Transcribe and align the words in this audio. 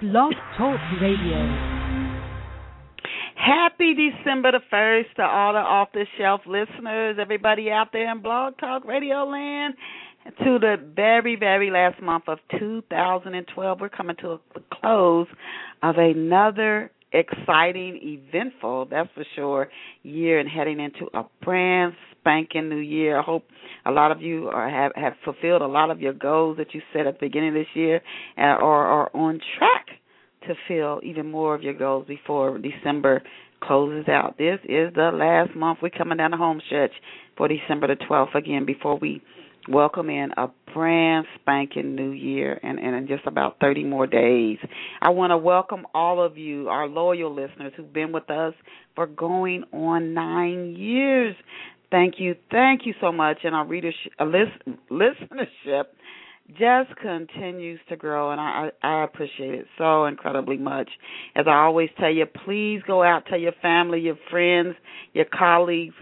Blog 0.00 0.32
Talk 0.56 0.78
Radio. 1.02 1.38
Happy 3.34 3.94
December 3.94 4.52
the 4.52 4.60
1st 4.72 5.14
to 5.16 5.22
all 5.22 5.54
the 5.54 5.58
off 5.58 5.88
the 5.92 6.06
shelf 6.16 6.42
listeners, 6.46 7.16
everybody 7.20 7.72
out 7.72 7.88
there 7.92 8.08
in 8.12 8.22
Blog 8.22 8.56
Talk 8.58 8.84
Radio 8.84 9.24
land. 9.24 9.74
To 10.44 10.58
the 10.60 10.76
very, 10.94 11.34
very 11.34 11.72
last 11.72 12.00
month 12.00 12.24
of 12.28 12.38
2012, 12.60 13.80
we're 13.80 13.88
coming 13.88 14.14
to 14.20 14.38
the 14.54 14.62
close 14.72 15.26
of 15.82 15.96
another 15.96 16.92
exciting, 17.12 17.98
eventful, 18.00 18.86
that's 18.90 19.08
for 19.14 19.24
sure, 19.34 19.68
year 20.04 20.38
and 20.38 20.48
heading 20.48 20.78
into 20.78 21.08
a 21.12 21.24
brand 21.42 21.94
spanking 22.28 22.68
new 22.68 22.76
year. 22.76 23.18
I 23.18 23.22
hope 23.22 23.44
a 23.86 23.90
lot 23.90 24.12
of 24.12 24.20
you 24.20 24.48
are, 24.48 24.68
have 24.68 24.92
have 24.96 25.14
fulfilled 25.24 25.62
a 25.62 25.66
lot 25.66 25.90
of 25.90 26.00
your 26.00 26.12
goals 26.12 26.58
that 26.58 26.74
you 26.74 26.82
set 26.92 27.06
at 27.06 27.14
the 27.18 27.26
beginning 27.26 27.50
of 27.50 27.54
this 27.54 27.66
year, 27.74 28.02
uh, 28.36 28.56
or 28.60 28.84
are 28.84 29.10
on 29.14 29.40
track 29.58 29.86
to 30.46 30.54
fill 30.68 31.00
even 31.02 31.30
more 31.30 31.54
of 31.54 31.62
your 31.62 31.74
goals 31.74 32.06
before 32.06 32.58
December 32.58 33.22
closes 33.62 34.08
out. 34.08 34.36
This 34.38 34.58
is 34.64 34.92
the 34.94 35.10
last 35.12 35.56
month. 35.56 35.78
We're 35.82 35.90
coming 35.90 36.18
down 36.18 36.32
the 36.32 36.36
home 36.36 36.60
stretch 36.66 36.92
for 37.36 37.48
December 37.48 37.88
the 37.88 37.96
12th 37.96 38.34
again 38.34 38.66
before 38.66 38.98
we 38.98 39.22
welcome 39.68 40.08
in 40.08 40.30
a 40.36 40.48
brand 40.72 41.26
spanking 41.40 41.94
new 41.94 42.10
year 42.10 42.58
and, 42.62 42.78
and 42.78 42.94
in 42.94 43.08
just 43.08 43.26
about 43.26 43.56
30 43.60 43.84
more 43.84 44.06
days. 44.06 44.58
I 45.00 45.10
want 45.10 45.30
to 45.30 45.36
welcome 45.36 45.86
all 45.94 46.24
of 46.24 46.38
you, 46.38 46.68
our 46.68 46.88
loyal 46.88 47.34
listeners 47.34 47.72
who've 47.76 47.92
been 47.92 48.12
with 48.12 48.30
us 48.30 48.54
for 48.94 49.06
going 49.06 49.64
on 49.72 50.14
nine 50.14 50.74
years. 50.76 51.34
Thank 51.90 52.14
you, 52.18 52.36
thank 52.50 52.82
you 52.84 52.94
so 53.00 53.12
much. 53.12 53.38
And 53.44 53.54
our 53.54 53.66
readership, 53.66 54.12
uh, 54.20 54.24
list, 54.24 54.78
listenership 54.90 55.84
just 56.50 56.96
continues 57.00 57.78
to 57.88 57.96
grow, 57.96 58.30
and 58.30 58.40
I, 58.40 58.70
I 58.82 59.04
appreciate 59.04 59.54
it 59.54 59.66
so 59.76 60.06
incredibly 60.06 60.56
much. 60.56 60.88
As 61.34 61.46
I 61.46 61.64
always 61.64 61.90
tell 61.98 62.10
you, 62.12 62.24
please 62.44 62.80
go 62.86 63.02
out, 63.02 63.24
tell 63.26 63.38
your 63.38 63.52
family, 63.60 64.00
your 64.00 64.18
friends, 64.30 64.74
your 65.12 65.26
colleagues, 65.26 65.94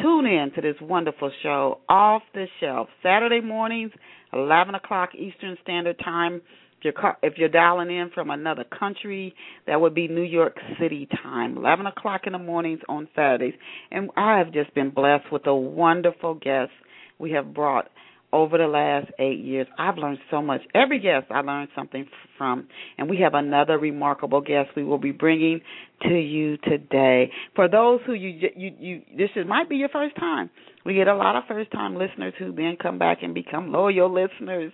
tune 0.00 0.26
in 0.26 0.52
to 0.54 0.60
this 0.60 0.76
wonderful 0.80 1.32
show, 1.42 1.80
Off 1.88 2.22
the 2.34 2.46
Shelf, 2.60 2.88
Saturday 3.02 3.40
mornings, 3.40 3.90
11 4.32 4.76
o'clock 4.76 5.10
Eastern 5.16 5.56
Standard 5.62 5.98
Time. 5.98 6.40
If 6.82 6.94
you're, 6.94 7.16
if 7.22 7.34
you're 7.36 7.48
dialing 7.48 7.90
in 7.90 8.10
from 8.14 8.30
another 8.30 8.64
country, 8.64 9.34
that 9.66 9.80
would 9.80 9.94
be 9.94 10.08
New 10.08 10.22
York 10.22 10.56
City 10.80 11.06
time, 11.22 11.58
11 11.58 11.86
o'clock 11.86 12.22
in 12.26 12.32
the 12.32 12.38
mornings 12.38 12.80
on 12.88 13.08
Saturdays. 13.14 13.54
And 13.90 14.10
I 14.16 14.38
have 14.38 14.52
just 14.52 14.74
been 14.74 14.90
blessed 14.90 15.30
with 15.30 15.46
a 15.46 15.54
wonderful 15.54 16.34
guest 16.34 16.70
we 17.18 17.32
have 17.32 17.52
brought 17.52 17.88
over 18.32 18.58
the 18.58 18.66
last 18.66 19.10
eight 19.18 19.40
years. 19.40 19.66
I've 19.78 19.98
learned 19.98 20.18
so 20.30 20.40
much. 20.40 20.60
Every 20.74 21.00
guest 21.00 21.26
I 21.30 21.40
learned 21.40 21.68
something 21.74 22.06
from, 22.38 22.68
and 22.96 23.10
we 23.10 23.18
have 23.18 23.34
another 23.34 23.78
remarkable 23.78 24.40
guest 24.40 24.70
we 24.76 24.84
will 24.84 24.98
be 24.98 25.12
bringing 25.12 25.60
to 26.02 26.14
you 26.14 26.56
today. 26.58 27.30
For 27.56 27.68
those 27.68 28.00
who 28.06 28.14
you 28.14 28.50
you 28.56 28.72
you 28.78 29.02
this 29.16 29.30
is, 29.36 29.46
might 29.46 29.68
be 29.68 29.76
your 29.76 29.88
first 29.88 30.16
time. 30.16 30.50
We 30.84 30.94
get 30.94 31.08
a 31.08 31.16
lot 31.16 31.36
of 31.36 31.44
first 31.46 31.70
time 31.72 31.96
listeners 31.96 32.32
who 32.38 32.52
then 32.52 32.76
come 32.80 32.98
back 32.98 33.18
and 33.22 33.34
become 33.34 33.70
loyal 33.70 34.12
listeners. 34.12 34.72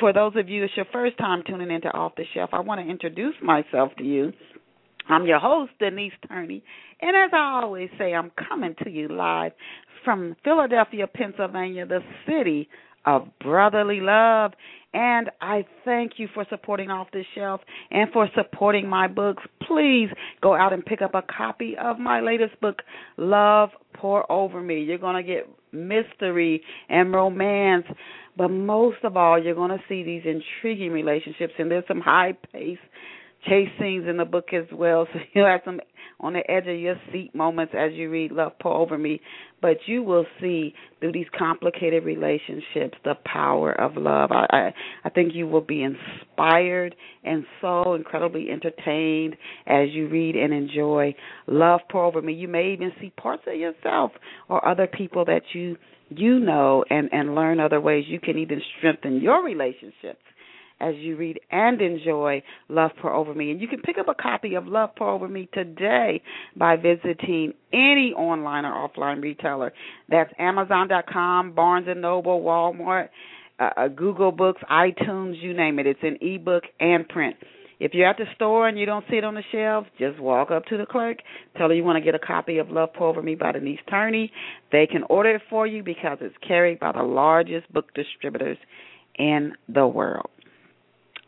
For 0.00 0.12
those 0.12 0.32
of 0.36 0.48
you 0.48 0.64
it's 0.64 0.76
your 0.76 0.86
first 0.92 1.16
time 1.18 1.42
tuning 1.46 1.70
into 1.70 1.88
Off 1.88 2.12
the 2.16 2.24
Shelf, 2.34 2.50
I 2.52 2.60
want 2.60 2.80
to 2.80 2.90
introduce 2.90 3.34
myself 3.42 3.92
to 3.98 4.04
you. 4.04 4.32
I'm 5.08 5.24
your 5.24 5.38
host, 5.38 5.70
Denise 5.78 6.12
Turney, 6.26 6.64
and 7.00 7.16
as 7.16 7.30
I 7.32 7.60
always 7.62 7.90
say, 7.96 8.12
I'm 8.12 8.32
coming 8.48 8.74
to 8.82 8.90
you 8.90 9.06
live 9.08 9.52
from 10.04 10.34
Philadelphia, 10.42 11.06
Pennsylvania, 11.06 11.86
the 11.86 12.00
city 12.26 12.68
of 13.06 13.28
brotherly 13.40 14.00
love. 14.00 14.52
And 14.92 15.30
I 15.42 15.66
thank 15.84 16.12
you 16.16 16.28
for 16.32 16.46
supporting 16.48 16.90
Off 16.90 17.08
the 17.12 17.22
Shelf 17.34 17.60
and 17.90 18.10
for 18.12 18.28
supporting 18.34 18.88
my 18.88 19.08
books. 19.08 19.42
Please 19.66 20.08
go 20.40 20.54
out 20.54 20.72
and 20.72 20.84
pick 20.84 21.02
up 21.02 21.14
a 21.14 21.22
copy 21.22 21.74
of 21.78 21.98
my 21.98 22.20
latest 22.20 22.58
book, 22.60 22.80
Love 23.18 23.70
Pour 23.94 24.30
Over 24.32 24.62
Me. 24.62 24.80
You're 24.80 24.96
going 24.96 25.16
to 25.16 25.22
get 25.22 25.48
mystery 25.70 26.62
and 26.88 27.12
romance, 27.12 27.84
but 28.38 28.48
most 28.48 28.98
of 29.04 29.18
all, 29.18 29.42
you're 29.42 29.54
going 29.54 29.70
to 29.70 29.82
see 29.86 30.02
these 30.02 30.22
intriguing 30.24 30.92
relationships, 30.92 31.52
and 31.58 31.70
there's 31.70 31.84
some 31.86 32.00
high 32.00 32.32
pace 32.52 32.78
chase 33.46 33.68
scenes 33.78 34.06
in 34.08 34.16
the 34.16 34.24
book 34.24 34.52
as 34.52 34.66
well. 34.72 35.06
So 35.12 35.20
you'll 35.34 35.46
have 35.46 35.60
some 35.64 35.80
on 36.20 36.32
the 36.32 36.50
edge 36.50 36.66
of 36.66 36.78
your 36.78 36.96
seat 37.12 37.34
moments 37.34 37.74
as 37.76 37.92
you 37.92 38.10
read 38.10 38.32
Love 38.32 38.52
Pour 38.60 38.74
Over 38.74 38.96
Me. 38.96 39.20
But 39.60 39.78
you 39.86 40.02
will 40.02 40.26
see 40.40 40.74
through 41.00 41.12
these 41.12 41.26
complicated 41.36 42.04
relationships 42.04 42.96
the 43.04 43.14
power 43.24 43.72
of 43.72 43.96
love. 43.96 44.30
I, 44.32 44.46
I, 44.50 44.74
I 45.04 45.10
think 45.10 45.34
you 45.34 45.46
will 45.46 45.60
be 45.60 45.82
inspired 45.82 46.94
and 47.24 47.44
so 47.60 47.94
incredibly 47.94 48.50
entertained 48.50 49.36
as 49.66 49.88
you 49.90 50.08
read 50.08 50.36
and 50.36 50.52
enjoy 50.52 51.14
Love 51.46 51.80
Pour 51.90 52.04
Over 52.04 52.22
Me. 52.22 52.32
You 52.32 52.48
may 52.48 52.72
even 52.72 52.92
see 53.00 53.10
parts 53.10 53.42
of 53.46 53.54
yourself 53.54 54.12
or 54.48 54.66
other 54.66 54.86
people 54.86 55.24
that 55.26 55.42
you 55.52 55.76
you 56.08 56.38
know 56.38 56.84
and 56.88 57.08
and 57.12 57.34
learn 57.34 57.58
other 57.58 57.80
ways 57.80 58.04
you 58.06 58.20
can 58.20 58.38
even 58.38 58.62
strengthen 58.78 59.20
your 59.20 59.44
relationships 59.44 60.20
as 60.80 60.94
you 60.96 61.16
read 61.16 61.40
and 61.50 61.80
enjoy 61.80 62.42
Love 62.68 62.90
Pour 63.00 63.12
Over 63.12 63.34
Me. 63.34 63.50
And 63.50 63.60
you 63.60 63.68
can 63.68 63.80
pick 63.80 63.98
up 63.98 64.08
a 64.08 64.14
copy 64.14 64.54
of 64.54 64.66
Love 64.66 64.90
Pour 64.96 65.10
Over 65.10 65.28
Me 65.28 65.48
today 65.52 66.22
by 66.56 66.76
visiting 66.76 67.54
any 67.72 68.12
online 68.16 68.64
or 68.64 68.88
offline 68.88 69.22
retailer. 69.22 69.72
That's 70.08 70.32
Amazon.com, 70.38 71.54
Barnes 71.54 71.88
Noble, 71.96 72.40
Walmart, 72.40 73.08
uh, 73.58 73.70
uh, 73.76 73.88
Google 73.88 74.32
Books, 74.32 74.60
iTunes, 74.70 75.42
you 75.42 75.54
name 75.54 75.78
it. 75.78 75.86
It's 75.86 76.00
in 76.02 76.18
ebook 76.20 76.64
and 76.78 77.08
print. 77.08 77.36
If 77.78 77.92
you're 77.92 78.08
at 78.08 78.16
the 78.16 78.24
store 78.34 78.68
and 78.68 78.78
you 78.78 78.86
don't 78.86 79.04
see 79.10 79.16
it 79.16 79.24
on 79.24 79.34
the 79.34 79.42
shelves, 79.52 79.86
just 79.98 80.18
walk 80.18 80.50
up 80.50 80.64
to 80.66 80.78
the 80.78 80.86
clerk, 80.86 81.18
tell 81.58 81.68
her 81.68 81.74
you 81.74 81.84
want 81.84 81.96
to 81.96 82.04
get 82.04 82.14
a 82.14 82.18
copy 82.18 82.56
of 82.56 82.70
Love 82.70 82.94
Pour 82.94 83.08
Over 83.08 83.22
Me 83.22 83.34
by 83.34 83.52
Denise 83.52 83.80
Turney. 83.88 84.32
They 84.72 84.86
can 84.86 85.02
order 85.10 85.34
it 85.34 85.42
for 85.50 85.66
you 85.66 85.82
because 85.82 86.18
it's 86.22 86.36
carried 86.46 86.80
by 86.80 86.92
the 86.92 87.02
largest 87.02 87.70
book 87.72 87.92
distributors 87.94 88.56
in 89.18 89.52
the 89.68 89.86
world. 89.86 90.30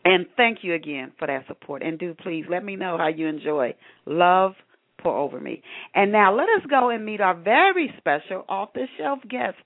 And 0.09 0.25
thank 0.35 0.59
you 0.63 0.73
again 0.73 1.11
for 1.19 1.27
that 1.27 1.45
support. 1.47 1.83
And 1.83 1.99
do 1.99 2.15
please 2.15 2.45
let 2.49 2.65
me 2.65 2.75
know 2.75 2.97
how 2.97 3.09
you 3.09 3.27
enjoy 3.27 3.75
Love 4.07 4.53
Pour 5.03 5.15
Over 5.15 5.39
Me. 5.39 5.61
And 5.93 6.11
now 6.11 6.35
let 6.35 6.45
us 6.45 6.67
go 6.67 6.89
and 6.89 7.05
meet 7.05 7.21
our 7.21 7.35
very 7.35 7.93
special 7.99 8.43
off 8.49 8.73
the 8.73 8.87
shelf 8.97 9.19
guest. 9.29 9.57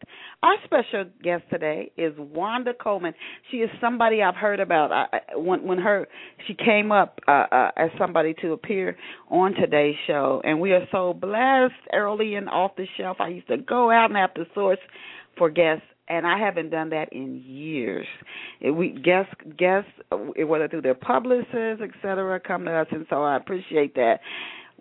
Our 0.44 0.56
special 0.66 1.06
guest 1.24 1.44
today 1.50 1.94
is 1.96 2.12
Wanda 2.18 2.74
Coleman. 2.74 3.14
She 3.52 3.58
is 3.58 3.70
somebody 3.80 4.22
I've 4.22 4.36
heard 4.36 4.60
about. 4.60 4.92
I, 4.92 5.38
when 5.38 5.66
when 5.66 5.78
her 5.78 6.10
she 6.46 6.56
came 6.56 6.92
up 6.92 7.22
uh, 7.26 7.46
uh, 7.50 7.72
as 7.78 7.92
somebody 7.98 8.34
to 8.42 8.52
appear 8.52 8.98
on 9.30 9.54
today's 9.54 9.96
show, 10.08 10.42
and 10.44 10.60
we 10.60 10.74
are 10.74 10.86
so 10.92 11.14
blessed. 11.14 11.74
Early 11.94 12.36
and 12.36 12.50
off 12.50 12.76
the 12.76 12.86
shelf, 12.98 13.16
I 13.22 13.30
used 13.30 13.48
to 13.48 13.56
go 13.56 13.90
out 13.90 14.10
and 14.10 14.18
have 14.18 14.34
to 14.34 14.44
source 14.54 14.80
for 15.38 15.50
guests 15.50 15.86
and 16.08 16.28
I 16.28 16.38
haven't 16.38 16.70
done 16.70 16.90
that 16.90 17.12
in 17.14 17.42
years. 17.46 18.08
We 18.62 18.90
guests 18.90 19.34
guests 19.58 19.92
uh, 20.12 20.18
whether 20.46 20.68
through 20.68 20.82
their 20.82 20.96
publicists, 20.96 21.82
et 21.82 21.92
cetera, 22.02 22.40
come 22.40 22.66
to 22.66 22.72
us, 22.72 22.88
and 22.92 23.06
so 23.10 23.24
I 23.24 23.38
appreciate 23.38 23.96
that. 23.96 24.20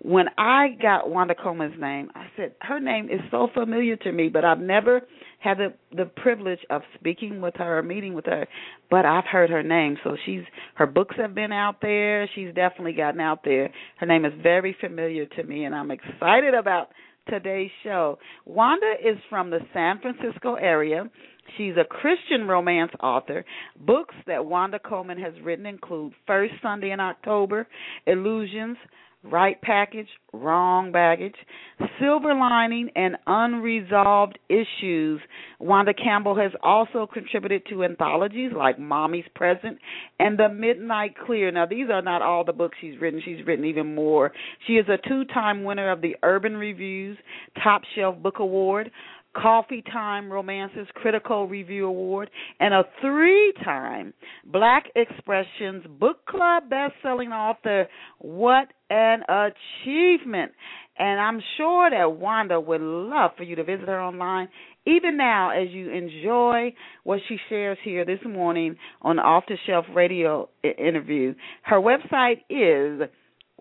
When 0.05 0.27
I 0.37 0.77
got 0.81 1.10
Wanda 1.10 1.37
Coleman's 1.37 1.81
name, 1.81 2.10
I 2.16 2.27
said 2.37 2.55
her 2.62 2.81
name 2.81 3.09
is 3.09 3.21
so 3.31 3.49
familiar 3.55 3.94
to 3.97 4.10
me, 4.10 4.28
but 4.28 4.44
I've 4.44 4.59
never 4.59 5.03
had 5.38 5.59
the 5.59 5.75
the 5.97 6.06
privilege 6.06 6.59
of 6.71 6.83
speaking 6.99 7.41
with 7.41 7.54
her 7.56 7.78
or 7.78 7.83
meeting 7.84 8.15
with 8.15 8.27
her. 8.27 8.49
But 8.91 9.06
I've 9.06 9.27
heard 9.27 9.50
her 9.50 9.62
name, 9.62 9.99
so 10.03 10.16
she's 10.27 10.43
her 10.75 10.87
books 10.87 11.15
have 11.19 11.37
been 11.37 11.53
out 11.53 11.77
there. 11.81 12.28
She's 12.34 12.53
definitely 12.53 12.94
gotten 12.94 13.21
out 13.21 13.44
there. 13.44 13.71
Her 13.99 14.06
name 14.06 14.25
is 14.25 14.33
very 14.43 14.77
familiar 14.81 15.27
to 15.27 15.43
me, 15.44 15.65
and 15.65 15.75
I'm 15.75 15.93
excited 15.93 16.54
about 16.54 16.89
today's 17.28 17.71
show. 17.83 18.19
Wanda 18.44 18.93
is 19.03 19.19
from 19.28 19.50
the 19.50 19.60
San 19.72 20.00
Francisco 20.00 20.55
area. 20.55 21.10
She's 21.56 21.75
a 21.77 21.84
Christian 21.84 22.47
romance 22.47 22.93
author. 23.03 23.44
Books 23.81 24.15
that 24.27 24.44
Wanda 24.44 24.78
Coleman 24.78 25.19
has 25.19 25.34
written 25.43 25.66
include 25.66 26.12
First 26.27 26.55
Sunday 26.62 26.91
in 26.93 27.00
October, 27.00 27.66
Illusions, 28.07 28.77
right 29.22 29.60
package, 29.63 30.09
wrong 30.33 30.91
baggage, 30.91 31.34
silver 32.01 32.34
lining, 32.34 32.91
and 32.97 33.16
unresolved 33.27 34.39
issues. 34.48 35.21
Wanda 35.60 35.95
Campbell 35.95 36.36
has 36.36 36.53
also 36.63 37.07
contributed 37.07 37.63
to 37.71 37.84
anthologies 37.84 38.53
like 38.57 38.78
Mommy's 38.78 39.24
Present 39.34 39.78
and 40.19 40.39
The 40.39 40.48
Midnight 40.48 41.15
Clear. 41.24 41.51
Now, 41.53 41.66
these 41.66 41.86
are 41.92 42.03
not 42.03 42.22
all 42.22 42.45
the 42.45 42.53
books 42.53 42.78
she's 42.80 43.01
written, 43.01 43.22
she's 43.24 43.47
written 43.47 43.65
even 43.65 43.95
more. 43.95 44.33
She 44.66 44.74
is 44.74 44.86
a 44.89 44.98
two 45.09 45.24
time 45.27 45.65
winner 45.65 45.91
of 45.91 46.01
the 46.01 46.16
Urban 46.22 46.57
Review's 46.57 47.19
Top 47.63 47.83
Shelf 47.95 48.21
Book 48.21 48.39
Award. 48.41 48.91
Coffee 49.34 49.83
Time 49.83 50.31
Romances 50.31 50.87
Critical 50.95 51.47
Review 51.47 51.87
Award, 51.87 52.31
and 52.61 52.75
a 52.75 52.84
three 53.01 53.55
time 53.65 54.13
Black 54.45 54.91
Expressions 54.95 55.84
Book 55.99 56.27
Club 56.27 56.69
best-selling 56.69 57.31
author. 57.31 57.89
What 58.19 58.69
an 58.91 59.23
achievement! 59.29 60.53
And 60.99 61.21
I'm 61.21 61.41
sure 61.57 61.89
that 61.91 62.13
Wanda 62.13 62.61
would 62.61 62.83
love 62.83 63.31
for 63.37 63.45
you 63.45 63.57
to 63.57 63.65
visit 63.65 63.89
her 63.89 64.01
online 64.01 64.49
even 64.84 65.17
now 65.17 65.51
as 65.51 65.69
you 65.71 65.91
enjoy 65.91 66.75
what 67.05 67.21
she 67.29 67.39
shares 67.49 67.79
here 67.84 68.05
this 68.05 68.19
morning 68.29 68.75
on 69.01 69.21
Off 69.21 69.45
the 69.49 69.57
Shelf 69.67 69.87
Radio 69.95 70.51
interview. 70.63 71.34
Her 71.63 71.81
website 71.81 72.43
is 72.51 73.09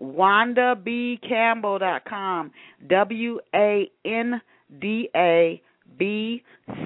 WandaBCampbell.com. 0.00 2.50
W 2.88 3.38
A 3.54 3.88
N 4.04 4.42
D 4.80 5.08
A 5.14 5.60
B 5.98 6.42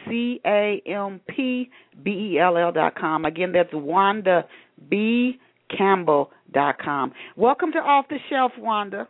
C 0.09 0.41
A 0.47 0.83
M 0.87 1.21
P 1.29 1.71
B 2.03 2.33
E 2.35 2.39
L 2.39 2.57
L 2.57 2.73
dot 2.73 2.95
com. 2.97 3.25
Again, 3.25 3.53
that's 3.53 3.71
Wanda 3.73 4.45
B 4.91 5.39
Campbell 5.77 6.31
dot 6.53 6.77
com. 6.79 7.13
Welcome 7.37 7.73
to 7.73 7.79
Off 7.79 8.07
the 8.09 8.19
Shelf, 8.31 8.53
Wanda. 8.59 9.09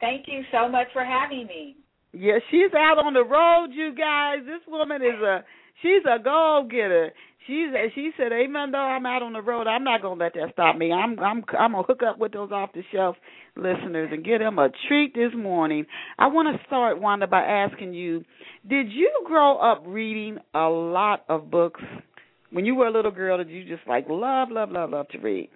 Thank 0.00 0.26
you 0.26 0.42
so 0.50 0.68
much 0.68 0.88
for 0.92 1.04
having 1.04 1.46
me. 1.46 1.76
Yeah, 2.12 2.38
she's 2.50 2.72
out 2.76 2.98
on 2.98 3.14
the 3.14 3.24
road, 3.24 3.68
you 3.72 3.94
guys. 3.94 4.38
This 4.44 4.60
woman 4.68 5.00
is 5.00 5.20
a 5.22 5.44
she's 5.80 6.02
a 6.04 6.22
go 6.22 6.66
getter. 6.70 7.12
She's 7.46 7.68
she 7.94 8.10
said, 8.16 8.32
even 8.32 8.70
though 8.70 8.78
I'm 8.78 9.04
out 9.04 9.22
on 9.22 9.32
the 9.32 9.42
road, 9.42 9.66
I'm 9.66 9.82
not 9.82 10.02
gonna 10.02 10.22
let 10.22 10.34
that 10.34 10.52
stop 10.52 10.76
me. 10.76 10.92
I'm 10.92 11.18
I'm 11.18 11.44
I'm 11.58 11.72
gonna 11.72 11.82
hook 11.82 12.00
up 12.06 12.18
with 12.18 12.32
those 12.32 12.52
off 12.52 12.70
the 12.72 12.82
shelf 12.92 13.16
listeners 13.56 14.10
and 14.12 14.24
get 14.24 14.38
them 14.38 14.58
a 14.58 14.68
treat 14.88 15.14
this 15.14 15.32
morning. 15.36 15.86
I 16.18 16.28
want 16.28 16.56
to 16.56 16.66
start, 16.66 17.00
Wanda, 17.00 17.26
by 17.26 17.42
asking 17.42 17.94
you, 17.94 18.24
did 18.68 18.92
you 18.92 19.10
grow 19.26 19.58
up 19.58 19.82
reading 19.86 20.38
a 20.54 20.68
lot 20.68 21.24
of 21.28 21.50
books 21.50 21.80
when 22.50 22.64
you 22.64 22.76
were 22.76 22.86
a 22.86 22.92
little 22.92 23.10
girl? 23.10 23.38
Did 23.38 23.50
you 23.50 23.64
just 23.64 23.86
like 23.88 24.06
love, 24.08 24.48
love, 24.50 24.70
love, 24.70 24.90
love 24.90 25.08
to 25.08 25.18
read? 25.18 25.50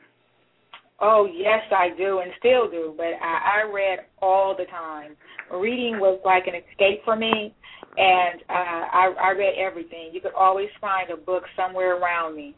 Oh 1.00 1.28
yes, 1.32 1.62
I 1.70 1.96
do, 1.96 2.20
and 2.20 2.32
still 2.38 2.70
do. 2.70 2.94
But 2.96 3.14
I, 3.20 3.62
I 3.62 3.72
read 3.72 3.98
all 4.22 4.54
the 4.56 4.64
time. 4.64 5.16
Reading 5.52 5.98
was 6.00 6.19
like 6.25 6.46
an 6.46 6.54
escape 6.54 7.04
for 7.04 7.16
me, 7.16 7.54
and 7.96 8.40
uh, 8.48 8.52
I, 8.52 9.14
I 9.22 9.31
read 9.32 9.54
everything. 9.58 10.10
You 10.12 10.20
could 10.20 10.34
always 10.34 10.69
find 10.81 11.10
a 11.10 11.16
book 11.16 11.44
somewhere 11.54 12.00
around 12.00 12.34
me. 12.34 12.54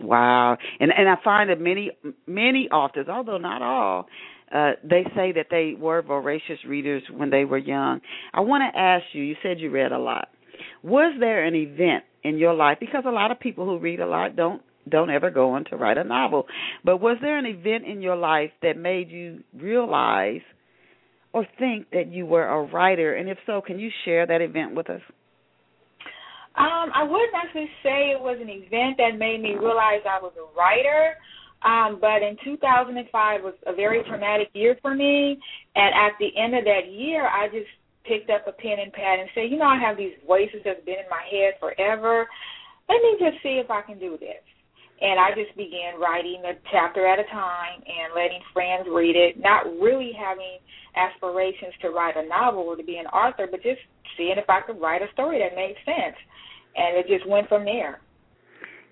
Wow, 0.00 0.56
and 0.80 0.90
and 0.96 1.08
I 1.08 1.14
find 1.22 1.50
that 1.50 1.60
many 1.60 1.92
many 2.26 2.68
authors, 2.70 3.06
although 3.08 3.38
not 3.38 3.62
all, 3.62 4.06
uh, 4.52 4.72
they 4.82 5.04
say 5.14 5.32
that 5.32 5.46
they 5.50 5.74
were 5.78 6.02
voracious 6.02 6.58
readers 6.66 7.02
when 7.14 7.30
they 7.30 7.44
were 7.44 7.58
young. 7.58 8.00
I 8.34 8.40
want 8.40 8.62
to 8.72 8.78
ask 8.78 9.04
you. 9.12 9.22
You 9.22 9.36
said 9.42 9.60
you 9.60 9.70
read 9.70 9.92
a 9.92 9.98
lot. 9.98 10.28
Was 10.82 11.14
there 11.20 11.44
an 11.44 11.54
event 11.54 12.04
in 12.24 12.38
your 12.38 12.54
life 12.54 12.78
because 12.80 13.04
a 13.06 13.10
lot 13.10 13.30
of 13.30 13.38
people 13.38 13.66
who 13.66 13.78
read 13.78 14.00
a 14.00 14.06
lot 14.06 14.36
don't 14.36 14.62
don't 14.88 15.10
ever 15.10 15.30
go 15.30 15.50
on 15.52 15.64
to 15.66 15.76
write 15.76 15.98
a 15.98 16.04
novel. 16.04 16.46
But 16.84 16.98
was 16.98 17.18
there 17.20 17.38
an 17.38 17.46
event 17.46 17.84
in 17.86 18.02
your 18.02 18.16
life 18.16 18.50
that 18.62 18.76
made 18.76 19.10
you 19.10 19.42
realize 19.54 20.40
or 21.32 21.46
think 21.58 21.90
that 21.90 22.10
you 22.10 22.26
were 22.26 22.46
a 22.46 22.62
writer? 22.62 23.14
And 23.14 23.28
if 23.28 23.38
so, 23.46 23.60
can 23.60 23.78
you 23.78 23.90
share 24.04 24.26
that 24.26 24.40
event 24.40 24.74
with 24.74 24.90
us? 24.90 25.00
Um, 26.54 26.92
I 26.94 27.02
wouldn't 27.02 27.32
actually 27.34 27.70
say 27.82 28.12
it 28.12 28.20
was 28.20 28.36
an 28.40 28.50
event 28.50 28.98
that 28.98 29.18
made 29.18 29.40
me 29.40 29.56
realize 29.56 30.04
I 30.04 30.20
was 30.20 30.32
a 30.36 30.44
writer. 30.58 31.16
Um, 31.64 31.98
but 32.00 32.22
in 32.22 32.36
2005 32.44 33.42
was 33.42 33.54
a 33.66 33.72
very 33.72 34.02
traumatic 34.04 34.48
year 34.52 34.76
for 34.82 34.94
me, 34.94 35.38
and 35.76 35.94
at 35.94 36.18
the 36.18 36.28
end 36.36 36.56
of 36.56 36.64
that 36.64 36.90
year, 36.90 37.24
I 37.24 37.46
just 37.46 37.70
picked 38.04 38.30
up 38.30 38.46
a 38.48 38.52
pen 38.52 38.82
and 38.82 38.92
pad 38.92 39.20
and 39.20 39.30
said, 39.32 39.46
you 39.48 39.58
know, 39.58 39.70
I 39.70 39.78
have 39.78 39.96
these 39.96 40.14
voices 40.26 40.60
that's 40.64 40.84
been 40.84 40.98
in 40.98 41.08
my 41.08 41.22
head 41.30 41.54
forever. 41.60 42.26
Let 42.88 43.00
me 43.00 43.16
just 43.18 43.42
see 43.42 43.62
if 43.62 43.70
I 43.70 43.80
can 43.82 43.98
do 43.98 44.18
this. 44.18 44.42
And 45.02 45.18
I 45.18 45.34
just 45.34 45.56
began 45.56 45.98
writing 45.98 46.42
a 46.46 46.54
chapter 46.70 47.04
at 47.04 47.18
a 47.18 47.24
time 47.24 47.82
and 47.82 48.14
letting 48.14 48.38
friends 48.52 48.86
read 48.86 49.16
it, 49.16 49.34
not 49.42 49.66
really 49.82 50.12
having 50.14 50.62
aspirations 50.94 51.74
to 51.82 51.90
write 51.90 52.14
a 52.16 52.28
novel 52.28 52.62
or 52.62 52.76
to 52.76 52.84
be 52.84 52.96
an 52.96 53.06
author, 53.06 53.48
but 53.50 53.62
just 53.62 53.80
seeing 54.16 54.38
if 54.38 54.48
I 54.48 54.60
could 54.60 54.80
write 54.80 55.02
a 55.02 55.10
story 55.12 55.40
that 55.40 55.56
made 55.56 55.74
sense. 55.84 56.14
And 56.76 56.96
it 56.96 57.08
just 57.08 57.28
went 57.28 57.48
from 57.48 57.64
there. 57.64 58.00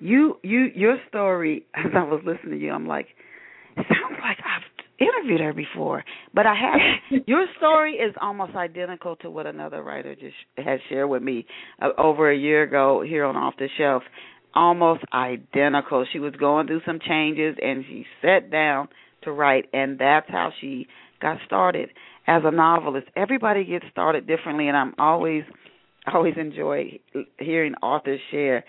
You 0.00 0.38
you 0.42 0.68
your 0.74 0.96
story 1.08 1.66
as 1.74 1.92
I 1.94 2.02
was 2.02 2.22
listening 2.24 2.58
to 2.58 2.64
you, 2.64 2.72
I'm 2.72 2.88
like, 2.88 3.06
it 3.76 3.86
sounds 3.86 4.18
like 4.20 4.38
I've 4.38 4.66
interviewed 4.98 5.40
her 5.40 5.52
before, 5.52 6.04
but 6.34 6.46
I 6.46 6.54
haven't. 6.54 7.24
your 7.28 7.46
story 7.58 7.94
is 7.94 8.14
almost 8.20 8.56
identical 8.56 9.16
to 9.16 9.30
what 9.30 9.46
another 9.46 9.82
writer 9.82 10.14
just 10.14 10.34
had 10.56 10.80
shared 10.88 11.08
with 11.08 11.22
me 11.22 11.46
uh, 11.80 11.90
over 11.98 12.30
a 12.30 12.36
year 12.36 12.62
ago 12.62 13.02
here 13.06 13.24
on 13.24 13.36
Off 13.36 13.54
the 13.58 13.68
Shelf 13.78 14.02
almost 14.55 15.02
identical. 15.12 16.06
She 16.12 16.19
was 16.19 16.35
going 16.35 16.67
through 16.67 16.82
some 16.87 16.99
changes 17.06 17.56
and 17.62 17.85
she 17.87 18.06
sat 18.23 18.50
down 18.50 18.88
to 19.23 19.32
write 19.32 19.67
and 19.73 19.99
that's 19.99 20.29
how 20.29 20.50
she 20.61 20.87
got 21.20 21.38
started 21.47 21.91
as 22.26 22.43
a 22.44 22.50
novelist. 22.50 23.08
Everybody 23.17 23.64
gets 23.64 23.85
started 23.91 24.26
differently 24.26 24.69
and 24.69 24.76
I'm 24.76 24.94
always 24.99 25.44
always 26.12 26.35
enjoy 26.37 26.99
hearing 27.38 27.75
authors 27.82 28.20
share 28.31 28.64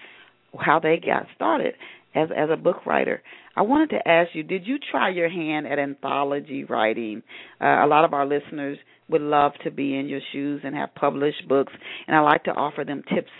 how 0.59 0.79
they 0.79 1.01
got 1.03 1.27
started 1.35 1.75
as 2.13 2.29
as 2.35 2.49
a 2.51 2.57
book 2.57 2.85
writer. 2.85 3.21
I 3.55 3.63
wanted 3.63 3.89
to 3.91 4.07
ask 4.07 4.29
you, 4.33 4.43
did 4.43 4.65
you 4.65 4.77
try 4.79 5.09
your 5.09 5.29
hand 5.29 5.67
at 5.67 5.77
anthology 5.77 6.63
writing? 6.63 7.21
Uh, 7.59 7.85
a 7.85 7.87
lot 7.87 8.05
of 8.05 8.13
our 8.13 8.25
listeners 8.25 8.77
would 9.09 9.21
love 9.21 9.51
to 9.63 9.71
be 9.71 9.97
in 9.97 10.07
your 10.07 10.21
shoes 10.31 10.61
and 10.63 10.73
have 10.75 10.95
published 10.95 11.47
books, 11.49 11.73
and 12.07 12.15
I 12.15 12.21
like 12.21 12.45
to 12.45 12.51
offer 12.51 12.85
them 12.85 13.03
tips 13.13 13.31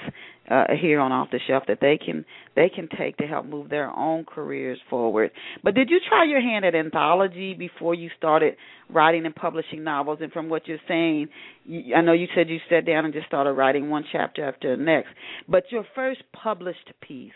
uh, 0.52 0.66
here 0.80 1.00
on 1.00 1.12
Off 1.12 1.30
the 1.32 1.40
Shelf 1.48 1.64
that 1.68 1.78
they 1.80 1.98
can 2.04 2.26
they 2.56 2.70
can 2.70 2.90
take 2.98 3.18
to 3.18 3.24
help 3.24 3.46
move 3.46 3.70
their 3.70 3.90
own 3.90 4.26
careers 4.26 4.80
forward. 4.90 5.32
But 5.64 5.76
did 5.76 5.90
you 5.90 6.00
try 6.08 6.26
your 6.26 6.42
hand 6.42 6.66
at 6.66 6.76
anthology 6.76 7.54
before 7.54 7.96
you 7.96 8.10
started 8.18 8.56
writing 8.90 9.26
and 9.26 9.34
publishing 9.34 9.84
novels? 9.84 10.20
And 10.22 10.32
from 10.32 10.50
what 10.50 10.68
you're 10.68 10.78
saying, 10.88 11.30
you, 11.64 11.96
I 11.96 12.02
know 12.02 12.12
you 12.12 12.28
said 12.36 12.50
you 12.50 12.60
sat 12.70 12.86
down 12.86 13.06
and 13.06 13.14
just 13.14 13.28
started 13.28 13.54
writing 13.54 13.90
one 13.90 14.04
chapter 14.12 14.48
after 14.48 14.76
the 14.76 14.84
next. 14.84 15.10
But 15.48 15.64
your 15.72 15.86
first 15.96 16.22
published 16.34 16.92
piece 17.08 17.32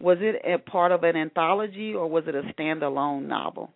was 0.00 0.18
it 0.20 0.40
a 0.44 0.58
part 0.58 0.92
of 0.92 1.02
an 1.02 1.16
anthology 1.16 1.94
or 1.94 2.08
was 2.08 2.24
it 2.26 2.34
a 2.34 2.42
standalone 2.58 3.26
novel? 3.26 3.70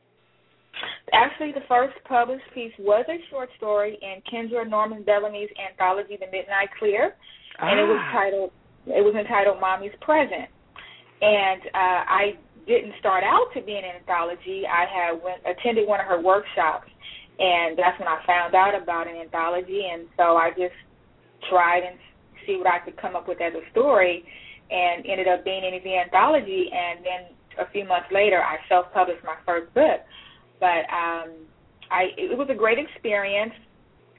Actually, 1.12 1.52
the 1.52 1.66
first 1.68 1.94
published 2.06 2.44
piece 2.54 2.72
was 2.78 3.04
a 3.08 3.18
short 3.30 3.48
story 3.56 3.98
in 4.00 4.22
Kendra 4.30 4.68
Norman 4.68 5.02
Bellamy's 5.02 5.48
anthology, 5.70 6.16
The 6.20 6.26
Midnight 6.26 6.68
Clear, 6.78 7.14
and 7.58 7.80
ah. 7.80 7.82
it 7.82 7.86
was 7.86 8.00
ah. 8.00 8.12
titled 8.12 8.50
it 8.86 9.04
was 9.04 9.14
entitled 9.14 9.60
Mommy's 9.60 9.96
Present. 10.00 10.48
And 11.20 11.62
uh, 11.74 12.00
I 12.06 12.38
didn't 12.66 12.94
start 13.00 13.24
out 13.24 13.48
to 13.54 13.62
be 13.62 13.74
an 13.74 13.84
anthology. 13.84 14.62
I 14.68 14.84
had 14.86 15.22
went 15.22 15.42
attended 15.42 15.88
one 15.88 16.00
of 16.00 16.06
her 16.06 16.20
workshops, 16.20 16.86
and 17.38 17.76
that's 17.76 17.98
when 17.98 18.06
I 18.06 18.22
found 18.26 18.54
out 18.54 18.80
about 18.80 19.08
an 19.08 19.16
anthology. 19.16 19.88
And 19.90 20.06
so 20.16 20.36
I 20.36 20.50
just 20.50 20.76
tried 21.50 21.82
and 21.82 21.98
see 22.46 22.56
what 22.56 22.68
I 22.68 22.78
could 22.78 22.96
come 23.00 23.16
up 23.16 23.26
with 23.26 23.40
as 23.40 23.52
a 23.54 23.64
story, 23.72 24.24
and 24.70 25.04
ended 25.06 25.26
up 25.26 25.44
being 25.44 25.64
in 25.64 25.80
the 25.82 25.96
anthology. 25.96 26.70
And 26.70 27.04
then 27.04 27.66
a 27.66 27.70
few 27.72 27.84
months 27.84 28.08
later, 28.12 28.40
I 28.40 28.58
self-published 28.68 29.24
my 29.24 29.36
first 29.44 29.72
book. 29.74 30.00
But 30.60 30.86
um, 30.92 31.48
I 31.90 32.14
it 32.16 32.36
was 32.36 32.48
a 32.50 32.54
great 32.54 32.78
experience. 32.78 33.54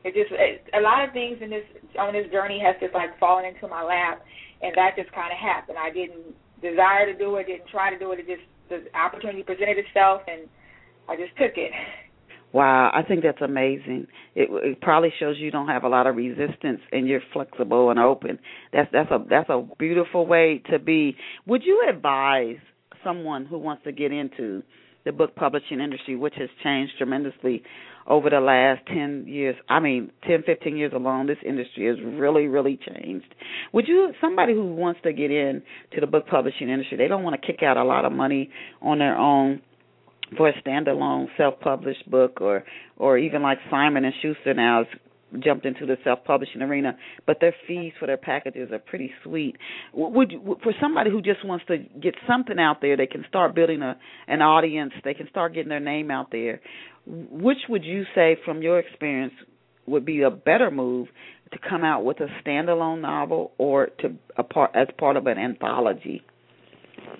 It 0.04 0.16
just 0.16 0.32
it, 0.32 0.68
a 0.76 0.82
lot 0.82 1.04
of 1.04 1.14
things 1.14 1.38
in 1.42 1.50
this 1.50 1.66
on 2.00 2.14
this 2.14 2.32
journey 2.32 2.60
has 2.60 2.76
just 2.82 2.94
like 2.94 3.18
fallen 3.20 3.46
into 3.46 3.68
my 3.68 3.84
lap 3.84 4.24
and 4.62 4.74
that 4.76 4.96
just 4.96 5.12
kind 5.14 5.32
of 5.32 5.40
happened. 5.40 5.78
I 5.78 5.92
didn't 5.92 6.36
desire 6.62 7.06
to 7.06 7.18
do 7.18 7.36
it, 7.38 7.48
didn't 7.48 7.70
try 7.70 7.90
to 7.92 8.00
do 8.00 8.12
it. 8.12 8.20
It 8.20 8.28
just 8.28 8.46
the 8.70 8.86
opportunity 8.98 9.44
presented 9.44 9.78
itself, 9.78 10.22
and 10.28 10.48
I 11.08 11.16
just 11.16 11.36
took 11.38 11.58
it. 11.58 11.72
Wow, 12.52 12.90
I 12.94 13.04
think 13.04 13.24
that's 13.24 13.42
amazing. 13.42 14.08
It, 14.34 14.50
it 14.52 14.82
probably 14.82 15.14
shows 15.20 15.36
you 15.38 15.52
don't 15.52 15.68
have 15.68 15.84
a 15.84 15.90
lot 15.90 16.08
of 16.08 16.16
resistance 16.16 16.82
and 16.92 17.08
you're 17.08 17.22
flexible 17.32 17.92
and 17.92 18.00
open. 18.00 18.40
That's 18.74 18.90
that's 18.92 19.12
a 19.12 19.24
that's 19.30 19.50
a 19.50 19.68
beautiful 19.78 20.26
way 20.26 20.64
to 20.72 20.80
be. 20.80 21.16
Would 21.46 21.64
you 21.64 21.86
advise 21.88 22.58
someone 23.04 23.46
who 23.46 23.60
wants 23.60 23.84
to 23.84 23.92
get 23.92 24.12
into 24.12 24.64
the 25.06 25.12
book 25.12 25.36
publishing 25.36 25.80
industry, 25.80 26.16
which 26.16 26.34
has 26.38 26.50
changed 26.64 26.94
tremendously 26.98 27.64
over 28.10 28.30
the 28.30 28.40
last 28.40 28.82
10 28.88 29.26
years, 29.28 29.56
I 29.70 29.80
mean, 29.80 30.12
10, 30.28 30.44
15 30.44 30.76
years 30.76 30.92
alone, 30.96 31.28
this 31.28 31.38
industry 31.46 31.86
has 31.88 31.98
really, 32.04 32.48
really 32.48 32.78
changed. 32.78 33.34
Would 33.72 33.88
you, 33.88 34.14
somebody 34.20 34.54
who 34.54 34.74
wants 34.74 35.00
to 35.04 35.14
get 35.14 35.30
in 35.30 35.62
to 35.94 36.02
the 36.02 36.08
book 36.08 36.26
publishing 36.28 36.70
industry, 36.70 36.98
they 36.98 37.08
don't 37.08 37.24
want 37.24 37.40
to 37.40 37.46
kick 37.46 37.62
out 37.62 37.78
a 37.78 37.84
lot 37.84 38.06
of 38.06 38.12
money 38.12 38.50
on 38.82 38.98
their 38.98 39.16
own 39.16 39.62
for 40.38 40.50
a 40.50 40.62
standalone 40.62 41.28
self-published 41.38 42.10
book 42.10 42.40
or 42.40 42.64
or 42.98 43.18
even 43.18 43.42
like 43.42 43.58
Simon 43.72 44.06
and 44.06 44.14
Schuster 44.22 44.54
now 44.54 44.84
jumped 45.44 45.66
into 45.66 45.86
the 45.86 45.98
self-publishing 46.04 46.62
arena, 46.62 46.98
but 47.26 47.38
their 47.40 47.56
fees 47.68 47.94
for 48.00 48.08
their 48.08 48.18
packages 48.18 48.72
are 48.72 48.80
pretty 48.80 49.12
sweet. 49.24 49.56
Would 49.94 50.34
for 50.64 50.74
somebody 50.82 51.12
who 51.12 51.22
just 51.22 51.46
wants 51.46 51.66
to 51.68 51.78
get 51.78 52.16
something 52.28 52.58
out 52.60 52.78
there, 52.82 52.98
they 52.98 53.08
can 53.08 53.24
start 53.28 53.56
building 53.56 53.82
a 53.82 53.98
an 54.28 54.42
audience, 54.42 54.94
they 55.04 55.14
can 55.14 55.30
start 55.30 55.54
getting 55.54 55.70
their 55.70 55.80
name 55.80 56.12
out 56.12 56.32
there. 56.32 56.62
Which 57.06 57.60
would 57.70 57.84
you 57.84 58.04
say, 58.16 58.38
from 58.46 58.62
your 58.62 58.80
experience, 58.80 59.34
would 59.88 60.06
be 60.06 60.22
a 60.22 60.30
better 60.30 60.70
move 60.70 61.08
to 61.52 61.60
come 61.68 61.84
out 61.84 62.06
with 62.06 62.20
a 62.20 62.28
standalone 62.44 63.02
novel 63.02 63.52
or 63.58 63.88
to 64.00 64.16
a 64.38 64.44
part 64.44 64.72
as 64.76 64.88
part 64.98 65.18
of 65.18 65.26
an 65.28 65.38
anthology? 65.38 66.24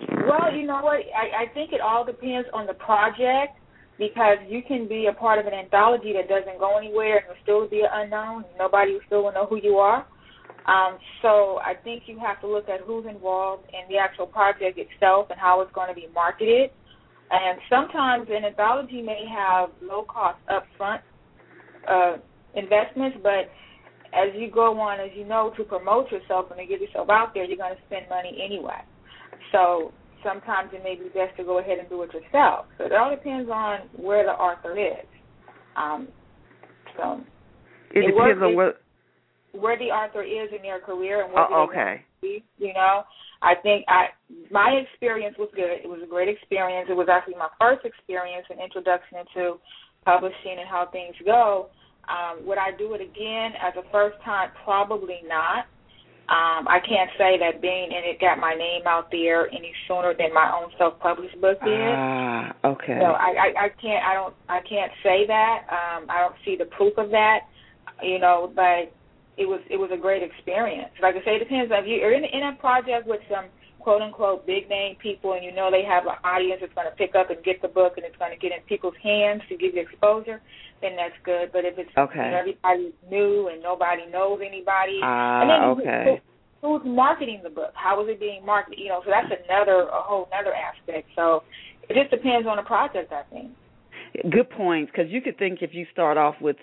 Well, 0.10 0.54
you 0.54 0.68
know 0.68 0.82
what? 0.82 1.00
I, 1.16 1.44
I 1.44 1.54
think 1.54 1.72
it 1.72 1.82
all 1.82 2.06
depends 2.06 2.48
on 2.54 2.68
the 2.68 2.74
project 2.74 3.58
because 4.00 4.38
you 4.48 4.62
can 4.66 4.88
be 4.88 5.08
a 5.08 5.14
part 5.14 5.40
of 5.40 5.46
an 5.46 5.54
anthology 5.54 6.14
that 6.14 6.30
doesn't 6.30 6.58
go 6.58 6.78
anywhere 6.78 7.18
and 7.18 7.28
will 7.28 7.44
still 7.44 7.68
be 7.68 7.82
an 7.82 7.90
unknown. 7.92 8.46
Nobody 8.58 8.94
will 8.94 9.02
still 9.06 9.24
will 9.26 9.34
know 9.34 9.46
who 9.46 9.58
you 9.62 9.76
are. 9.76 10.08
Um, 10.66 10.98
so 11.22 11.60
I 11.60 11.74
think 11.84 12.04
you 12.06 12.18
have 12.20 12.40
to 12.42 12.48
look 12.48 12.70
at 12.70 12.82
who's 12.82 13.06
involved 13.06 13.66
in 13.70 13.94
the 13.94 14.00
actual 14.00 14.26
project 14.26 14.80
itself 14.80 15.28
and 15.30 15.40
how 15.40 15.62
it's 15.62 15.72
going 15.74 15.90
to 15.90 15.94
be 15.94 16.08
marketed. 16.14 16.72
And 17.30 17.60
sometimes 17.70 18.28
an 18.30 18.46
anthology 18.46 19.02
may 19.02 19.26
have 19.30 19.70
low 19.82 20.04
cost 20.04 20.40
upfront 20.50 21.02
uh, 21.88 22.18
investments, 22.56 23.18
but 23.22 23.52
as 24.14 24.30
you 24.36 24.50
go 24.50 24.80
on, 24.80 25.00
as 25.00 25.12
you 25.16 25.26
know, 25.26 25.52
to 25.58 25.64
promote 25.64 26.12
yourself 26.12 26.48
and 26.52 26.60
to 26.60 26.66
get 26.66 26.82
yourself 26.82 27.10
out 27.10 27.34
there, 27.34 27.44
you're 27.44 27.58
going 27.58 27.76
to 27.76 27.82
spend 27.88 28.08
money 28.10 28.42
anyway. 28.44 28.82
So 29.52 29.94
sometimes 30.24 30.72
it 30.74 30.84
may 30.84 30.96
be 30.96 31.10
best 31.10 31.36
to 31.38 31.44
go 31.44 31.60
ahead 31.60 31.80
and 31.80 31.90
do 31.90 32.02
it 32.04 32.14
yourself. 32.14 32.66
So 32.78 32.86
it 32.86 32.94
all 32.94 33.10
depends 33.10 33.50
on 33.50 33.90
where 33.96 34.24
the 34.24 34.32
author 34.32 34.78
is. 34.78 35.06
Um, 35.76 36.08
so 36.98 37.22
it, 37.92 38.00
it 38.00 38.12
depends 38.12 38.42
on 38.42 38.56
what 38.56 38.82
where 39.52 39.78
the 39.78 39.90
author 39.90 40.22
is 40.22 40.50
in 40.56 40.62
their 40.62 40.80
career 40.80 41.24
and 41.24 41.34
what 41.34 41.52
uh, 41.52 41.66
okay. 41.66 42.06
Be, 42.22 42.44
you 42.58 42.74
know, 42.74 43.04
I 43.42 43.56
think 43.62 43.86
I 43.88 44.08
my 44.52 44.82
experience 44.84 45.36
was 45.40 45.50
good. 45.56 45.80
It 45.84 45.88
was 45.90 46.02
a 46.04 46.10
great 46.10 46.30
experience. 46.30 46.88
It 46.90 46.98
was 46.98 47.08
actually 47.10 47.36
my 47.36 47.50
first 47.60 47.86
experience 47.86 48.46
and 48.50 48.60
introduction 48.60 49.20
into 49.20 49.58
publishing 50.06 50.60
and 50.60 50.68
how 50.70 50.88
things 50.92 51.16
go. 51.26 51.70
Um, 52.10 52.46
would 52.46 52.58
I 52.58 52.76
do 52.78 52.94
it 52.96 53.02
again 53.02 53.54
as 53.62 53.74
a 53.78 53.86
first 53.92 54.18
time? 54.26 54.50
Probably 54.66 55.22
not. 55.28 55.66
Um, 56.30 56.70
I 56.70 56.78
can't 56.86 57.10
say 57.18 57.42
that 57.42 57.60
being 57.60 57.90
in 57.90 58.06
it 58.06 58.22
got 58.22 58.38
my 58.38 58.54
name 58.54 58.86
out 58.86 59.10
there 59.10 59.50
any 59.50 59.74
sooner 59.88 60.14
than 60.14 60.32
my 60.32 60.54
own 60.54 60.70
self 60.78 61.00
published 61.00 61.42
book 61.42 61.58
did. 61.66 61.90
Ah, 61.90 62.54
okay. 62.64 63.02
So 63.02 63.18
I, 63.18 63.50
I, 63.50 63.66
I 63.66 63.70
can't 63.82 64.06
I 64.06 64.14
don't 64.14 64.36
I 64.48 64.60
can't 64.62 64.92
say 65.02 65.26
that. 65.26 65.66
Um, 65.74 66.06
I 66.06 66.22
don't 66.22 66.36
see 66.46 66.56
the 66.56 66.66
proof 66.66 66.94
of 66.98 67.10
that. 67.10 67.50
You 68.04 68.20
know, 68.20 68.54
but 68.56 68.94
it 69.42 69.50
was 69.50 69.60
it 69.72 69.78
was 69.78 69.90
a 69.92 69.98
great 69.98 70.22
experience. 70.22 70.94
Like 71.02 71.16
I 71.16 71.26
say, 71.26 71.36
it 71.38 71.40
depends 71.40 71.72
if 71.74 71.88
you're 71.88 72.14
in 72.14 72.24
in 72.24 72.54
a 72.54 72.54
project 72.60 73.08
with 73.08 73.22
some 73.26 73.50
quote 73.80 74.02
unquote 74.02 74.46
big 74.46 74.70
name 74.70 74.96
people 75.02 75.34
and 75.34 75.44
you 75.44 75.52
know 75.52 75.72
they 75.72 75.84
have 75.84 76.04
an 76.06 76.20
audience 76.24 76.60
that's 76.62 76.74
going 76.74 76.90
to 76.90 76.96
pick 76.96 77.16
up 77.16 77.30
and 77.30 77.44
get 77.44 77.62
the 77.62 77.68
book 77.68 77.94
and 77.98 78.06
it's 78.06 78.16
going 78.18 78.32
to 78.32 78.38
get 78.38 78.52
in 78.52 78.60
people's 78.68 78.98
hands 79.02 79.42
to 79.50 79.56
give 79.56 79.74
you 79.74 79.82
exposure, 79.82 80.42
then 80.82 80.96
that's 80.96 81.16
good. 81.24 81.52
But 81.52 81.66
if 81.66 81.78
it's 81.78 81.90
okay. 81.98 82.16
you 82.16 82.32
know, 82.32 82.40
everybody's 82.40 82.94
new 83.10 83.48
and 83.48 83.64
nobody 83.64 84.04
knows 84.12 84.40
anybody, 84.46 85.00
uh, 85.02 85.42
and 85.42 85.50
then 85.50 85.62
okay. 85.76 86.22
Who, 86.62 86.78
who's 86.78 86.86
marketing 86.86 87.42
the 87.44 87.50
book? 87.50 87.72
How 87.74 88.02
is 88.04 88.10
it 88.10 88.20
being 88.20 88.46
marketed? 88.46 88.80
You 88.80 88.90
know, 88.90 89.02
so 89.04 89.12
that's 89.12 89.32
another 89.48 89.88
a 89.88 90.02
whole 90.02 90.28
another 90.32 90.54
aspect. 90.54 91.10
So 91.16 91.44
it 91.88 91.96
just 91.96 92.12
depends 92.12 92.48
on 92.48 92.58
the 92.58 92.64
project, 92.64 93.12
I 93.12 93.24
think. 93.32 93.52
Good 94.30 94.50
points, 94.50 94.92
because 94.92 95.12
you 95.12 95.22
could 95.22 95.38
think 95.38 95.60
if 95.62 95.74
you 95.74 95.86
start 95.92 96.18
off 96.18 96.36
with 96.42 96.58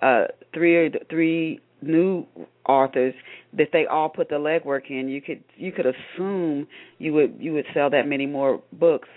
uh 0.00 0.24
three 0.54 0.76
or 0.76 0.90
three 1.10 1.60
new 1.82 2.26
authors 2.68 3.14
that 3.56 3.68
they 3.72 3.86
all 3.86 4.08
put 4.08 4.28
the 4.28 4.36
legwork 4.36 4.90
in. 4.90 5.08
You 5.08 5.20
could 5.20 5.44
you 5.56 5.72
could 5.72 5.86
assume 5.86 6.66
you 6.98 7.12
would 7.14 7.36
you 7.38 7.52
would 7.52 7.66
sell 7.74 7.90
that 7.90 8.06
many 8.06 8.26
more 8.26 8.62
books 8.72 9.08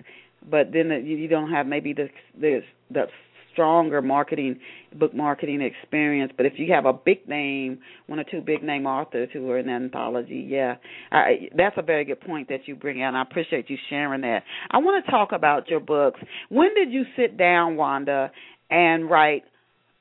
but 0.49 0.71
then 0.71 0.89
the, 0.89 0.97
you 0.97 1.27
don't 1.27 1.51
have 1.51 1.65
maybe 1.67 1.93
the 1.93 2.09
the 2.39 2.61
the 2.91 3.05
stronger 3.53 4.01
marketing 4.01 4.59
book 4.93 5.13
marketing 5.13 5.61
experience. 5.61 6.31
But 6.35 6.45
if 6.45 6.53
you 6.57 6.73
have 6.73 6.85
a 6.85 6.93
big 6.93 7.27
name 7.27 7.79
one 8.07 8.19
or 8.19 8.25
two 8.29 8.41
big 8.41 8.63
name 8.63 8.85
authors 8.85 9.29
who 9.31 9.49
are 9.49 9.57
in 9.57 9.69
an 9.69 9.85
anthology 9.85 10.45
yeah. 10.47 10.75
I, 11.11 11.49
that's 11.55 11.75
a 11.77 11.81
very 11.81 12.03
good 12.05 12.19
point 12.21 12.49
that 12.49 12.67
you 12.67 12.75
bring 12.75 13.01
out 13.01 13.09
and 13.09 13.17
i 13.17 13.21
appreciate 13.21 13.69
you 13.69 13.77
sharing 13.89 14.21
that. 14.21 14.43
I 14.69 14.79
want 14.79 15.05
to 15.05 15.11
talk 15.11 15.31
about 15.31 15.69
your 15.69 15.79
books. 15.79 16.19
When 16.49 16.73
did 16.75 16.91
you 16.91 17.03
sit 17.15 17.37
down 17.37 17.77
wanda 17.77 18.31
and 18.69 19.09
write 19.09 19.43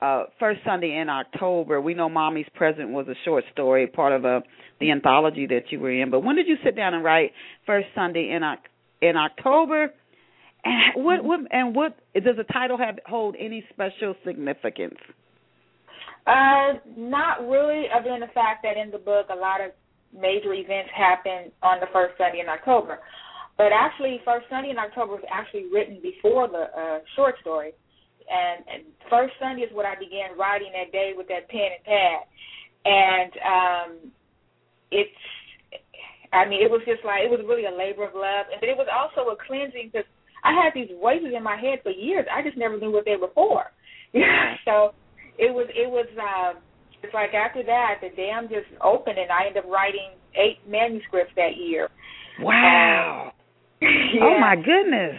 uh 0.05 0.25
first 0.39 0.61
Sunday 0.65 0.99
in 1.01 1.09
October. 1.09 1.81
We 1.81 1.95
know 1.95 2.09
Mommy's 2.09 2.47
Present 2.55 2.91
was 2.91 3.07
a 3.09 3.15
short 3.25 3.45
story, 3.53 3.87
part 3.87 4.13
of 4.13 4.25
a 4.25 4.43
the 4.81 4.91
anthology 4.91 5.47
that 5.47 5.71
you 5.71 5.81
were 5.81 5.91
in. 5.91 6.11
But 6.11 6.21
when 6.21 6.37
did 6.37 6.47
you 6.47 6.57
sit 6.65 6.77
down 6.77 6.95
and 6.95 7.03
write 7.03 7.33
First 7.65 7.89
Sunday 7.95 8.31
in 8.35 8.43
in 9.07 9.17
October? 9.17 9.93
And 10.65 11.05
what 11.05 11.25
what 11.25 11.41
and 11.51 11.75
what 11.75 11.97
does 12.15 12.37
the 12.37 12.45
title 12.45 12.79
have 12.79 12.99
hold 13.07 13.37
any 13.39 13.65
special 13.73 14.15
significance? 14.27 14.99
Uh, 16.27 16.81
not 16.97 17.47
really, 17.47 17.85
other 17.95 18.09
than 18.09 18.21
the 18.21 18.33
fact 18.33 18.63
that 18.63 18.77
in 18.77 18.91
the 18.91 18.99
book 18.99 19.27
a 19.31 19.37
lot 19.37 19.61
of 19.61 19.73
major 20.13 20.55
events 20.55 20.91
happen 20.97 21.53
on 21.63 21.81
the 21.81 21.87
first 21.93 22.17
Sunday 22.17 22.41
in 22.41 22.49
October. 22.49 22.99
But 23.57 23.73
actually, 23.73 24.21
First 24.25 24.47
Sunday 24.51 24.71
in 24.71 24.79
October 24.79 25.13
was 25.13 25.25
actually 25.31 25.67
written 25.73 26.01
before 26.03 26.49
the 26.49 26.65
uh, 26.77 26.99
short 27.15 27.37
story 27.41 27.73
and, 28.31 28.65
and 28.69 28.81
first 29.11 29.35
Sunday 29.41 29.63
is 29.63 29.73
what 29.73 29.87
I 29.87 29.95
began 29.95 30.37
writing 30.39 30.73
that 30.73 30.93
day 30.93 31.13
with 31.17 31.29
that 31.29 31.49
pen 31.49 31.77
and 31.77 31.85
pad, 31.85 32.21
and 32.85 33.33
um, 33.45 33.91
it's. 34.91 35.23
I 36.35 36.49
mean, 36.51 36.67
it 36.67 36.71
was 36.71 36.83
just 36.83 37.07
like 37.07 37.23
it 37.23 37.31
was 37.31 37.47
really 37.47 37.65
a 37.65 37.71
labor 37.71 38.03
of 38.03 38.15
love, 38.15 38.51
and 38.51 38.59
it 38.59 38.75
was 38.75 38.91
also 38.91 39.31
a 39.31 39.37
cleansing 39.39 39.95
because 39.95 40.09
I 40.43 40.53
had 40.53 40.75
these 40.75 40.91
voices 41.01 41.31
in 41.31 41.43
my 41.43 41.57
head 41.57 41.79
for 41.83 41.91
years. 41.91 42.27
I 42.27 42.43
just 42.43 42.59
never 42.59 42.77
knew 42.77 42.91
what 42.91 43.05
they 43.05 43.17
were 43.17 43.31
for. 43.35 43.71
so 44.67 44.95
it 45.39 45.53
was 45.55 45.67
it 45.71 45.89
was 45.89 46.07
uh, 46.19 46.59
it's 47.03 47.15
like 47.15 47.35
after 47.35 47.63
that 47.63 48.03
the 48.03 48.11
dam 48.15 48.49
just 48.49 48.69
opened, 48.83 49.19
and 49.19 49.31
I 49.31 49.47
ended 49.47 49.65
up 49.65 49.71
writing 49.71 50.19
eight 50.35 50.59
manuscripts 50.69 51.33
that 51.37 51.57
year. 51.57 51.89
Wow. 52.41 53.33
Um, 53.33 53.39
yeah. 53.81 54.23
Oh 54.23 54.41
my 54.41 54.57
goodness. 54.57 55.17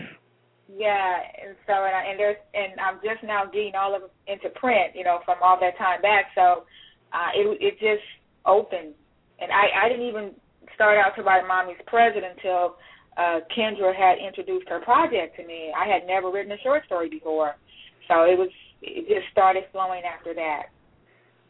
Yeah, 0.76 1.16
and 1.40 1.56
so 1.66 1.72
and, 1.72 1.96
I, 1.96 2.04
and 2.12 2.20
there's 2.20 2.36
and 2.54 2.76
I'm 2.80 3.00
just 3.00 3.24
now 3.24 3.46
getting 3.46 3.76
all 3.76 3.96
of 3.96 4.04
it 4.04 4.12
into 4.28 4.50
print, 4.60 4.92
you 4.94 5.04
know, 5.04 5.20
from 5.24 5.38
all 5.42 5.58
that 5.62 5.78
time 5.78 6.02
back. 6.02 6.26
So 6.36 6.68
uh, 7.16 7.32
it 7.34 7.48
it 7.62 7.74
just 7.80 8.04
opened, 8.46 8.92
and 9.40 9.52
I 9.52 9.86
I 9.86 9.90
didn't 9.90 10.08
even 10.08 10.36
start 10.76 10.98
out 10.98 11.16
to 11.16 11.24
write 11.24 11.48
Mommy's 11.48 11.80
Present 11.88 12.26
until 12.28 12.76
uh, 13.16 13.40
Kendra 13.56 13.96
had 13.96 14.20
introduced 14.20 14.68
her 14.68 14.82
project 14.82 15.38
to 15.38 15.48
me. 15.48 15.72
I 15.72 15.88
had 15.88 16.06
never 16.06 16.30
written 16.30 16.52
a 16.52 16.60
short 16.60 16.84
story 16.86 17.08
before, 17.08 17.56
so 18.10 18.24
it 18.28 18.38
was 18.38 18.52
it 18.82 19.08
just 19.08 19.32
started 19.32 19.64
flowing 19.72 20.04
after 20.04 20.34
that. 20.36 20.75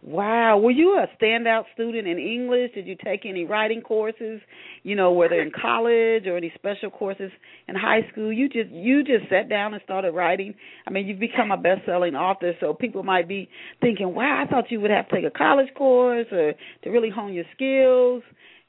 Wow, 0.08 0.60
were 0.60 0.70
you 0.70 1.00
a 1.00 1.08
standout 1.20 1.64
student 1.74 2.08
in 2.08 2.20
English? 2.20 2.74
Did 2.76 2.86
you 2.86 2.96
take 3.04 3.26
any 3.26 3.44
writing 3.44 3.82
courses? 3.82 4.40
You 4.84 4.96
know, 4.96 5.12
whether 5.12 5.42
in 5.42 5.52
college 5.52 6.28
or 6.28 6.38
any 6.38 6.52
special 6.54 6.92
courses 6.92 7.32
in 7.68 7.74
high 7.74 8.02
school? 8.12 8.32
You 8.32 8.48
just 8.48 8.70
you 8.70 9.04
just 9.04 9.28
sat 9.32 9.50
down 9.50 9.74
and 9.74 9.82
started 9.84 10.12
writing. 10.12 10.54
I 10.88 10.92
mean, 10.92 11.08
you've 11.08 11.20
become 11.20 11.50
a 11.50 11.58
best-selling 11.58 12.14
author, 12.14 12.54
so 12.60 12.72
people 12.72 13.02
might 13.02 13.28
be 13.28 13.50
thinking, 13.82 14.14
"Wow, 14.14 14.44
I 14.46 14.48
thought 14.48 14.70
you 14.70 14.80
would 14.82 14.92
have 14.92 15.08
to 15.10 15.16
take 15.16 15.26
a 15.26 15.32
college 15.36 15.74
course 15.74 16.28
or 16.32 16.54
to 16.84 16.90
really 16.92 17.10
hone 17.10 17.34
your 17.34 17.46
skills." 17.56 18.22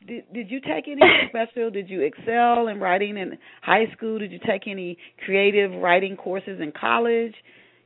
Did 0.06 0.24
did 0.32 0.50
you 0.50 0.60
take 0.60 0.88
any 0.88 1.02
special? 1.28 1.70
Did 1.70 1.90
you 1.90 2.00
excel 2.00 2.68
in 2.68 2.80
writing 2.80 3.18
in 3.18 3.36
high 3.60 3.92
school? 3.94 4.18
Did 4.18 4.32
you 4.32 4.40
take 4.46 4.66
any 4.66 4.96
creative 5.22 5.70
writing 5.82 6.16
courses 6.16 6.60
in 6.62 6.72
college? 6.72 7.34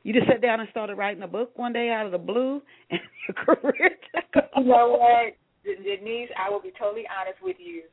You 0.03 0.13
just 0.13 0.27
sat 0.27 0.41
down 0.41 0.59
and 0.59 0.69
started 0.69 0.95
writing 0.95 1.23
a 1.23 1.27
book 1.27 1.57
one 1.57 1.73
day 1.73 1.89
out 1.89 2.05
of 2.05 2.11
the 2.11 2.17
blue, 2.17 2.61
and 2.89 2.99
your 3.27 3.35
career. 3.35 3.91
took 4.33 4.43
you 4.57 4.63
know 4.63 4.97
what, 4.99 5.35
Denise? 5.63 6.29
I 6.37 6.49
will 6.49 6.61
be 6.61 6.73
totally 6.79 7.05
honest 7.07 7.41
with 7.43 7.57
you. 7.59 7.83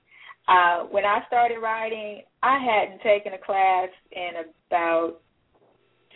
Uh, 0.49 0.85
when 0.85 1.05
I 1.05 1.21
started 1.27 1.59
writing, 1.59 2.23
I 2.43 2.59
hadn't 2.59 3.03
taken 3.03 3.35
a 3.35 3.39
class 3.39 3.89
in 4.13 4.31
about 4.71 5.21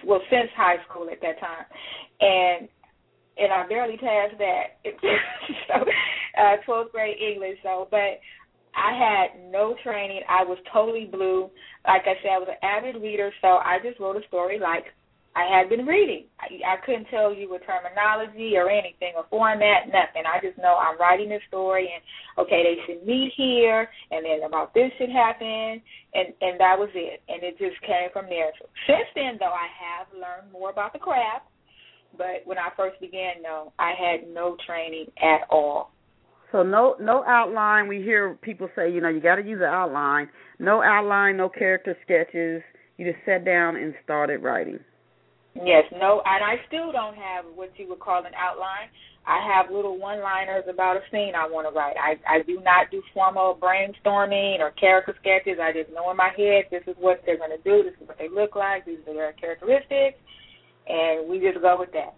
well 0.07 0.21
since 0.31 0.49
high 0.57 0.77
school 0.89 1.09
at 1.13 1.21
that 1.21 1.39
time, 1.39 1.67
and 2.21 2.69
and 3.37 3.53
I 3.53 3.69
barely 3.69 3.97
passed 3.97 4.39
that. 4.39 4.81
so, 5.69 5.85
uh, 6.41 6.57
12th 6.67 6.93
grade 6.93 7.17
English. 7.21 7.59
So, 7.63 7.89
but 7.91 8.21
I 8.75 8.97
had 8.97 9.51
no 9.51 9.75
training. 9.83 10.23
I 10.29 10.45
was 10.45 10.59
totally 10.73 11.05
blue. 11.05 11.51
Like 11.87 12.03
I 12.03 12.15
said, 12.23 12.33
I 12.33 12.39
was 12.39 12.49
an 12.49 12.63
avid 12.63 13.03
reader, 13.03 13.33
so 13.43 13.49
I 13.49 13.79
just 13.83 14.01
wrote 14.01 14.17
a 14.17 14.27
story 14.29 14.59
like 14.59 14.85
I 15.35 15.49
had 15.49 15.71
been 15.71 15.87
reading. 15.87 16.27
I, 16.41 16.77
I 16.77 16.77
couldn't 16.85 17.07
tell 17.09 17.33
you 17.33 17.49
a 17.55 17.59
terminology 17.61 18.57
or 18.57 18.69
anything, 18.69 19.15
a 19.19 19.25
format, 19.31 19.89
nothing. 19.89 20.29
I 20.29 20.45
just 20.45 20.59
know 20.59 20.77
I'm 20.77 21.01
writing 21.01 21.31
this 21.31 21.41
story, 21.49 21.89
and 21.89 22.03
okay, 22.45 22.63
they 22.63 22.77
should 22.85 23.07
meet 23.07 23.33
here, 23.37 23.89
and 24.11 24.25
then 24.25 24.47
about 24.47 24.75
this 24.75 24.93
should 24.99 25.11
happen, 25.11 25.81
and 26.13 26.29
and 26.41 26.61
that 26.61 26.77
was 26.77 26.91
it. 26.95 27.23
And 27.29 27.43
it 27.43 27.57
just 27.59 27.81
came 27.81 28.13
from 28.13 28.27
there. 28.29 28.53
Since 28.87 29.09
then, 29.15 29.37
though, 29.41 29.57
I 29.57 29.69
have 29.73 30.07
learned 30.13 30.53
more 30.53 30.71
about 30.71 30.93
the 30.93 30.99
craft. 30.99 31.47
But 32.17 32.45
when 32.45 32.59
I 32.59 32.69
first 32.77 33.01
began, 33.01 33.41
no, 33.43 33.73
I 33.79 33.93
had 33.97 34.29
no 34.29 34.57
training 34.67 35.07
at 35.17 35.49
all. 35.51 35.93
So 36.53 36.63
no 36.63 36.97
no 37.01 37.25
outline. 37.25 37.89
We 37.89 38.03
hear 38.03 38.35
people 38.43 38.69
say, 38.77 38.93
you 38.93 39.01
know, 39.01 39.09
you 39.09 39.21
got 39.21 39.37
to 39.37 39.43
use 39.43 39.61
an 39.61 39.73
outline. 39.73 40.29
No 40.59 40.83
outline, 40.83 41.39
no 41.39 41.49
character 41.49 41.97
sketches. 42.05 42.63
You 42.99 43.11
just 43.11 43.25
sat 43.25 43.47
down 43.47 43.77
and 43.77 43.95
started 44.05 44.43
writing. 44.43 44.79
Yes, 45.55 45.85
no, 45.93 46.23
and 46.25 46.43
I 46.45 46.57
still 46.67 46.93
don't 46.93 47.17
have 47.17 47.45
what 47.55 47.71
you 47.77 47.89
would 47.91 48.01
call 48.01 48.25
an 48.25 48.33
outline. 48.37 48.89
I 49.27 49.39
have 49.55 49.71
little 49.71 49.99
one-liners 49.99 50.65
about 50.69 50.97
a 50.97 51.01
scene 51.13 51.35
I 51.37 51.47
want 51.47 51.69
to 51.69 51.75
write. 51.77 51.95
I 51.97 52.19
I 52.27 52.43
do 52.43 52.61
not 52.65 52.91
do 52.91 53.03
formal 53.15 53.57
brainstorming 53.61 54.59
or 54.59 54.73
character 54.73 55.15
sketches. 55.21 55.61
I 55.63 55.73
just 55.73 55.95
know 55.95 56.11
in 56.11 56.17
my 56.17 56.31
head 56.37 56.65
this 56.71 56.83
is 56.87 56.97
what 56.99 57.23
they're 57.25 57.39
going 57.39 57.55
to 57.55 57.63
do. 57.63 57.85
This 57.85 57.95
is 58.01 58.09
what 58.09 58.19
they 58.19 58.29
look 58.29 58.57
like. 58.57 58.85
These 58.85 58.99
are 59.07 59.15
their 59.15 59.33
characteristics, 59.35 60.19
and 60.89 61.29
we 61.29 61.39
just 61.39 61.61
go 61.61 61.77
with 61.79 61.93
that. 61.93 62.15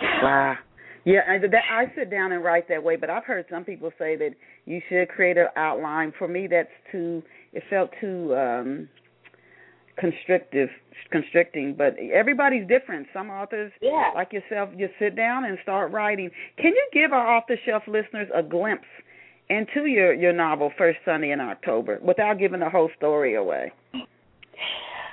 Wow. 0.22 0.56
Yeah, 1.04 1.20
I, 1.28 1.38
that, 1.38 1.62
I 1.68 1.92
sit 1.96 2.10
down 2.12 2.30
and 2.30 2.44
write 2.44 2.68
that 2.68 2.82
way, 2.82 2.94
but 2.94 3.10
I've 3.10 3.24
heard 3.24 3.44
some 3.50 3.64
people 3.64 3.90
say 3.98 4.14
that 4.16 4.30
you 4.66 4.80
should 4.88 5.08
create 5.08 5.36
an 5.36 5.48
outline. 5.56 6.12
For 6.16 6.28
me, 6.28 6.46
that's 6.48 6.68
too. 6.92 7.22
It 7.52 7.64
felt 7.68 7.90
too 8.00 8.34
um 8.36 8.88
constrictive, 9.98 10.68
constricting. 11.10 11.74
But 11.76 11.96
everybody's 12.12 12.66
different. 12.66 13.06
Some 13.12 13.30
authors, 13.30 13.72
yeah. 13.80 14.10
like 14.14 14.32
yourself, 14.32 14.70
just 14.78 14.94
sit 14.98 15.16
down 15.16 15.44
and 15.44 15.58
start 15.62 15.92
writing. 15.92 16.30
Can 16.56 16.72
you 16.72 16.88
give 16.92 17.12
our 17.12 17.36
off-the-shelf 17.36 17.84
listeners 17.86 18.28
a 18.34 18.42
glimpse 18.42 18.88
into 19.48 19.86
your 19.86 20.14
your 20.14 20.32
novel, 20.32 20.70
First 20.78 20.98
Sunday 21.04 21.30
in 21.30 21.40
October, 21.40 21.98
without 22.02 22.38
giving 22.38 22.60
the 22.60 22.70
whole 22.70 22.90
story 22.96 23.34
away? 23.34 23.72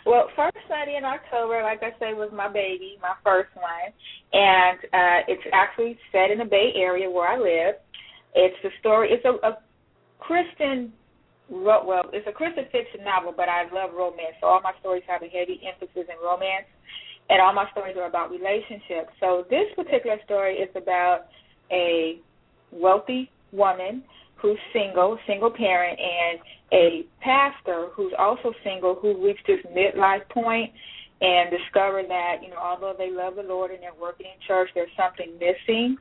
Well, 0.05 0.29
first 0.35 0.57
Sunday 0.67 0.95
in 0.97 1.03
October, 1.03 1.61
like 1.61 1.83
I 1.83 1.91
say 1.99 2.13
was 2.13 2.31
my 2.33 2.47
baby, 2.47 2.97
my 3.01 3.15
first 3.23 3.49
one, 3.55 3.91
and 4.31 4.79
uh 4.93 5.19
it's 5.27 5.43
actually 5.51 5.99
set 6.11 6.31
in 6.31 6.37
the 6.39 6.45
Bay 6.45 6.71
Area 6.75 7.09
where 7.09 7.27
I 7.27 7.37
live. 7.37 7.75
It's 8.33 8.55
the 8.63 8.69
story. 8.79 9.09
It's 9.11 9.25
a, 9.25 9.45
a 9.45 9.57
Christian, 10.19 10.93
well, 11.49 12.09
it's 12.13 12.27
a 12.27 12.31
Christian 12.31 12.65
fiction 12.71 13.03
novel, 13.03 13.33
but 13.35 13.49
I 13.49 13.63
love 13.73 13.91
romance. 13.93 14.37
So 14.41 14.47
all 14.47 14.61
my 14.61 14.73
stories 14.79 15.03
have 15.07 15.21
a 15.23 15.27
heavy 15.27 15.59
emphasis 15.65 16.07
in 16.07 16.17
romance, 16.23 16.65
and 17.29 17.41
all 17.41 17.53
my 17.53 17.69
stories 17.71 17.97
are 17.97 18.07
about 18.07 18.31
relationships. 18.31 19.11
So 19.19 19.45
this 19.49 19.65
particular 19.75 20.17
story 20.25 20.55
is 20.55 20.69
about 20.75 21.25
a 21.71 22.19
wealthy 22.71 23.29
woman 23.51 24.03
who's 24.35 24.57
single, 24.73 25.17
single 25.27 25.51
parent, 25.51 25.99
and 25.99 26.39
a 26.71 27.05
pastor 27.21 27.87
who's 27.93 28.13
also 28.17 28.53
single 28.63 28.95
who 28.95 29.25
reached 29.25 29.45
his 29.47 29.59
midlife 29.75 30.27
point 30.29 30.71
and 31.21 31.51
discover 31.51 32.03
that, 32.07 32.39
you 32.41 32.49
know, 32.49 32.61
although 32.61 32.95
they 32.97 33.11
love 33.11 33.35
the 33.35 33.43
Lord 33.43 33.71
and 33.71 33.83
they're 33.83 33.99
working 33.99 34.27
in 34.27 34.39
church, 34.47 34.69
there's 34.73 34.91
something 34.95 35.33
missing. 35.35 35.97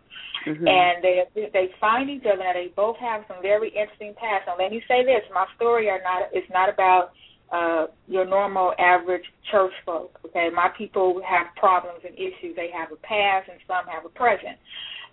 Mm-hmm. 0.46 0.66
And 0.66 1.02
they 1.02 1.26
they 1.52 1.68
find 1.80 2.08
each 2.08 2.22
other 2.22 2.42
and 2.42 2.54
they 2.54 2.72
both 2.74 2.96
have 2.98 3.24
some 3.26 3.42
very 3.42 3.68
interesting 3.68 4.14
pasts. 4.14 4.46
Now 4.46 4.54
let 4.58 4.70
me 4.70 4.80
say 4.86 5.02
this, 5.04 5.26
my 5.34 5.46
story 5.56 5.90
are 5.90 6.00
not 6.02 6.30
it's 6.32 6.46
not 6.52 6.68
about 6.68 7.10
uh 7.50 7.86
your 8.06 8.24
normal 8.24 8.72
average 8.78 9.26
church 9.50 9.72
folk. 9.84 10.18
Okay. 10.26 10.50
My 10.54 10.70
people 10.78 11.20
have 11.26 11.48
problems 11.56 12.00
and 12.06 12.14
issues. 12.14 12.54
They 12.54 12.70
have 12.70 12.92
a 12.92 13.00
past 13.02 13.50
and 13.50 13.58
some 13.66 13.90
have 13.90 14.06
a 14.06 14.14
present. 14.14 14.56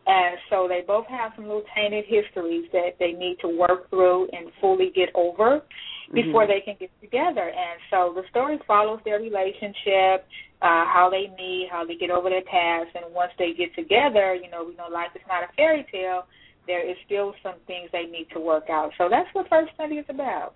And 0.05 0.37
so 0.51 0.67
they 0.69 0.81
both 0.85 1.07
have 1.07 1.31
some 1.35 1.45
little 1.45 1.65
tainted 1.75 2.05
histories 2.07 2.69
that 2.71 2.93
they 2.99 3.13
need 3.13 3.37
to 3.41 3.47
work 3.47 3.89
through 3.89 4.27
and 4.33 4.51
fully 4.61 4.91
get 4.93 5.09
over 5.15 5.63
before 6.13 6.43
mm-hmm. 6.43 6.51
they 6.51 6.61
can 6.61 6.75
get 6.79 6.91
together. 7.01 7.49
And 7.49 7.79
so 7.89 8.13
the 8.15 8.23
story 8.29 8.59
follows 8.67 8.99
their 9.05 9.19
relationship, 9.19 10.27
uh, 10.61 10.85
how 10.85 11.09
they 11.11 11.33
meet, 11.35 11.69
how 11.71 11.85
they 11.85 11.95
get 11.95 12.09
over 12.09 12.29
their 12.29 12.43
past, 12.43 12.95
and 12.95 13.13
once 13.13 13.31
they 13.37 13.53
get 13.53 13.73
together, 13.75 14.35
you 14.35 14.49
know, 14.49 14.63
we 14.63 14.75
know 14.75 14.87
life 14.91 15.11
is 15.15 15.21
not 15.27 15.43
a 15.43 15.47
fairy 15.55 15.85
tale. 15.91 16.23
There 16.67 16.87
is 16.87 16.97
still 17.05 17.33
some 17.43 17.55
things 17.67 17.89
they 17.91 18.05
need 18.05 18.27
to 18.33 18.39
work 18.39 18.69
out. 18.69 18.91
So 18.97 19.07
that's 19.09 19.29
what 19.33 19.47
First 19.49 19.71
Sunday 19.77 19.97
is 19.97 20.05
about. 20.09 20.53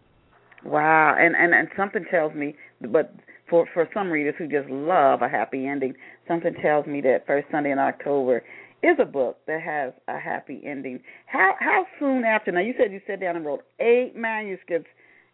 Wow, 0.63 1.15
and 1.18 1.36
and 1.36 1.53
and 1.53 1.70
something 1.77 2.06
tells 2.12 2.34
me, 2.34 2.56
but 2.82 3.13
for 3.50 3.65
for 3.74 3.88
some 3.94 4.10
readers 4.10 4.36
who 4.38 4.48
just 4.48 4.70
love 4.70 5.22
a 5.22 5.29
happy 5.29 5.65
ending, 5.65 5.94
something 6.27 6.53
tells 6.62 6.86
me 6.86 7.01
that 7.01 7.25
First 7.25 7.48
Sunday 7.51 7.72
in 7.72 7.79
October 7.79 8.44
is 8.84 8.98
a 9.00 9.06
book 9.06 9.38
that 9.48 9.62
has 9.62 9.94
a 10.08 10.20
happy 10.20 10.62
ending. 10.65 11.00
How 11.27 11.53
how 11.60 11.86
soon 12.00 12.24
after? 12.24 12.51
Now 12.51 12.62
you 12.62 12.74
said 12.77 12.91
you 12.91 13.00
sat 13.08 13.22
down 13.22 13.38
and 13.38 13.46
wrote 13.46 13.63
eight 13.79 14.13
manuscripts 14.15 14.89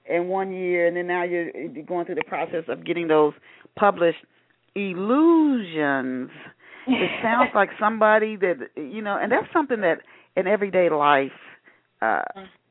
in 0.10 0.28
one 0.28 0.52
year, 0.54 0.88
and 0.88 0.96
then 0.96 1.08
now 1.08 1.24
you're 1.24 1.52
going 1.88 2.06
through 2.06 2.16
the 2.16 2.24
process 2.28 2.64
of 2.68 2.86
getting 2.86 3.08
those 3.08 3.34
published. 3.76 4.20
Illusions. 4.76 6.30
It 6.88 7.10
sounds 7.24 7.52
like 7.56 7.70
somebody 7.80 8.36
that 8.36 8.56
you 8.76 9.02
know, 9.02 9.18
and 9.22 9.32
that's 9.32 9.48
something 9.54 9.82
that 9.82 10.00
in 10.36 10.48
everyday 10.48 10.90
life 10.90 11.32
uh 12.02 12.22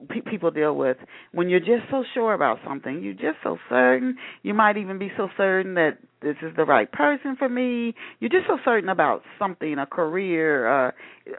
pe- 0.09 0.21
people 0.21 0.51
deal 0.51 0.77
with 0.77 0.97
when 1.33 1.49
you're 1.49 1.61
just 1.61 1.83
so 1.91 2.05
sure 2.13 2.35
about 2.35 2.59
something 2.67 3.03
you're 3.03 3.15
just 3.15 3.39
so 3.43 3.57
certain 3.69 4.17
you 4.43 4.53
might 4.53 4.77
even 4.77 4.99
be 4.99 5.11
so 5.17 5.29
certain 5.37 5.75
that 5.75 5.99
this 6.21 6.37
is 6.43 6.55
the 6.57 6.65
right 6.65 6.93
person 6.93 7.35
for 7.39 7.49
me 7.49 7.95
you're 8.21 8.31
just 8.31 8.47
so 8.47 8.59
certain 8.65 8.91
about 8.91 9.23
something 9.39 9.79
a 9.79 9.87
career 9.87 10.89
uh 10.89 10.91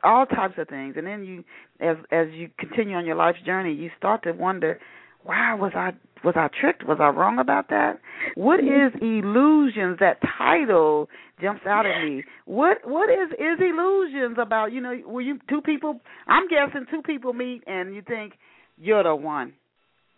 all 0.03 0.25
types 0.25 0.55
of 0.57 0.67
things 0.67 0.95
and 0.97 1.05
then 1.05 1.23
you 1.23 1.43
as 1.79 1.97
as 2.11 2.27
you 2.31 2.49
continue 2.57 2.95
on 2.95 3.05
your 3.05 3.15
life's 3.15 3.41
journey 3.45 3.73
you 3.73 3.91
start 3.97 4.23
to 4.23 4.31
wonder 4.31 4.79
wow 5.25 5.57
was 5.59 5.71
i 5.75 5.91
was 6.23 6.35
i 6.37 6.47
tricked? 6.59 6.87
Was 6.87 6.97
i 6.99 7.09
wrong 7.09 7.39
about 7.39 7.69
that? 7.69 7.99
What 8.35 8.59
mm-hmm. 8.59 8.97
is 8.97 9.01
illusions? 9.01 9.97
That 9.99 10.17
title 10.37 11.07
jumps 11.41 11.65
out 11.67 11.85
at 11.85 12.03
me. 12.03 12.23
What 12.45 12.77
what 12.85 13.09
is 13.09 13.31
is 13.33 13.59
illusions 13.59 14.37
about 14.39 14.71
you 14.71 14.81
know 14.81 14.95
were 15.05 15.21
you 15.21 15.39
two 15.49 15.61
people 15.61 15.99
i'm 16.27 16.47
guessing 16.47 16.85
two 16.89 17.01
people 17.01 17.33
meet 17.33 17.63
and 17.67 17.95
you 17.95 18.01
think 18.01 18.33
you're 18.77 19.03
the 19.03 19.15
one. 19.15 19.53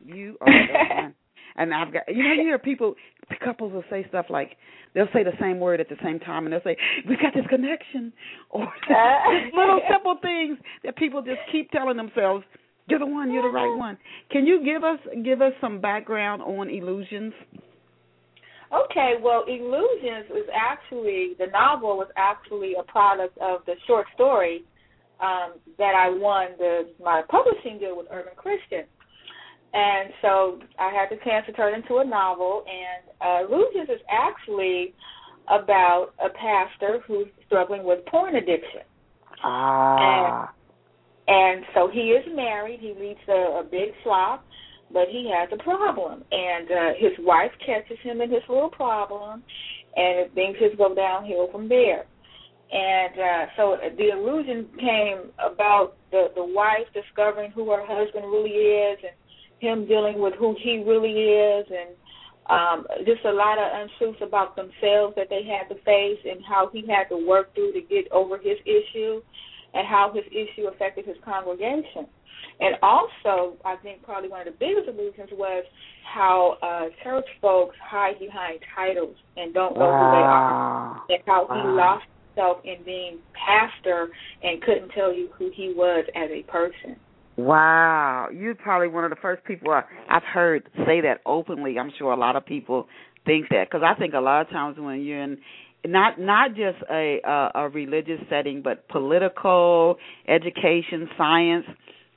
You 0.04 0.38
are 0.42 0.48
the 0.48 1.02
one. 1.04 1.16
And 1.60 1.74
i've 1.74 1.92
got 1.92 2.04
you 2.08 2.22
know 2.24 2.34
you 2.34 2.42
hear 2.42 2.60
people 2.60 2.94
couples 3.44 3.74
will 3.74 3.84
say 3.90 4.06
stuff 4.10 4.28
like 4.30 4.58
they'll 4.94 5.08
say 5.12 5.24
the 5.24 5.34
same 5.42 5.60
word 5.60 5.80
at 5.80 5.90
the 5.90 5.96
same 6.04 6.20
time 6.20 6.46
and 6.46 6.54
they'll 6.54 6.64
say 6.64 6.78
we've 7.10 7.20
got 7.20 7.34
this 7.34 7.48
connection. 7.50 8.14
Or 8.50 8.68
that. 8.90 9.24
little 9.54 9.82
simple 9.92 10.18
things 10.22 10.58
that 10.84 10.96
people 10.96 11.22
just 11.22 11.40
keep 11.52 11.72
telling 11.72 11.98
themselves 11.98 12.46
you're 12.88 13.00
the 13.00 13.06
one. 13.06 13.32
You're 13.32 13.44
the 13.44 13.50
right 13.50 13.78
one. 13.78 13.98
Can 14.32 14.46
you 14.46 14.64
give 14.64 14.84
us 14.84 15.00
give 15.24 15.42
us 15.42 15.54
some 15.62 15.82
background 15.82 16.42
on 16.42 16.70
illusions? 16.70 17.34
Okay, 18.74 19.14
well, 19.22 19.46
Illusions 19.48 20.30
is 20.32 20.48
actually 20.54 21.36
the 21.40 21.48
novel 21.54 21.98
was 21.98 22.10
actually 22.18 22.74
a 22.78 22.84
product 22.84 23.38
of 23.38 23.62
the 23.66 23.76
short 23.88 24.08
story 24.14 24.66
um, 25.22 25.54
that 25.78 25.94
I 25.96 26.10
won 26.10 26.50
the 26.58 26.90
my 27.02 27.22
publishing 27.30 27.80
deal 27.80 27.98
with 27.98 28.08
Urban 28.12 28.34
Christian, 28.36 28.84
and 29.74 30.12
so 30.22 30.60
I 30.80 30.92
had 30.92 31.10
the 31.10 31.24
chance 31.24 31.46
to 31.46 31.54
turn 31.54 31.74
it 31.74 31.78
into 31.78 31.98
a 32.00 32.06
novel. 32.06 32.66
And 32.68 33.08
uh, 33.22 33.48
Illusions 33.48 33.90
is 33.90 34.02
actually 34.12 34.94
about 35.48 36.10
a 36.20 36.30
pastor 36.30 37.00
who's 37.08 37.28
struggling 37.46 37.86
with 37.86 38.06
porn 38.08 38.36
addiction. 38.36 38.84
Ah. 39.44 40.42
And 40.42 40.57
so 41.76 41.90
he 41.92 42.12
is 42.12 42.26
married. 42.34 42.80
He 42.80 42.94
leads 43.00 43.20
a, 43.28 43.60
a 43.60 43.64
big 43.70 43.90
flock, 44.04 44.46
but 44.92 45.08
he 45.10 45.32
has 45.34 45.50
a 45.52 45.62
problem. 45.62 46.24
And 46.32 46.72
uh, 46.72 46.90
his 46.98 47.12
wife 47.20 47.52
catches 47.66 47.98
him 48.02 48.22
in 48.22 48.32
his 48.32 48.44
little 48.48 48.70
problem, 48.70 49.44
and 49.96 50.32
things 50.34 50.56
just 50.60 50.78
go 50.78 50.96
downhill 50.96 51.50
from 51.52 51.68
there. 51.68 52.06
And 52.72 53.14
uh, 53.20 53.46
so 53.56 53.78
the 53.98 54.10
illusion 54.10 54.68
came 54.78 55.32
about 55.40 55.96
the 56.12 56.28
the 56.36 56.44
wife 56.44 56.88
discovering 56.94 57.52
who 57.52 57.72
her 57.72 57.86
husband 57.86 58.26
really 58.26 58.52
is, 58.52 59.00
and 59.04 59.16
him 59.60 59.88
dealing 59.88 60.20
with 60.20 60.34
who 60.38 60.56
he 60.62 60.84
really 60.86 61.14
is, 61.14 61.66
and 61.70 61.96
um, 62.50 62.88
just 63.06 63.24
a 63.24 63.32
lot 63.32 63.58
of 63.58 63.68
untruths 63.72 64.22
about 64.22 64.58
themselves 64.58 65.16
that 65.16 65.28
they 65.30 65.44
had 65.44 65.74
to 65.74 65.82
face, 65.84 66.20
and 66.30 66.44
how 66.44 66.70
he 66.72 66.86
had 66.88 67.08
to 67.08 67.26
work 67.26 67.56
through 67.56 67.72
to 67.72 67.82
get 67.82 68.12
over 68.12 68.38
his 68.38 68.58
issue 68.66 69.22
and 69.78 69.88
how 69.88 70.12
his 70.14 70.26
issue 70.32 70.68
affected 70.68 71.06
his 71.06 71.18
congregation. 71.24 72.08
And 72.60 72.76
also, 72.82 73.58
I 73.64 73.76
think 73.84 74.02
probably 74.04 74.30
one 74.30 74.48
of 74.48 74.52
the 74.52 74.58
biggest 74.60 74.90
illusions 74.90 75.30
was 75.32 75.64
how 76.12 76.58
uh, 76.64 76.90
church 77.04 77.26
folks 77.42 77.76
hide 77.84 78.18
behind 78.20 78.60
titles 78.76 79.16
and 79.36 79.54
don't 79.54 79.78
know 79.78 79.86
wow. 79.86 81.02
who 81.06 81.12
they 81.12 81.14
are, 81.14 81.20
and 81.20 81.24
how 81.28 81.48
wow. 81.48 81.62
he 81.62 81.68
lost 81.70 82.06
himself 82.34 82.58
in 82.64 82.84
being 82.84 83.20
pastor 83.34 84.10
and 84.42 84.62
couldn't 84.64 84.90
tell 84.90 85.14
you 85.14 85.30
who 85.38 85.52
he 85.56 85.74
was 85.76 86.06
as 86.16 86.30
a 86.32 86.42
person. 86.52 86.96
Wow, 87.38 88.30
you're 88.34 88.56
probably 88.56 88.88
one 88.88 89.04
of 89.04 89.12
the 89.12 89.18
first 89.22 89.44
people 89.44 89.72
I, 89.72 89.84
I've 90.10 90.24
heard 90.24 90.68
say 90.88 91.02
that 91.02 91.20
openly. 91.24 91.78
I'm 91.78 91.92
sure 92.00 92.12
a 92.12 92.18
lot 92.18 92.36
of 92.36 92.44
people 92.44 92.88
think 93.28 93.50
that 93.50 93.68
because 93.70 93.86
I 93.86 93.94
think 94.00 94.16
a 94.16 94.20
lot 94.20 94.42
of 94.42 94.50
times 94.50 94.78
when 94.80 95.02
you're 95.02 95.22
in 95.22 95.38
not 95.86 96.20
not 96.20 96.50
just 96.52 96.78
a, 96.90 97.20
a 97.24 97.52
a 97.56 97.70
religious 97.70 98.20
setting, 98.30 98.62
but 98.62 98.88
political, 98.90 99.98
education, 100.28 101.10
science. 101.18 101.66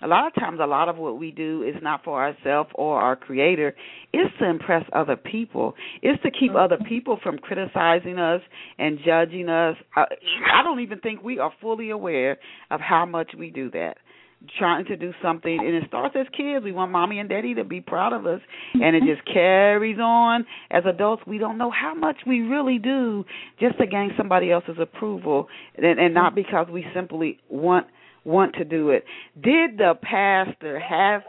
A 0.03 0.07
lot 0.07 0.27
of 0.27 0.35
times, 0.35 0.61
a 0.63 0.67
lot 0.67 0.89
of 0.89 0.97
what 0.97 1.19
we 1.19 1.31
do 1.31 1.63
is 1.63 1.75
not 1.83 2.03
for 2.05 2.23
ourselves 2.23 2.71
or 2.75 2.99
our 2.99 3.17
creator. 3.17 3.75
It's 4.15 4.35
to 4.39 4.49
impress 4.49 4.85
other 4.95 5.17
people. 5.17 5.75
It's 6.01 6.23
to 6.23 6.31
keep 6.31 6.55
other 6.55 6.77
mm-hmm. 6.77 6.89
people 6.89 7.19
from 7.23 7.37
criticizing 7.37 8.19
us 8.19 8.41
and 8.79 8.99
judging 9.05 9.51
us. 9.51 9.77
I, 9.95 10.05
I 10.55 10.63
don't 10.63 10.81
even 10.81 11.01
think 11.01 11.23
we 11.23 11.39
are 11.39 11.53
fully 11.61 11.91
aware 11.91 12.39
of 12.71 12.81
how 12.81 13.05
much 13.05 13.33
we 13.39 13.51
do 13.51 13.71
that 13.73 13.99
trying 14.59 14.87
to 14.87 14.97
do 14.97 15.13
something 15.23 15.59
and 15.59 15.75
it 15.75 15.85
starts 15.89 16.15
as 16.19 16.27
kids. 16.37 16.65
We 16.65 16.73
want 16.73 16.91
mommy 16.91 17.19
and 17.19 17.29
daddy 17.29 17.55
to 17.55 17.65
be 17.65 17.81
proud 17.81 18.13
of 18.13 18.27
us 18.27 18.41
and 18.75 18.97
it 18.97 19.03
just 19.05 19.27
carries 19.27 19.99
on. 19.99 20.47
As 20.71 20.85
adults 20.87 21.23
we 21.27 21.39
don't 21.39 21.59
know 21.59 21.71
how 21.71 21.95
much 21.95 22.17
we 22.27 22.41
really 22.41 22.79
do 22.79 23.25
just 23.59 23.79
to 23.79 23.87
gain 23.87 24.11
somebody 24.17 24.51
else's 24.51 24.77
approval 24.81 25.49
and, 25.77 25.99
and 25.99 26.15
not 26.15 26.35
because 26.35 26.67
we 26.73 26.85
simply 26.95 27.39
want 27.49 27.87
want 28.25 28.55
to 28.55 28.65
do 28.65 28.91
it. 28.91 29.05
Did 29.35 29.79
the 29.79 29.95
pastor 30.03 30.79
have 30.79 31.23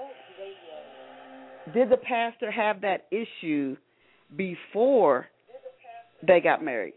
did 1.74 1.90
the 1.90 1.98
pastor 1.98 2.52
have 2.52 2.82
that 2.82 3.08
issue 3.12 3.78
before 4.36 5.28
they 6.26 6.40
got 6.40 6.64
married? 6.64 6.94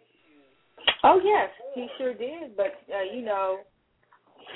Oh 1.02 1.20
yes, 1.22 1.50
he 1.74 1.86
sure 1.98 2.14
did. 2.14 2.56
But 2.56 2.72
uh, 2.88 3.14
you 3.14 3.24
know, 3.24 3.58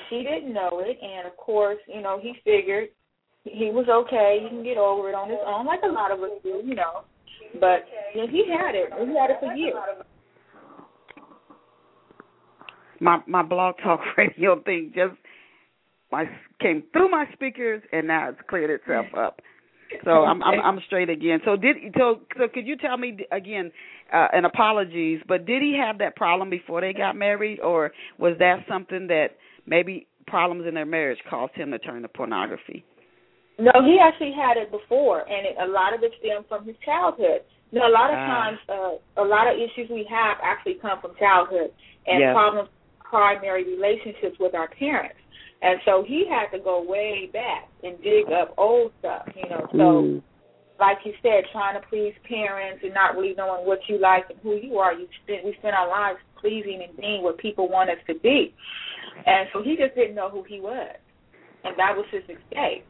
she 0.09 0.23
didn't 0.23 0.53
know 0.53 0.81
it, 0.85 0.97
and 1.01 1.27
of 1.27 1.35
course, 1.37 1.77
you 1.87 2.01
know, 2.01 2.19
he 2.21 2.33
figured 2.43 2.89
he 3.43 3.71
was 3.71 3.87
okay. 3.89 4.39
He 4.43 4.49
can 4.49 4.63
get 4.63 4.77
over 4.77 5.09
it 5.09 5.15
on 5.15 5.29
his 5.29 5.39
own, 5.45 5.65
like 5.65 5.81
a 5.83 5.87
lot 5.87 6.11
of 6.11 6.19
us 6.21 6.31
do, 6.43 6.61
you 6.63 6.75
know. 6.75 7.03
But 7.59 7.85
you 8.13 8.21
know, 8.21 8.27
he 8.27 8.45
had 8.47 8.75
it. 8.75 8.89
He 8.93 9.17
had 9.17 9.31
it 9.31 9.37
for 9.39 9.53
years. 9.53 9.75
My 12.99 13.19
my 13.27 13.43
blog 13.43 13.75
talk 13.83 14.01
radio 14.17 14.61
thing 14.61 14.91
just 14.93 15.15
my 16.11 16.25
came 16.59 16.83
through 16.91 17.09
my 17.09 17.25
speakers, 17.33 17.81
and 17.91 18.07
now 18.07 18.29
it's 18.29 18.39
cleared 18.49 18.69
itself 18.69 19.05
up. 19.17 19.41
So 20.03 20.11
I'm 20.11 20.43
I'm, 20.43 20.59
I'm 20.59 20.79
straight 20.85 21.09
again. 21.09 21.39
So 21.45 21.55
did 21.55 21.77
so 21.97 22.21
so 22.37 22.47
could 22.53 22.67
you 22.67 22.77
tell 22.77 22.97
me 22.97 23.17
again? 23.31 23.71
Uh, 24.11 24.27
and 24.33 24.45
apologies, 24.45 25.21
but 25.27 25.45
did 25.45 25.61
he 25.61 25.79
have 25.79 25.99
that 25.99 26.15
problem 26.15 26.49
before 26.49 26.81
they 26.81 26.93
got 26.93 27.15
married, 27.15 27.59
or 27.59 27.91
was 28.17 28.35
that 28.39 28.65
something 28.67 29.07
that 29.07 29.29
maybe 29.69 30.07
problems 30.27 30.67
in 30.67 30.73
their 30.73 30.85
marriage 30.85 31.19
caused 31.29 31.53
him 31.53 31.71
to 31.71 31.79
turn 31.79 32.01
to 32.01 32.09
pornography? 32.09 32.83
No, 33.57 33.71
he 33.85 33.99
actually 34.01 34.31
had 34.31 34.57
it 34.57 34.71
before, 34.71 35.27
and 35.27 35.45
it, 35.45 35.55
a 35.61 35.67
lot 35.67 35.93
of 35.93 36.01
it 36.01 36.11
stemmed 36.19 36.45
from 36.47 36.65
his 36.65 36.75
childhood. 36.83 37.43
You 37.71 37.79
know, 37.79 37.87
a 37.87 37.93
lot 37.93 38.09
of 38.09 38.17
ah. 38.17 38.27
times, 38.27 38.59
uh, 38.67 39.21
a 39.21 39.25
lot 39.27 39.51
of 39.51 39.59
issues 39.59 39.89
we 39.91 40.07
have 40.09 40.37
actually 40.41 40.79
come 40.81 40.99
from 41.01 41.11
childhood 41.19 41.71
and 42.07 42.19
yes. 42.19 42.33
problems, 42.33 42.69
primary 43.03 43.63
relationships 43.67 44.37
with 44.39 44.55
our 44.55 44.69
parents. 44.79 45.19
And 45.61 45.79
so 45.83 46.05
he 46.07 46.25
had 46.29 46.55
to 46.55 46.63
go 46.63 46.81
way 46.81 47.29
back 47.33 47.67
and 47.83 48.01
dig 48.01 48.31
up 48.31 48.55
old 48.57 48.91
stuff, 48.99 49.27
you 49.35 49.49
know. 49.49 49.67
So, 49.71 49.77
mm. 49.77 50.23
like 50.79 50.99
you 51.03 51.11
said, 51.21 51.43
trying 51.51 51.79
to 51.79 51.85
please 51.89 52.13
parents 52.27 52.79
and 52.81 52.93
not 52.93 53.17
really 53.17 53.35
knowing 53.35 53.67
what 53.67 53.79
you 53.89 53.99
like 53.99 54.23
and 54.29 54.39
who 54.41 54.55
you 54.55 54.77
are. 54.77 54.93
You 54.93 55.07
spend 55.23 55.41
we 55.43 55.53
spend 55.59 55.75
our 55.75 55.89
lives 55.89 56.19
pleasing 56.39 56.81
and 56.87 56.95
being 56.95 57.23
what 57.23 57.37
people 57.37 57.67
want 57.67 57.89
us 57.89 57.99
to 58.07 58.15
be. 58.15 58.55
And 59.25 59.47
so 59.53 59.61
he 59.63 59.75
just 59.75 59.95
didn't 59.95 60.15
know 60.15 60.29
who 60.29 60.43
he 60.47 60.59
was, 60.59 60.95
and 61.63 61.75
that 61.77 61.95
was 61.95 62.05
his 62.11 62.23
escape. 62.23 62.85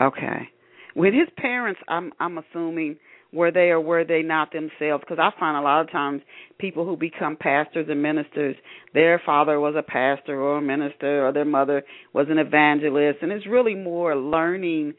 Okay. 0.00 0.48
With 0.94 1.14
his 1.14 1.28
parents, 1.36 1.80
I'm 1.88 2.12
I'm 2.20 2.38
assuming 2.38 2.96
were 3.34 3.50
they 3.50 3.70
or 3.70 3.80
were 3.80 4.04
they 4.04 4.22
not 4.22 4.52
themselves? 4.52 5.02
Because 5.02 5.18
I 5.20 5.30
find 5.38 5.56
a 5.56 5.60
lot 5.60 5.80
of 5.80 5.90
times 5.90 6.22
people 6.58 6.86
who 6.86 6.96
become 6.96 7.36
pastors 7.36 7.86
and 7.90 8.00
ministers, 8.00 8.54
their 8.94 9.20
father 9.26 9.58
was 9.58 9.74
a 9.76 9.82
pastor 9.82 10.40
or 10.40 10.58
a 10.58 10.62
minister, 10.62 11.26
or 11.26 11.32
their 11.32 11.44
mother 11.44 11.82
was 12.12 12.28
an 12.30 12.38
evangelist, 12.38 13.18
and 13.22 13.32
it's 13.32 13.46
really 13.46 13.74
more 13.74 14.16
learning 14.16 14.94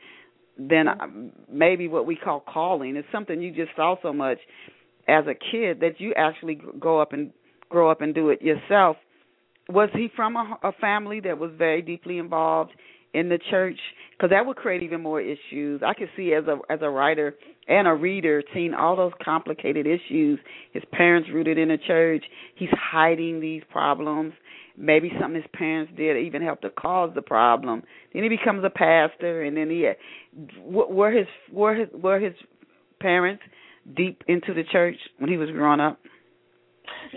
than 0.58 0.88
uh, 0.88 1.08
maybe 1.52 1.88
what 1.88 2.06
we 2.06 2.16
call 2.16 2.42
calling. 2.42 2.96
It's 2.98 3.08
something 3.12 3.42
you 3.42 3.54
just 3.54 3.76
saw 3.76 3.96
so 4.02 4.12
much 4.12 4.38
as 5.08 5.26
a 5.28 5.34
kid 5.34 5.80
that 5.82 6.00
you 6.00 6.14
actually 6.16 6.60
grow 6.80 7.02
up 7.02 7.14
and 7.14 7.32
grow 7.70 7.90
up 7.90 8.02
and 8.02 8.14
do 8.14 8.30
it 8.30 8.42
yourself. 8.42 8.98
Was 9.70 9.90
he 9.94 10.10
from 10.16 10.36
a, 10.36 10.58
a 10.64 10.72
family 10.74 11.20
that 11.22 11.38
was 11.38 11.52
very 11.58 11.82
deeply 11.82 12.18
involved 12.18 12.72
in 13.14 13.30
the 13.30 13.40
church? 13.50 13.80
Because 14.12 14.30
that 14.30 14.46
would 14.46 14.58
create 14.58 14.84
even 14.84 15.02
more 15.02 15.22
issues. 15.22 15.82
I 15.86 15.94
could 15.94 16.10
see 16.16 16.34
as 16.34 16.46
a 16.46 16.60
as 16.72 16.80
a 16.82 16.90
writer 16.90 17.36
and 17.68 17.88
a 17.88 17.94
reader 17.94 18.44
seeing 18.54 18.74
all 18.74 18.96
those 18.96 19.14
complicated 19.24 19.88
issues. 19.88 20.40
His 20.72 20.84
parents 20.92 21.30
rooted 21.34 21.58
in 21.58 21.70
the 21.70 21.78
church. 21.78 22.24
He's 22.56 22.70
hiding 22.72 23.40
these 23.40 23.64
problems. 23.72 24.34
Maybe 24.78 25.10
something 25.20 25.42
his 25.42 25.50
parents 25.54 25.94
did 25.96 26.18
even 26.18 26.42
helped 26.42 26.64
to 26.64 26.70
cause 26.70 27.12
the 27.16 27.22
problem. 27.22 27.84
Then 28.14 28.24
he 28.24 28.30
becomes 28.30 28.64
a 28.64 28.70
pastor, 28.70 29.44
and 29.44 29.56
then 29.56 29.70
he 29.70 29.90
were 30.64 31.12
his 31.12 31.28
were 31.52 31.76
his 31.76 31.88
were 31.94 32.20
his 32.20 32.34
parents 33.00 33.44
deep 33.96 34.24
into 34.28 34.54
the 34.54 34.64
church 34.72 34.98
when 35.18 35.30
he 35.30 35.38
was 35.38 35.50
growing 35.52 35.80
up. 35.80 36.00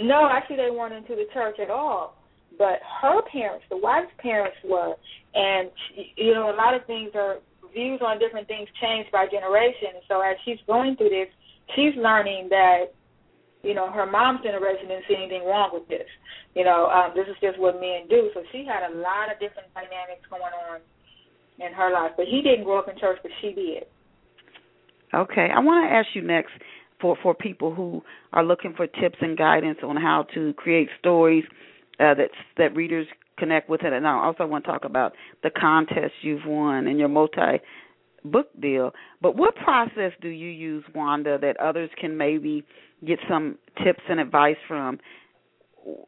No, 0.01 0.29
actually, 0.31 0.57
they 0.57 0.71
weren't 0.71 0.95
into 0.95 1.15
the 1.15 1.27
church 1.33 1.57
at 1.61 1.71
all. 1.71 2.18
But 2.59 2.83
her 3.01 3.23
parents, 3.31 3.64
the 3.71 3.79
wife's 3.79 4.11
parents, 4.18 4.57
were, 4.64 4.94
and 5.35 5.71
you 6.16 6.35
know, 6.35 6.51
a 6.51 6.57
lot 6.59 6.75
of 6.75 6.85
things 6.87 7.11
are 7.14 7.38
views 7.73 8.01
on 8.03 8.18
different 8.18 8.49
things 8.49 8.68
change 8.83 9.07
by 9.12 9.27
generation. 9.31 10.03
So 10.09 10.21
as 10.21 10.37
she's 10.44 10.59
going 10.66 10.97
through 10.97 11.11
this, 11.11 11.31
she's 11.77 11.94
learning 11.97 12.49
that, 12.51 12.90
you 13.62 13.75
know, 13.75 13.90
her 13.90 14.07
mom's 14.07 14.42
generation 14.42 14.88
didn't 14.88 15.05
see 15.07 15.14
anything 15.14 15.44
wrong 15.47 15.71
with 15.73 15.87
this. 15.88 16.09
You 16.55 16.64
know, 16.64 16.87
um, 16.90 17.12
this 17.14 17.27
is 17.29 17.37
just 17.40 17.59
what 17.59 17.81
men 17.81 18.09
do. 18.11 18.31
So 18.35 18.42
she 18.51 18.66
had 18.66 18.90
a 18.90 18.94
lot 18.99 19.31
of 19.31 19.38
different 19.38 19.71
dynamics 19.75 20.27
going 20.31 20.42
on 20.42 20.81
in 21.61 21.73
her 21.73 21.92
life. 21.92 22.12
But 22.16 22.27
he 22.27 22.42
didn't 22.42 22.64
grow 22.64 22.79
up 22.79 22.88
in 22.88 22.99
church, 22.99 23.18
but 23.23 23.31
she 23.40 23.53
did. 23.53 23.85
Okay, 25.14 25.49
I 25.55 25.61
want 25.61 25.88
to 25.88 25.94
ask 25.94 26.09
you 26.14 26.23
next 26.23 26.53
for 27.01 27.16
for 27.23 27.35
people 27.35 27.75
who 27.75 28.03
are 28.33 28.44
looking 28.44 28.75
for 28.77 28.87
tips 28.87 29.16
and 29.21 29.38
guidance 29.38 29.79
on 29.83 29.97
how 29.97 30.27
to 30.35 30.53
create 30.55 30.88
stories 30.99 31.44
uh, 32.01 32.15
that 32.15 32.31
that 32.57 32.77
readers 32.77 33.07
connect 33.39 33.69
with 33.69 33.83
it. 33.83 33.93
And 33.93 34.07
I 34.07 34.13
also 34.25 34.47
want 34.47 34.65
to 34.65 34.71
talk 34.71 34.85
about 34.85 35.13
the 35.43 35.51
contest 35.51 36.13
you've 36.23 36.47
won 36.47 36.87
and 36.87 36.99
your 36.99 37.09
multi 37.09 37.61
book 38.25 38.49
deal. 38.61 38.93
But 39.23 39.37
what 39.37 39.55
process 39.57 40.13
do 40.21 40.29
you 40.29 40.49
use, 40.49 40.85
Wanda, 40.95 41.39
that 41.41 41.57
others 41.59 41.91
can 42.01 42.17
maybe 42.17 42.65
get 43.07 43.19
some 43.29 43.59
tips 43.85 44.03
and 44.09 44.21
advice 44.21 44.57
from? 44.67 44.99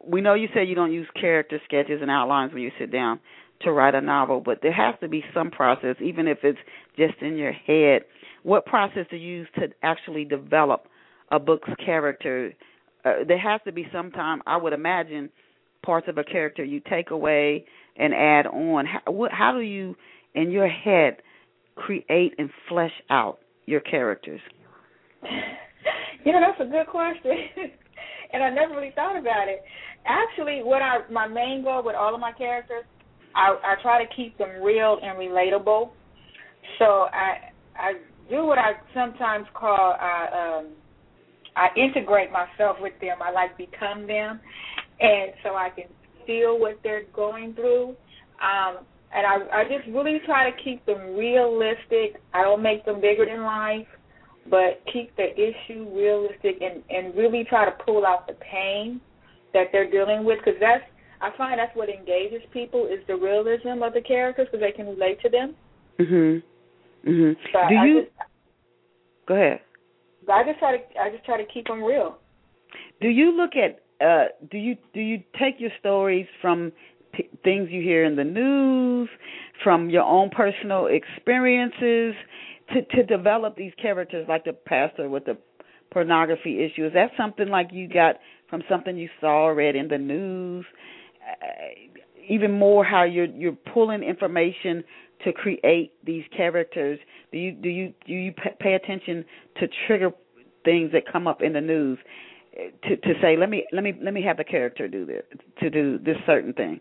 We 0.05 0.21
know 0.21 0.33
you 0.33 0.49
said 0.53 0.67
you 0.67 0.75
don't 0.75 0.91
use 0.91 1.07
character 1.19 1.59
sketches 1.65 1.99
and 2.01 2.11
outlines 2.11 2.53
when 2.53 2.61
you 2.61 2.71
sit 2.77 2.91
down 2.91 3.19
to 3.61 3.71
write 3.71 3.95
a 3.95 4.01
novel, 4.01 4.41
but 4.41 4.59
there 4.61 4.73
has 4.73 4.95
to 5.01 5.07
be 5.07 5.23
some 5.33 5.51
process, 5.51 5.95
even 6.03 6.27
if 6.27 6.39
it's 6.43 6.59
just 6.97 7.13
in 7.21 7.37
your 7.37 7.51
head. 7.51 8.03
What 8.43 8.65
process 8.65 9.05
do 9.09 9.17
you 9.17 9.39
use 9.39 9.47
to 9.55 9.67
actually 9.83 10.25
develop 10.25 10.87
a 11.31 11.39
book's 11.39 11.69
character? 11.83 12.53
Uh, 13.05 13.23
there 13.27 13.39
has 13.39 13.61
to 13.65 13.71
be 13.71 13.87
some 13.93 14.11
time, 14.11 14.41
I 14.45 14.57
would 14.57 14.73
imagine, 14.73 15.29
parts 15.83 16.07
of 16.07 16.17
a 16.17 16.23
character 16.23 16.63
you 16.63 16.81
take 16.89 17.11
away 17.11 17.65
and 17.97 18.13
add 18.13 18.47
on. 18.47 18.85
How, 18.85 19.11
what, 19.11 19.31
how 19.31 19.53
do 19.53 19.61
you, 19.61 19.95
in 20.35 20.51
your 20.51 20.67
head, 20.69 21.17
create 21.75 22.33
and 22.37 22.49
flesh 22.69 22.93
out 23.09 23.39
your 23.65 23.81
characters? 23.81 24.41
You 26.23 26.33
know, 26.33 26.39
that's 26.39 26.61
a 26.61 26.71
good 26.71 26.87
question, 26.87 27.31
and 28.33 28.43
I 28.43 28.49
never 28.49 28.75
really 28.75 28.91
thought 28.95 29.17
about 29.17 29.47
it. 29.47 29.63
Actually, 30.05 30.61
what 30.63 30.81
I 30.81 30.99
my 31.11 31.27
main 31.27 31.63
goal 31.63 31.83
with 31.83 31.95
all 31.95 32.13
of 32.13 32.21
my 32.21 32.31
characters, 32.31 32.85
I 33.35 33.57
I 33.63 33.81
try 33.81 34.03
to 34.03 34.15
keep 34.15 34.37
them 34.37 34.61
real 34.61 34.99
and 35.01 35.17
relatable. 35.17 35.89
So 36.79 36.85
I 36.85 37.51
I 37.75 37.93
do 38.29 38.45
what 38.45 38.57
I 38.57 38.73
sometimes 38.93 39.47
call 39.53 39.95
I 39.99 40.59
um 40.59 40.67
I 41.55 41.67
integrate 41.77 42.29
myself 42.31 42.77
with 42.79 42.93
them. 43.01 43.17
I 43.21 43.31
like 43.31 43.57
become 43.57 44.07
them, 44.07 44.39
and 45.01 45.31
so 45.43 45.55
I 45.55 45.69
can 45.69 45.85
feel 46.25 46.59
what 46.59 46.79
they're 46.83 47.05
going 47.13 47.53
through. 47.53 47.95
Um, 48.41 48.85
and 49.13 49.25
I, 49.27 49.61
I 49.61 49.63
just 49.63 49.87
really 49.93 50.19
try 50.25 50.49
to 50.49 50.63
keep 50.63 50.85
them 50.85 51.15
realistic. 51.17 52.21
I 52.33 52.43
don't 52.43 52.63
make 52.63 52.85
them 52.85 53.01
bigger 53.01 53.25
than 53.25 53.43
life, 53.43 53.87
but 54.49 54.81
keep 54.91 55.15
the 55.17 55.33
issue 55.33 55.89
realistic 55.93 56.61
and 56.61 56.81
and 56.89 57.15
really 57.15 57.43
try 57.43 57.65
to 57.65 57.71
pull 57.85 58.05
out 58.05 58.27
the 58.27 58.33
pain 58.33 59.01
that 59.53 59.67
they're 59.71 59.89
dealing 59.89 60.23
with 60.23 60.39
because 60.39 60.59
that's 60.59 60.83
I 61.21 61.29
find 61.37 61.59
that's 61.59 61.75
what 61.75 61.89
engages 61.89 62.41
people 62.51 62.87
is 62.87 62.99
the 63.07 63.15
realism 63.15 63.83
of 63.83 63.93
the 63.93 64.01
characters 64.01 64.47
because 64.51 64.61
they 64.61 64.71
can 64.71 64.87
relate 64.87 65.19
to 65.21 65.29
them. 65.29 65.55
Mhm. 65.99 66.43
Mhm. 67.05 67.35
Do 67.53 67.75
I 67.75 67.85
you? 67.85 68.01
Just, 68.01 68.11
go 69.27 69.35
ahead. 69.35 69.61
I 70.29 70.43
just 70.43 70.59
try 70.59 70.77
to 70.77 71.01
I 71.01 71.09
just 71.09 71.25
try 71.25 71.37
to 71.37 71.45
keep 71.51 71.67
them 71.67 71.83
real. 71.83 72.17
Do 73.01 73.09
you 73.09 73.31
look 73.31 73.55
at 73.55 73.81
uh, 74.01 74.25
do 74.49 74.57
you 74.57 74.75
do 74.93 74.99
you 74.99 75.21
take 75.39 75.55
your 75.59 75.71
stories 75.79 76.27
from 76.41 76.71
p- 77.13 77.29
things 77.43 77.69
you 77.71 77.81
hear 77.81 78.03
in 78.05 78.15
the 78.15 78.23
news, 78.23 79.09
from 79.63 79.89
your 79.89 80.03
own 80.03 80.29
personal 80.29 80.87
experiences, 80.87 82.15
to 82.73 82.81
to 82.95 83.03
develop 83.03 83.55
these 83.55 83.73
characters 83.81 84.25
like 84.27 84.45
the 84.45 84.53
pastor 84.53 85.09
with 85.09 85.25
the 85.25 85.37
pornography 85.91 86.63
issue? 86.63 86.85
Is 86.85 86.93
that 86.93 87.11
something 87.17 87.47
like 87.49 87.69
you 87.71 87.87
got 87.87 88.15
from 88.49 88.63
something 88.69 88.97
you 88.97 89.09
saw 89.19 89.47
or 89.47 89.55
read 89.55 89.75
in 89.75 89.87
the 89.87 89.97
news? 89.97 90.65
Uh, 91.21 91.89
even 92.27 92.51
more, 92.51 92.83
how 92.83 93.03
you're 93.03 93.25
you're 93.25 93.57
pulling 93.73 94.03
information 94.03 94.83
to 95.25 95.33
create 95.33 95.93
these 96.03 96.23
characters. 96.35 96.99
Do 97.31 97.37
you 97.37 97.51
do 97.51 97.69
you 97.69 97.93
do 98.07 98.13
you 98.13 98.33
pay 98.59 98.73
attention 98.73 99.25
to 99.59 99.67
trigger 99.87 100.11
things 100.63 100.91
that 100.93 101.03
come 101.11 101.27
up 101.27 101.41
in 101.41 101.53
the 101.53 101.61
news? 101.61 101.97
To 102.53 102.97
to 102.97 103.13
say 103.21 103.37
let 103.37 103.49
me 103.49 103.65
let 103.71 103.83
me 103.83 103.93
let 104.01 104.13
me 104.13 104.21
have 104.21 104.37
the 104.37 104.43
character 104.43 104.87
do 104.87 105.05
this 105.05 105.23
to 105.59 105.69
do 105.69 105.97
this 105.99 106.17
certain 106.25 106.53
thing. 106.53 106.79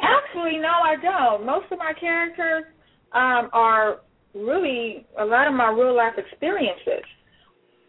Actually 0.00 0.58
no 0.58 0.72
i 0.82 0.96
don't. 1.02 1.44
Most 1.44 1.66
of 1.70 1.78
my 1.78 1.92
characters 1.98 2.64
um 3.12 3.50
are 3.52 4.00
really 4.34 5.06
a 5.18 5.24
lot 5.24 5.46
of 5.46 5.54
my 5.54 5.70
real 5.70 5.94
life 5.94 6.14
experiences. 6.16 7.04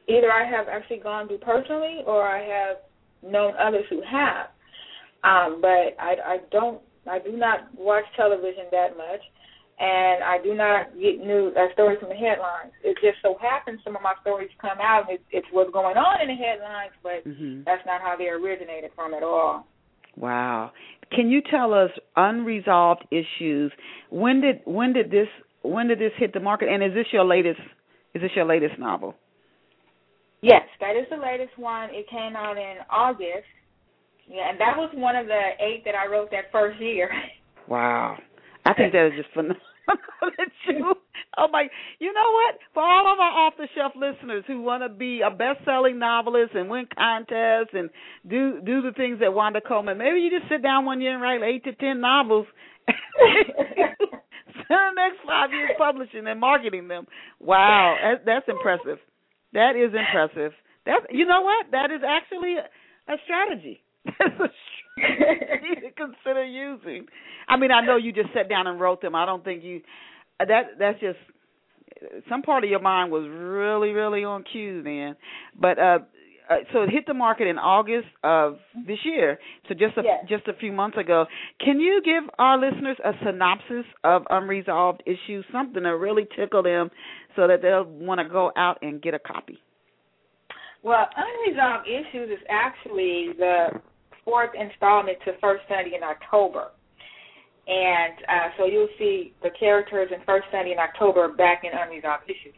Either 0.08 0.32
i 0.32 0.44
have 0.50 0.68
actually 0.68 1.00
gone 1.00 1.28
through 1.28 1.40
personally 1.40 2.02
or 2.06 2.24
i 2.24 2.40
have 2.40 2.78
known 3.24 3.54
others 3.60 3.86
who 3.90 4.02
have. 4.02 4.48
Um 5.24 5.62
but 5.62 5.96
i 6.00 6.16
i 6.26 6.38
don't 6.52 6.82
i 7.10 7.20
do 7.20 7.38
not 7.38 7.74
watch 7.78 8.06
television 8.18 8.66
that 8.72 8.98
much 8.98 9.22
and 9.82 10.24
I 10.24 10.38
do 10.44 10.54
not 10.54 10.94
get 10.94 11.26
news 11.26 11.54
uh, 11.58 11.74
stories 11.74 11.98
from 12.00 12.10
the 12.10 12.16
headlines. 12.16 12.72
It 12.84 12.96
just 13.02 13.18
so 13.24 13.36
happens 13.42 13.82
some 13.84 13.96
of 13.96 14.04
my 14.04 14.14
stories 14.22 14.52
come 14.62 14.78
out 14.80 15.10
and 15.10 15.18
it's, 15.18 15.24
it's 15.32 15.48
what's 15.52 15.74
going 15.74 15.98
on 15.98 16.22
in 16.22 16.28
the 16.28 16.38
headlines, 16.38 16.94
but 17.02 17.26
mm-hmm. 17.26 17.64
that's 17.66 17.82
not 17.88 18.00
how 18.00 18.16
they 18.16 18.30
originated 18.30 18.92
from 18.94 19.16
at 19.16 19.24
all. 19.24 19.66
Wow. 20.16 20.72
Can 21.12 21.32
you 21.32 21.42
tell 21.42 21.74
us 21.74 21.90
unresolved 22.16 23.06
issues? 23.10 23.72
When 24.12 24.42
did 24.42 24.62
when 24.66 24.94
did 24.94 25.10
this 25.10 25.28
when 25.64 25.88
did 25.88 25.98
this 25.98 26.12
hit 26.18 26.34
the 26.34 26.40
market? 26.40 26.70
And 26.70 26.84
is 26.84 26.94
this 26.94 27.08
your 27.12 27.26
latest 27.26 27.62
is 28.14 28.22
this 28.22 28.32
your 28.36 28.46
latest 28.46 28.78
novel? 28.78 29.16
Yes, 30.44 30.62
that 30.80 30.96
is 30.96 31.08
the 31.10 31.18
latest 31.18 31.58
one. 31.58 31.90
It 31.92 32.08
came 32.08 32.36
out 32.36 32.58
in 32.58 32.78
August. 32.90 33.50
Yeah, 34.28 34.50
and 34.50 34.60
that 34.60 34.78
was 34.78 34.92
one 34.94 35.16
of 35.16 35.26
the 35.26 35.42
eight 35.60 35.84
that 35.86 35.96
I 35.96 36.06
wrote 36.06 36.30
that 36.32 36.52
first 36.52 36.80
year. 36.80 37.10
Wow. 37.68 38.18
I 38.66 38.74
think 38.74 38.92
that 38.92 39.06
is 39.06 39.14
just 39.16 39.30
phenomenal 39.34 39.62
oh 41.38 41.48
my 41.52 41.68
you 42.00 42.14
know 42.14 42.32
what? 42.32 42.60
For 42.74 42.84
all 42.84 43.12
of 43.12 43.20
our 43.20 43.48
off 43.48 43.54
the 43.58 43.68
shelf 43.76 43.94
listeners 43.96 44.44
who 44.48 44.62
want 44.62 44.84
to 44.84 44.90
be 44.90 45.22
a 45.22 45.30
best 45.30 45.66
selling 45.66 46.00
novelist 46.00 46.54
and 46.56 46.70
win 46.70 46.88
contests 46.96 47.74
and 47.74 47.90
do 48.28 48.62
do 48.62 48.82
the 48.82 48.92
things 48.96 49.20
that 49.20 49.34
wanda 49.34 49.62
coleman 49.62 49.98
maybe 49.98 50.20
you 50.20 50.30
just 50.30 50.50
sit 50.50 50.62
down 50.62 50.86
one 50.86 51.02
year 51.02 51.14
and 51.14 51.22
write 51.22 51.42
eight 51.44 51.64
to 51.64 51.74
ten 51.74 52.02
novels. 52.02 52.48
Spend 54.52 54.96
the 54.96 54.96
next 54.96 55.20
five 55.26 55.52
years 55.52 55.72
publishing 55.78 56.28
and 56.28 56.40
marketing 56.40 56.88
them. 56.88 57.06
Wow. 57.40 57.96
That, 58.02 58.26
that's 58.26 58.46
impressive. 58.48 59.00
That 59.54 59.76
is 59.76 59.92
impressive. 59.94 60.54
That's 60.86 61.06
you 61.10 61.26
know 61.26 61.42
what? 61.42 61.68
That 61.72 61.92
is 61.92 62.02
actually 62.08 62.56
a, 62.56 62.68
a 63.12 63.18
strategy. 63.26 63.82
That's 64.06 64.40
a 64.40 64.50
strategy 64.50 64.71
to 64.98 65.92
consider 65.96 66.44
using 66.44 67.06
I 67.48 67.58
mean, 67.58 67.72
I 67.72 67.86
know 67.86 67.98
you 67.98 68.14
just 68.14 68.30
sat 68.34 68.50
down 68.50 68.68
and 68.68 68.80
wrote 68.80 69.02
them. 69.02 69.16
I 69.16 69.26
don't 69.26 69.44
think 69.44 69.64
you 69.64 69.82
that 70.40 70.62
that's 70.80 71.00
just 71.00 71.20
some 72.30 72.42
part 72.42 72.64
of 72.64 72.70
your 72.70 72.82
mind 72.82 73.12
was 73.12 73.28
really 73.30 73.90
really 73.92 74.24
on 74.24 74.44
cue 74.44 74.82
then. 74.84 75.16
But 75.60 75.80
uh 75.80 76.00
uh, 76.50 76.56
so 76.74 76.82
it 76.82 76.90
hit 76.90 77.06
the 77.08 77.14
market 77.14 77.48
in 77.48 77.58
August 77.58 78.08
of 78.24 78.58
this 78.86 78.98
year, 79.06 79.40
so 79.70 79.74
just 79.74 79.98
a 79.98 80.02
yes. 80.04 80.26
just 80.28 80.48
a 80.50 80.54
few 80.54 80.74
months 80.74 80.98
ago. 80.98 81.26
Can 81.64 81.80
you 81.80 82.02
give 82.04 82.30
our 82.40 82.58
listeners 82.60 82.98
a 83.06 83.12
synopsis 83.24 83.86
of 84.04 84.24
unresolved 84.30 85.02
issues, 85.06 85.46
something 85.52 85.84
to 85.84 85.98
really 85.98 86.28
tickle 86.36 86.62
them, 86.62 86.90
so 87.38 87.48
that 87.48 87.62
they'll 87.62 87.86
want 87.86 88.20
to 88.20 88.28
go 88.28 88.52
out 88.58 88.80
and 88.82 89.02
get 89.02 89.14
a 89.14 89.20
copy? 89.20 89.60
Well, 90.84 91.08
unresolved 91.16 91.88
issues 91.88 92.32
is 92.32 92.44
actually 92.50 93.30
the 93.38 93.68
fourth 94.26 94.52
installment 94.58 95.18
to 95.26 95.34
First 95.42 95.64
Sunday 95.68 95.96
in 95.96 96.04
October 96.04 96.72
and 97.68 98.14
uh, 98.28 98.48
so 98.58 98.66
you'll 98.66 98.92
see 98.98 99.34
the 99.44 99.50
characters 99.60 100.10
in 100.14 100.24
First 100.26 100.48
Sunday 100.52 100.72
in 100.72 100.80
October 100.80 101.30
back 101.30 101.62
in 101.64 101.72
Unresolved 101.78 102.26
Issues. 102.26 102.56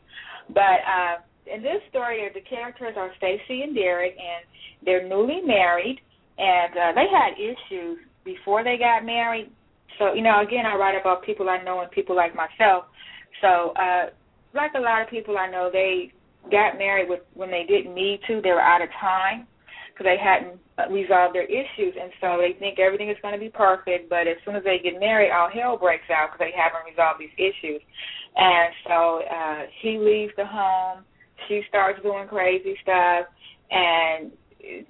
But 0.49 0.79
uh, 0.87 1.15
in 1.45 1.61
this 1.61 1.81
story, 1.89 2.23
the 2.33 2.41
characters 2.41 2.95
are 2.97 3.11
Stacy 3.17 3.63
and 3.63 3.75
Derek, 3.75 4.15
and 4.17 4.45
they're 4.85 5.07
newly 5.07 5.41
married, 5.41 5.99
and 6.37 6.73
uh, 6.73 6.91
they 6.95 7.07
had 7.11 7.35
issues 7.35 7.99
before 8.23 8.63
they 8.63 8.77
got 8.77 9.05
married. 9.05 9.51
So 9.99 10.13
you 10.13 10.21
know, 10.21 10.41
again, 10.41 10.65
I 10.65 10.75
write 10.75 10.99
about 10.99 11.23
people 11.23 11.49
I 11.49 11.61
know 11.63 11.81
and 11.81 11.91
people 11.91 12.15
like 12.15 12.33
myself. 12.33 12.85
So, 13.41 13.73
uh, 13.75 14.09
like 14.55 14.71
a 14.75 14.79
lot 14.79 15.01
of 15.01 15.09
people 15.09 15.37
I 15.37 15.49
know, 15.49 15.69
they 15.71 16.13
got 16.49 16.77
married 16.77 17.09
with 17.09 17.21
when 17.33 17.51
they 17.51 17.65
didn't 17.67 17.93
need 17.93 18.21
to. 18.27 18.41
They 18.41 18.51
were 18.51 18.61
out 18.61 18.81
of 18.81 18.89
time 19.01 19.47
because 19.93 20.09
they 20.09 20.17
hadn't 20.17 20.57
resolved 20.89 21.35
their 21.37 21.45
issues, 21.45 21.93
and 21.93 22.09
so 22.19 22.41
they 22.41 22.57
think 22.57 22.79
everything 22.79 23.09
is 23.09 23.17
going 23.21 23.33
to 23.33 23.39
be 23.39 23.49
perfect. 23.49 24.09
But 24.09 24.25
as 24.25 24.41
soon 24.43 24.55
as 24.55 24.63
they 24.63 24.81
get 24.81 24.99
married, 24.99 25.29
all 25.29 25.49
hell 25.53 25.77
breaks 25.77 26.09
out 26.09 26.33
because 26.33 26.49
they 26.49 26.55
haven't 26.57 26.89
resolved 26.89 27.21
these 27.21 27.35
issues. 27.37 27.81
And 28.35 28.73
so 28.89 29.21
uh, 29.21 29.61
he 29.81 30.01
leaves 30.01 30.33
the 30.35 30.45
home. 30.45 31.05
She 31.47 31.61
starts 31.69 32.01
doing 32.01 32.27
crazy 32.27 32.73
stuff, 32.81 33.29
and 33.69 34.31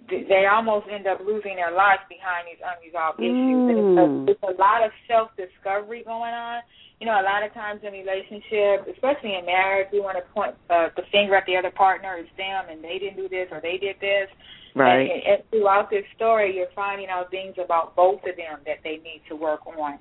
they 0.08 0.46
almost 0.48 0.86
end 0.88 1.08
up 1.08 1.20
losing 1.26 1.58
their 1.58 1.74
lives 1.74 2.06
behind 2.08 2.46
these 2.46 2.62
unresolved 2.62 3.20
issues. 3.20 3.60
Mm. 3.60 3.70
And 3.70 3.78
it's 3.82 3.98
a, 4.00 4.08
it's 4.32 4.46
a 4.46 4.62
lot 4.62 4.86
of 4.86 4.92
self 5.10 5.34
discovery 5.36 6.04
going 6.06 6.32
on. 6.32 6.62
You 7.02 7.10
know, 7.10 7.20
a 7.20 7.26
lot 7.26 7.44
of 7.44 7.52
times 7.52 7.82
in 7.84 7.92
relationships, 7.92 8.88
especially 8.88 9.36
in 9.36 9.44
marriage, 9.44 9.90
we 9.92 10.00
want 10.00 10.16
to 10.16 10.24
point 10.32 10.56
uh, 10.70 10.88
the 10.96 11.04
finger 11.12 11.36
at 11.36 11.44
the 11.50 11.58
other 11.58 11.74
partner. 11.74 12.16
It's 12.16 12.32
them, 12.38 12.72
and 12.72 12.80
they 12.80 13.02
didn't 13.02 13.18
do 13.18 13.28
this 13.28 13.52
or 13.52 13.60
they 13.60 13.76
did 13.76 14.00
this. 14.00 14.30
Right. 14.76 15.02
And, 15.02 15.22
and 15.24 15.44
throughout 15.52 15.90
this 15.92 16.04
story, 16.16 16.56
you're 16.56 16.74
finding 16.76 17.08
out 17.08 17.30
things 17.30 17.56
about 17.64 17.96
both 17.96 18.22
of 18.26 18.36
them 18.36 18.60
that 18.66 18.78
they 18.84 18.98
need 19.04 19.22
to 19.30 19.36
work 19.36 19.62
on, 19.68 20.00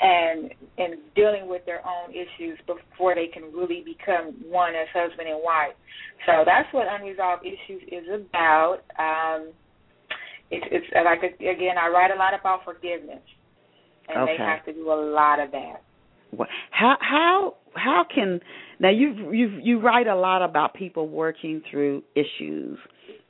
and 0.00 0.52
and 0.78 0.94
dealing 1.16 1.48
with 1.48 1.66
their 1.66 1.82
own 1.84 2.10
issues 2.10 2.58
before 2.66 3.14
they 3.16 3.26
can 3.26 3.52
really 3.52 3.82
become 3.84 4.34
one 4.48 4.74
as 4.74 4.86
husband 4.94 5.28
and 5.28 5.40
wife. 5.42 5.74
So 6.26 6.44
that's 6.46 6.72
what 6.72 6.86
unresolved 6.88 7.44
issues 7.44 7.82
is 7.90 8.04
about. 8.14 8.78
Um, 8.96 9.50
it's, 10.52 10.66
it's 10.70 10.86
like 10.94 11.22
again, 11.40 11.76
I 11.80 11.88
write 11.88 12.12
a 12.12 12.18
lot 12.18 12.32
about 12.38 12.60
forgiveness, 12.64 13.22
and 14.08 14.22
okay. 14.22 14.36
they 14.38 14.44
have 14.44 14.64
to 14.66 14.72
do 14.72 14.92
a 14.92 15.00
lot 15.12 15.40
of 15.40 15.50
that. 15.50 15.82
How 16.70 16.96
how 17.00 17.54
how 17.74 18.04
can 18.14 18.40
now 18.78 18.90
you 18.90 19.32
you 19.32 19.48
you 19.60 19.80
write 19.80 20.06
a 20.06 20.14
lot 20.14 20.42
about 20.42 20.74
people 20.74 21.08
working 21.08 21.62
through 21.68 22.04
issues 22.14 22.78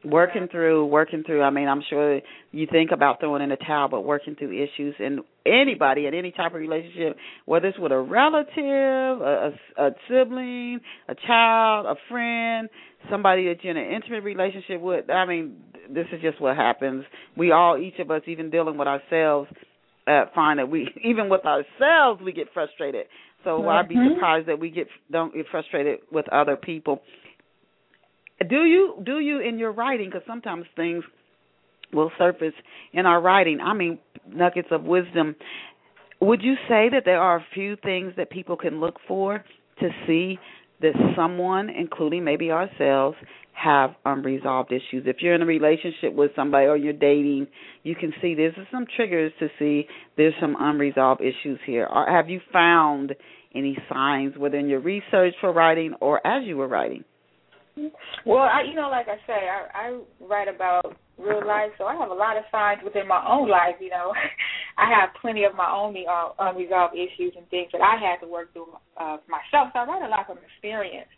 working 0.05 0.49
through 0.51 0.87
working 0.87 1.23
through. 1.25 1.43
I 1.43 1.51
mean 1.51 1.69
i'm 1.69 1.83
sure 1.89 2.21
you 2.51 2.67
think 2.71 2.91
about 2.93 3.21
throwing 3.21 3.43
in 3.43 3.51
the 3.51 3.57
towel 3.57 3.89
but 3.89 4.03
working 4.03 4.35
through 4.35 4.53
issues 4.53 4.95
and 4.99 5.21
anybody 5.47 6.07
in 6.07 6.15
any 6.15 6.33
type 6.33 6.55
of 6.55 6.61
relationship 6.61 7.17
whether 7.45 7.69
it's 7.69 7.79
with 7.79 7.93
a 7.93 7.99
relative 7.99 8.57
a, 8.59 9.53
a, 9.79 9.87
a 9.87 9.91
sibling 10.09 10.81
a 11.09 11.15
child 11.27 11.87
a 11.87 11.95
friend 12.09 12.69
somebody 13.11 13.47
that 13.49 13.63
you're 13.63 13.77
in 13.77 13.83
an 13.83 13.93
intimate 13.93 14.23
relationship 14.23 14.81
with. 14.81 15.09
I 15.11 15.27
mean 15.27 15.57
this 15.91 16.07
is 16.13 16.21
just 16.23 16.41
what 16.41 16.57
happens. 16.57 17.05
We 17.37 17.53
all 17.53 17.79
each 17.79 17.99
of 17.99 18.11
us 18.11 18.23
even 18.27 18.51
dealing 18.51 18.79
with 18.79 18.89
ourselves 18.89 19.51
uh, 20.07 20.25
find 20.35 20.59
that 20.59 20.69
we 20.69 20.89
even 21.05 21.29
with 21.29 21.45
ourselves 21.45 22.21
we 22.25 22.33
get 22.33 22.49
frustrated. 22.53 23.07
So 23.45 23.59
mm-hmm. 23.59 23.69
i'd 23.69 23.89
be 23.89 23.97
surprised 24.13 24.49
that 24.49 24.59
we 24.59 24.71
get 24.71 24.89
don't 25.11 25.35
get 25.35 25.47
frustrated 25.51 26.01
with 26.11 26.29
other 26.29 26.57
people 26.57 27.03
do 28.43 28.65
you 28.65 28.95
do 29.05 29.19
you 29.19 29.41
in 29.41 29.59
your 29.59 29.73
writing? 29.73 30.11
Because 30.11 30.27
sometimes 30.27 30.65
things 30.77 31.05
will 31.93 32.11
surface 32.19 32.55
in 32.93 33.07
our 33.07 33.21
writing. 33.21 33.61
I 33.61 33.75
mean, 33.75 33.99
nuggets 34.27 34.69
of 34.71 34.85
wisdom. 34.85 35.37
Would 36.21 36.43
you 36.43 36.55
say 36.69 36.89
that 36.91 37.03
there 37.05 37.21
are 37.21 37.39
a 37.39 37.47
few 37.53 37.77
things 37.77 38.15
that 38.17 38.31
people 38.31 38.57
can 38.57 38.81
look 38.81 38.97
for 39.09 39.45
to 39.81 39.89
see 40.07 40.39
that 40.81 40.93
someone, 41.17 41.69
including 41.69 42.25
maybe 42.25 42.51
ourselves, 42.51 43.17
have 43.53 43.91
unresolved 44.05 44.73
issues? 44.73 45.05
If 45.07 45.17
you're 45.21 45.35
in 45.35 45.43
a 45.43 45.47
relationship 45.47 46.15
with 46.15 46.31
somebody 46.37 46.67
or 46.67 46.77
you're 46.77 46.93
dating, 46.93 47.49
you 47.83 47.95
can 47.95 48.13
see 48.23 48.35
there's 48.35 48.55
some 48.71 48.87
triggers 48.97 49.33
to 49.41 49.49
see 49.59 49.87
there's 50.17 50.35
some 50.41 50.57
unresolved 50.59 51.21
issues 51.21 51.59
here. 51.67 51.87
Or 51.87 52.07
have 52.09 52.31
you 52.31 52.41
found 52.53 53.15
any 53.55 53.77
signs 53.93 54.37
within 54.37 54.69
your 54.69 54.81
research 54.81 55.35
for 55.41 55.53
writing 55.53 55.95
or 56.01 56.25
as 56.27 56.47
you 56.47 56.57
were 56.57 56.69
writing? 56.69 57.05
Well, 58.27 58.45
I, 58.45 58.63
you 58.69 58.75
know, 58.75 58.89
like 58.91 59.09
I 59.09 59.17
say, 59.27 59.49
I, 59.49 59.89
I 59.89 60.01
write 60.21 60.49
about 60.49 60.97
real 61.19 61.47
life, 61.47 61.71
so 61.79 61.85
I 61.85 61.95
have 61.97 62.11
a 62.11 62.15
lot 62.15 62.37
of 62.37 62.45
signs 62.51 62.81
within 62.85 63.09
my 63.09 63.25
own 63.27 63.49
life. 63.49 63.77
You 63.81 63.91
know, 63.91 64.13
I 64.79 64.89
have 64.89 65.11
plenty 65.21 65.45
of 65.45 65.55
my 65.55 65.71
own 65.71 65.97
uh, 65.97 66.33
unresolved 66.39 66.95
issues 66.95 67.35
and 67.37 67.49
things 67.49 67.71
that 67.73 67.81
I 67.81 67.97
had 67.97 68.25
to 68.25 68.31
work 68.31 68.53
through 68.53 68.69
uh, 68.97 69.19
myself. 69.29 69.73
So 69.73 69.81
I 69.81 69.87
write 69.87 70.05
a 70.05 70.09
lot 70.09 70.27
from 70.27 70.39
experience. 70.39 71.09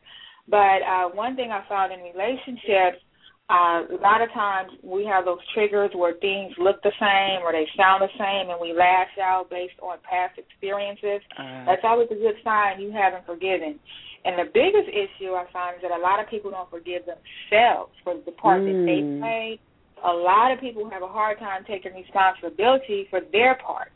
But 0.49 0.85
uh, 0.85 1.09
one 1.15 1.37
thing 1.37 1.51
I 1.51 1.65
found 1.69 1.93
in 1.93 2.01
relationships, 2.01 3.01
uh, 3.49 3.85
a 3.93 4.01
lot 4.01 4.23
of 4.23 4.33
times 4.33 4.71
we 4.83 5.05
have 5.05 5.25
those 5.25 5.41
triggers 5.53 5.91
where 5.95 6.15
things 6.21 6.53
look 6.59 6.83
the 6.83 6.93
same 7.01 7.45
or 7.45 7.53
they 7.53 7.67
sound 7.77 8.03
the 8.03 8.13
same, 8.17 8.51
and 8.51 8.61
we 8.61 8.73
lash 8.73 9.13
out 9.21 9.51
based 9.51 9.77
on 9.83 9.99
past 10.09 10.39
experiences. 10.39 11.21
Uh, 11.39 11.65
That's 11.67 11.85
always 11.85 12.09
a 12.11 12.15
good 12.15 12.37
sign 12.45 12.81
you 12.81 12.93
haven't 12.93 13.27
forgiven. 13.27 13.79
And 14.25 14.39
the 14.39 14.51
biggest 14.53 14.89
issue 14.89 15.33
I 15.35 15.45
find 15.53 15.77
is 15.77 15.83
that 15.83 15.93
a 15.93 16.01
lot 16.01 16.19
of 16.19 16.29
people 16.31 16.51
don't 16.51 16.71
forgive 16.71 17.03
themselves 17.05 17.93
for 18.03 18.17
the 18.25 18.33
part 18.33 18.63
mm. 18.63 18.73
that 18.73 18.81
they 18.87 19.01
mm. 19.05 19.21
played. 19.21 19.59
A 20.05 20.13
lot 20.13 20.53
of 20.53 20.61
people 20.61 20.89
have 20.91 21.03
a 21.03 21.09
hard 21.09 21.39
time 21.39 21.65
taking 21.67 21.93
responsibility 21.95 23.07
for 23.11 23.21
their 23.33 23.57
part. 23.57 23.93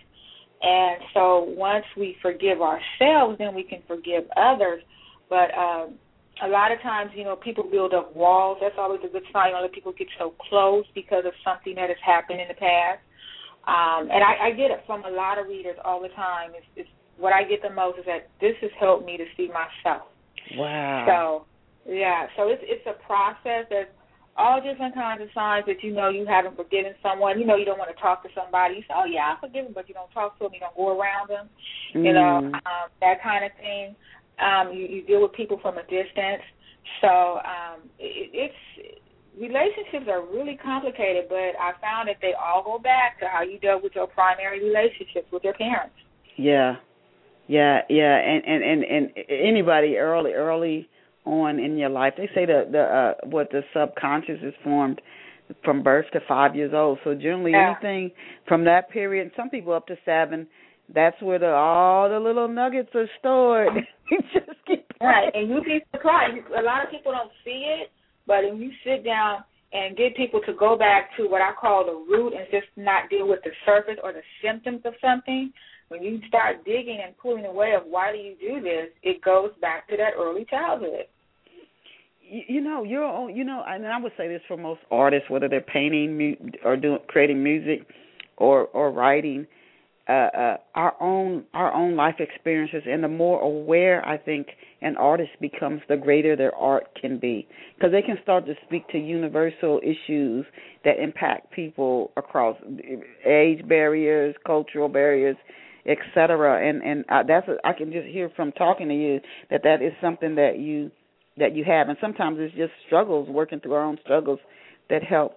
And 0.61 1.01
so 1.15 1.45
once 1.57 1.85
we 1.97 2.17
forgive 2.21 2.61
ourselves, 2.61 3.39
then 3.39 3.55
we 3.55 3.63
can 3.63 3.83
forgive 3.87 4.25
others. 4.37 4.83
But 5.31 5.55
um, 5.57 5.95
a 6.43 6.49
lot 6.49 6.73
of 6.73 6.81
times, 6.83 7.11
you 7.15 7.25
know, 7.25 7.37
people 7.37 7.65
build 7.65 7.95
up 7.95 8.15
walls. 8.15 8.59
That's 8.61 8.75
always 8.79 9.01
a 9.05 9.09
good 9.09 9.25
sign. 9.33 9.55
Other 9.55 9.69
people 9.69 9.93
get 9.97 10.09
so 10.19 10.35
close 10.49 10.85
because 10.95 11.25
of 11.27 11.33
something 11.45 11.75
that 11.77 11.89
has 11.89 11.99
happened 12.05 12.41
in 12.41 12.49
the 12.49 12.55
past. 12.55 13.01
Um, 13.67 14.09
and 14.11 14.25
I, 14.25 14.49
I 14.49 14.51
get 14.53 14.71
it 14.71 14.83
from 14.87 15.05
a 15.05 15.11
lot 15.11 15.39
of 15.39 15.47
readers 15.47 15.77
all 15.85 16.01
the 16.01 16.09
time. 16.09 16.53
It's, 16.55 16.67
it's 16.77 16.89
what 17.19 17.33
I 17.33 17.45
get 17.45 17.61
the 17.63 17.71
most 17.71 17.99
is 17.99 18.05
that 18.07 18.29
this 18.41 18.55
has 18.63 18.71
helped 18.81 19.05
me 19.05 19.17
to 19.17 19.25
see 19.37 19.49
myself. 19.49 20.09
Wow. 20.55 21.05
So 21.07 21.93
yeah, 21.93 22.27
so 22.37 22.49
it's 22.49 22.63
it's 22.65 22.87
a 22.87 22.95
process. 23.07 23.67
There's 23.71 23.89
all 24.37 24.61
different 24.63 24.95
kinds 24.95 25.21
of 25.21 25.29
signs 25.35 25.67
that 25.67 25.83
you 25.83 25.93
know 25.93 26.09
you 26.09 26.27
haven't 26.27 26.57
forgiven 26.57 26.95
someone. 27.03 27.41
You 27.41 27.47
know 27.47 27.57
you 27.57 27.65
don't 27.65 27.79
want 27.79 27.95
to 27.95 28.01
talk 28.01 28.23
to 28.23 28.29
somebody. 28.35 28.77
You 28.77 28.83
say, 28.83 28.95
oh 28.95 29.05
yeah, 29.05 29.35
I 29.35 29.41
forgive 29.41 29.65
them, 29.65 29.75
but 29.75 29.89
you 29.89 29.95
don't 29.95 30.11
talk 30.11 30.39
to 30.39 30.45
them. 30.45 30.55
You 30.55 30.61
don't 30.61 30.77
go 30.77 30.99
around 30.99 31.29
them. 31.29 31.49
Mm. 31.95 32.05
You 32.05 32.13
know 32.13 32.37
um, 32.39 32.87
that 33.01 33.23
kind 33.23 33.45
of 33.45 33.51
thing. 33.59 33.97
Um, 34.39 34.73
you, 34.73 34.87
you 34.87 35.03
deal 35.03 35.23
with 35.23 35.33
people 35.33 35.59
from 35.61 35.79
a 35.79 35.83
distance. 35.83 36.43
So 37.01 37.41
um, 37.43 37.91
it, 37.99 38.31
it's 38.33 38.99
relationships 39.39 40.07
are 40.09 40.23
really 40.23 40.59
complicated, 40.63 41.27
but 41.29 41.59
I 41.59 41.73
found 41.81 42.09
that 42.09 42.19
they 42.21 42.33
all 42.35 42.63
go 42.63 42.79
back 42.79 43.19
to 43.21 43.27
how 43.27 43.43
you 43.43 43.59
dealt 43.59 43.83
with 43.83 43.95
your 43.95 44.07
primary 44.07 44.63
relationships 44.63 45.27
with 45.33 45.45
your 45.45 45.55
parents. 45.55 45.95
Yeah, 46.37 46.77
yeah, 47.49 47.81
yeah, 47.89 48.17
and 48.19 48.45
and 48.45 48.63
and 48.63 48.85
and 48.85 49.09
anybody 49.29 49.97
early 49.97 50.33
early 50.33 50.89
on 51.25 51.59
in 51.59 51.79
your 51.79 51.89
life, 51.89 52.15
they 52.17 52.29
say 52.35 52.45
the 52.45 52.69
the 52.71 52.81
uh, 52.81 53.15
what 53.27 53.51
the 53.51 53.63
subconscious 53.75 54.41
is 54.43 54.55
formed 54.63 55.01
from 55.65 55.83
birth 55.83 56.05
to 56.13 56.21
five 56.29 56.55
years 56.55 56.73
old. 56.75 56.99
So 57.05 57.15
generally, 57.15 57.53
yeah. 57.53 57.73
anything 57.73 58.11
from 58.47 58.65
that 58.67 58.91
period, 58.91 59.33
some 59.35 59.49
people 59.49 59.73
up 59.73 59.87
to 59.87 59.97
seven, 60.05 60.47
that's 60.95 61.21
where 61.23 61.39
the 61.39 61.49
all 61.49 62.11
the 62.11 62.21
little 62.21 62.49
nuggets 62.49 62.91
are 62.95 63.09
stored. 63.19 63.69
just 64.33 64.47
keep 64.67 64.87
right, 65.01 65.31
and 65.35 65.49
you'd 65.49 65.65
be 65.65 65.81
surprised. 65.91 66.37
A 66.57 66.63
lot 66.63 66.85
of 66.85 66.91
people 66.91 67.13
don't 67.13 67.33
see 67.45 67.65
it, 67.81 67.91
but 68.27 68.45
if 68.45 68.61
you 68.61 68.71
sit 68.85 69.05
down 69.05 69.45
and 69.73 69.97
get 69.97 70.17
people 70.17 70.41
to 70.47 70.53
go 70.53 70.77
back 70.77 71.17
to 71.17 71.25
what 71.25 71.41
I 71.41 71.53
call 71.59 71.85
the 71.85 71.93
root 71.93 72.35
and 72.35 72.47
just 72.51 72.69
not 72.77 73.09
deal 73.11 73.29
with 73.29 73.41
the 73.45 73.51
surface 73.65 73.97
or 74.03 74.13
the 74.13 74.23
symptoms 74.43 74.81
of 74.85 74.95
something, 75.01 75.53
when 75.89 76.03
you 76.03 76.21
start 76.29 76.65
digging 76.65 77.01
and 77.05 77.17
pulling 77.19 77.47
away 77.47 77.75
of 77.75 77.83
why 77.87 78.13
do 78.13 78.19
you 78.19 78.37
do 78.41 78.63
this, 78.63 78.89
it 79.03 79.23
goes 79.23 79.51
back 79.61 79.89
to 79.89 79.97
that 79.97 80.13
early 80.19 80.45
childhood. 80.49 81.07
You, 82.21 82.61
know, 82.61 82.85
you're 82.85 83.31
you 83.31 83.43
know, 83.43 83.65
and 83.67 83.87
I 83.87 83.99
would 83.99 84.13
say 84.19 84.29
this 84.29 84.43
for 84.47 84.59
most 84.59 84.81
artists, 84.91 85.31
whether 85.31 85.49
they're 85.49 85.63
painting 85.63 86.59
or 86.63 86.77
doing 86.77 86.99
creating 87.09 87.43
music 87.43 87.87
or 88.37 88.67
or 88.67 88.91
writing 88.91 89.47
uh, 90.09 90.13
uh, 90.13 90.57
our 90.75 90.95
own 91.03 91.45
our 91.53 91.73
own 91.73 91.95
life 91.95 92.17
experiences, 92.19 92.83
and 92.87 93.05
the 93.05 93.09
more 93.09 93.41
aware 93.43 94.07
I 94.07 94.17
think 94.17 94.49
an 94.81 94.97
artist 94.97 95.33
becomes, 95.39 95.83
the 95.89 95.97
greater 95.97 96.35
their 96.35 96.55
art 96.55 96.87
can 96.99 97.19
be, 97.19 97.47
because 97.75 97.93
they 97.93 98.01
can 98.01 98.17
start 98.23 98.47
to 98.47 98.55
speak 98.67 98.89
to 98.89 98.99
universal 98.99 99.81
issues 99.83 100.47
that 100.85 100.99
impact 100.99 101.53
people 101.53 102.11
across 102.17 102.57
age 103.27 103.69
barriers, 103.69 104.35
cultural 104.47 104.89
barriers, 104.89 105.37
etc. 105.87 106.69
And 106.69 106.83
and 106.83 107.05
uh, 107.09 107.23
that's 107.27 107.47
I 107.65 107.73
can 107.73 107.93
just 107.93 108.07
hear 108.07 108.31
from 108.35 108.53
talking 108.53 108.89
to 108.89 108.95
you 108.95 109.21
that 109.51 109.63
that 109.65 109.83
is 109.83 109.93
something 110.01 110.35
that 110.37 110.59
you 110.59 110.91
that 111.39 111.55
you 111.55 111.65
have, 111.65 111.89
and 111.89 111.97
sometimes 112.01 112.39
it's 112.41 112.55
just 112.55 112.73
struggles, 112.87 113.29
working 113.29 113.61
through 113.61 113.75
our 113.75 113.85
own 113.85 113.99
struggles, 114.03 114.41
that 114.91 115.05
help 115.05 115.37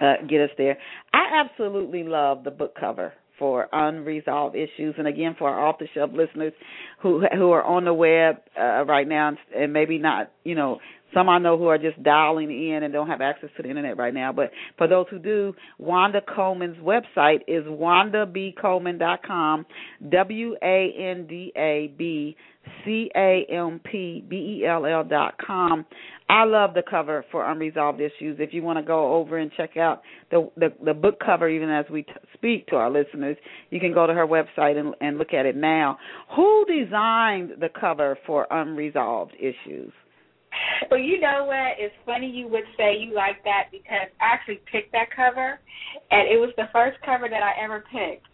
uh, 0.00 0.14
get 0.28 0.40
us 0.40 0.50
there. 0.56 0.78
I 1.12 1.44
absolutely 1.44 2.04
love 2.04 2.44
the 2.44 2.50
book 2.50 2.74
cover 2.78 3.12
for 3.38 3.68
unresolved 3.72 4.56
issues. 4.56 4.94
And 4.98 5.06
again, 5.06 5.36
for 5.38 5.48
our 5.48 5.66
off 5.66 5.78
the 5.78 5.88
shelf 5.94 6.10
listeners 6.12 6.52
who 7.02 7.24
who 7.36 7.50
are 7.52 7.62
on 7.62 7.84
the 7.84 7.94
web 7.94 8.36
uh, 8.58 8.84
right 8.84 9.06
now 9.06 9.28
and, 9.28 9.38
and 9.56 9.72
maybe 9.72 9.98
not, 9.98 10.32
you 10.44 10.54
know, 10.54 10.78
some 11.14 11.28
I 11.28 11.38
know 11.38 11.56
who 11.56 11.66
are 11.66 11.78
just 11.78 12.02
dialing 12.02 12.50
in 12.50 12.82
and 12.82 12.92
don't 12.92 13.08
have 13.08 13.20
access 13.20 13.50
to 13.56 13.62
the 13.62 13.68
internet 13.68 13.96
right 13.96 14.12
now. 14.12 14.32
But 14.32 14.50
for 14.76 14.86
those 14.86 15.06
who 15.10 15.18
do, 15.18 15.54
Wanda 15.78 16.20
Coleman's 16.20 16.76
website 16.78 17.40
is 17.46 17.64
wandabcoleman.com, 17.64 19.66
W 20.10 20.56
A 20.62 20.94
N 20.98 21.26
D 21.26 21.52
A 21.56 21.92
B 21.96 22.36
C 22.84 23.10
A 23.16 23.46
M 23.50 23.80
P 23.82 24.24
B 24.28 24.60
E 24.60 24.66
L 24.66 24.84
L 24.84 25.04
dot 25.04 25.36
com. 25.44 25.86
I 26.30 26.44
love 26.44 26.74
the 26.74 26.82
cover 26.88 27.24
for 27.32 27.50
Unresolved 27.50 28.00
Issues. 28.00 28.36
If 28.38 28.52
you 28.52 28.62
want 28.62 28.78
to 28.78 28.84
go 28.84 29.14
over 29.14 29.38
and 29.38 29.50
check 29.56 29.76
out 29.76 30.02
the 30.30 30.50
the, 30.56 30.68
the 30.84 30.94
book 30.94 31.18
cover, 31.24 31.48
even 31.48 31.70
as 31.70 31.86
we 31.90 32.02
t- 32.02 32.12
speak 32.34 32.66
to 32.68 32.76
our 32.76 32.90
listeners, 32.90 33.36
you 33.70 33.80
can 33.80 33.94
go 33.94 34.06
to 34.06 34.12
her 34.12 34.26
website 34.26 34.76
and, 34.76 34.94
and 35.00 35.16
look 35.16 35.32
at 35.32 35.46
it 35.46 35.56
now. 35.56 35.98
Who 36.36 36.66
designed 36.66 37.52
the 37.60 37.70
cover 37.80 38.18
for 38.26 38.46
Unresolved 38.50 39.32
Issues? 39.38 39.92
Well, 40.90 41.00
you 41.00 41.20
know 41.20 41.44
what? 41.44 41.76
It's 41.78 41.94
funny 42.06 42.30
you 42.30 42.48
would 42.48 42.64
say 42.76 42.96
you 42.96 43.14
like 43.14 43.42
that 43.44 43.68
because 43.70 44.08
I 44.20 44.34
actually 44.34 44.60
picked 44.70 44.92
that 44.92 45.08
cover, 45.14 45.58
and 46.10 46.28
it 46.28 46.38
was 46.38 46.50
the 46.56 46.68
first 46.72 46.98
cover 47.04 47.28
that 47.28 47.42
I 47.42 47.62
ever 47.62 47.84
picked. 47.90 48.26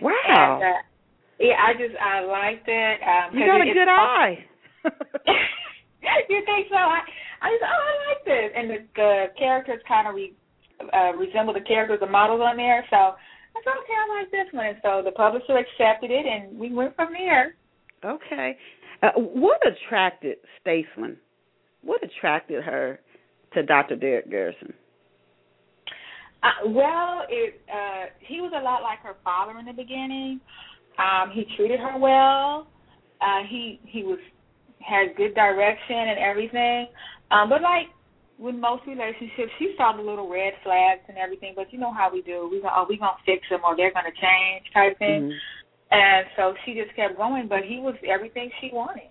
Wow. 0.00 0.60
And, 0.60 0.62
uh, 0.62 0.82
yeah, 1.38 1.56
I 1.60 1.72
just 1.74 1.96
I 2.00 2.24
liked 2.24 2.68
it. 2.68 2.98
Um, 3.02 3.36
you 3.36 3.46
got 3.46 3.60
a 3.60 3.72
good 3.72 3.88
eye. 3.88 4.44
you 6.28 6.42
think 6.44 6.68
so? 6.70 6.76
I 6.76 7.00
I 7.42 7.50
just 7.52 7.64
oh 7.64 7.82
I 7.84 7.92
like 8.08 8.24
this, 8.24 8.50
and 8.56 8.70
the, 8.70 8.78
the 8.94 9.24
characters 9.38 9.80
kind 9.86 10.08
of 10.08 10.14
re, 10.14 10.32
uh, 10.80 11.12
resemble 11.16 11.52
the 11.52 11.60
characters, 11.60 12.00
the 12.00 12.06
models 12.06 12.40
on 12.42 12.56
there. 12.56 12.84
So 12.90 12.96
I 12.96 13.62
thought, 13.64 13.76
okay, 13.84 13.96
I 13.96 14.20
like 14.20 14.30
this 14.30 14.52
one. 14.52 14.66
And 14.66 14.78
so 14.82 15.02
the 15.04 15.12
publisher 15.12 15.56
accepted 15.56 16.10
it, 16.10 16.24
and 16.26 16.58
we 16.58 16.72
went 16.72 16.96
from 16.96 17.12
there. 17.12 17.54
Okay. 18.04 18.56
Uh, 19.02 19.12
what 19.16 19.60
attracted 19.66 20.38
Stacelyn? 20.60 21.16
What 21.82 22.02
attracted 22.02 22.64
her 22.64 23.00
to 23.54 23.62
Dr. 23.62 23.96
Derek 23.96 24.30
Garrison? 24.30 24.74
Uh, 26.42 26.68
well, 26.68 27.22
it 27.28 27.60
uh, 27.72 28.06
he 28.20 28.40
was 28.40 28.52
a 28.54 28.62
lot 28.62 28.82
like 28.82 29.00
her 29.00 29.16
father 29.24 29.58
in 29.58 29.64
the 29.66 29.72
beginning. 29.72 30.40
Um, 30.98 31.30
he 31.32 31.44
treated 31.56 31.80
her 31.80 31.98
well. 31.98 32.68
Uh, 33.20 33.42
he 33.48 33.80
he 33.84 34.02
was 34.02 34.18
had 34.80 35.16
good 35.16 35.34
direction 35.34 35.96
and 35.96 36.18
everything. 36.18 36.88
Um, 37.30 37.48
but 37.48 37.62
like 37.62 37.88
with 38.38 38.54
most 38.54 38.82
relationships, 38.86 39.50
she 39.58 39.74
saw 39.76 39.96
the 39.96 40.02
little 40.02 40.28
red 40.28 40.52
flags 40.62 41.00
and 41.08 41.16
everything. 41.16 41.54
But 41.56 41.72
you 41.72 41.78
know 41.78 41.92
how 41.92 42.10
we 42.12 42.22
do. 42.22 42.48
We 42.50 42.60
go, 42.60 42.68
oh, 42.70 42.86
we 42.88 42.98
gonna 42.98 43.16
fix 43.24 43.42
them 43.50 43.60
or 43.64 43.76
they're 43.76 43.92
gonna 43.92 44.14
change 44.14 44.64
type 44.74 44.98
thing. 44.98 45.32
Mm-hmm. 45.32 45.94
And 45.96 46.26
so 46.36 46.54
she 46.64 46.74
just 46.74 46.94
kept 46.94 47.16
going. 47.16 47.48
But 47.48 47.64
he 47.66 47.78
was 47.80 47.94
everything 48.06 48.50
she 48.60 48.70
wanted. 48.72 49.10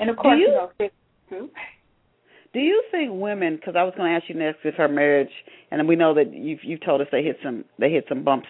And 0.00 0.10
of 0.10 0.16
course, 0.16 0.38
you, 0.40 0.48
you 0.48 0.54
know, 0.54 0.70
Do 2.52 2.60
you 2.60 2.82
think 2.90 3.10
women? 3.12 3.56
Because 3.56 3.74
I 3.76 3.82
was 3.82 3.94
going 3.96 4.10
to 4.10 4.16
ask 4.16 4.28
you 4.28 4.34
next 4.34 4.58
if 4.64 4.74
her 4.74 4.88
marriage, 4.88 5.30
and 5.70 5.88
we 5.88 5.96
know 5.96 6.14
that 6.14 6.34
you've 6.34 6.62
you've 6.62 6.84
told 6.84 7.00
us 7.00 7.06
they 7.10 7.22
hit 7.22 7.38
some 7.42 7.64
they 7.78 7.90
hit 7.90 8.04
some 8.08 8.24
bumps. 8.24 8.48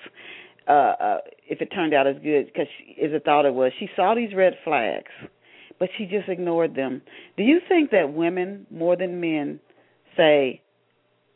Uh, 0.69 0.73
uh, 0.73 1.19
if 1.49 1.61
it 1.61 1.67
turned 1.67 1.93
out 1.95 2.07
as 2.07 2.17
good 2.23 2.47
because 2.47 2.67
as 3.03 3.11
it 3.13 3.25
thought 3.25 3.47
it 3.47 3.55
was, 3.55 3.73
she 3.79 3.89
saw 3.97 4.15
these 4.15 4.35
red 4.35 4.55
flags 4.65 5.11
but 5.83 5.91
she 5.99 6.07
just 6.07 6.29
ignored 6.29 6.77
them. 6.77 7.03
Do 7.37 7.43
you 7.43 7.59
think 7.69 7.91
that 7.91 8.13
women 8.13 8.69
more 8.71 8.95
than 8.95 9.21
men 9.21 9.59
say, 10.17 10.63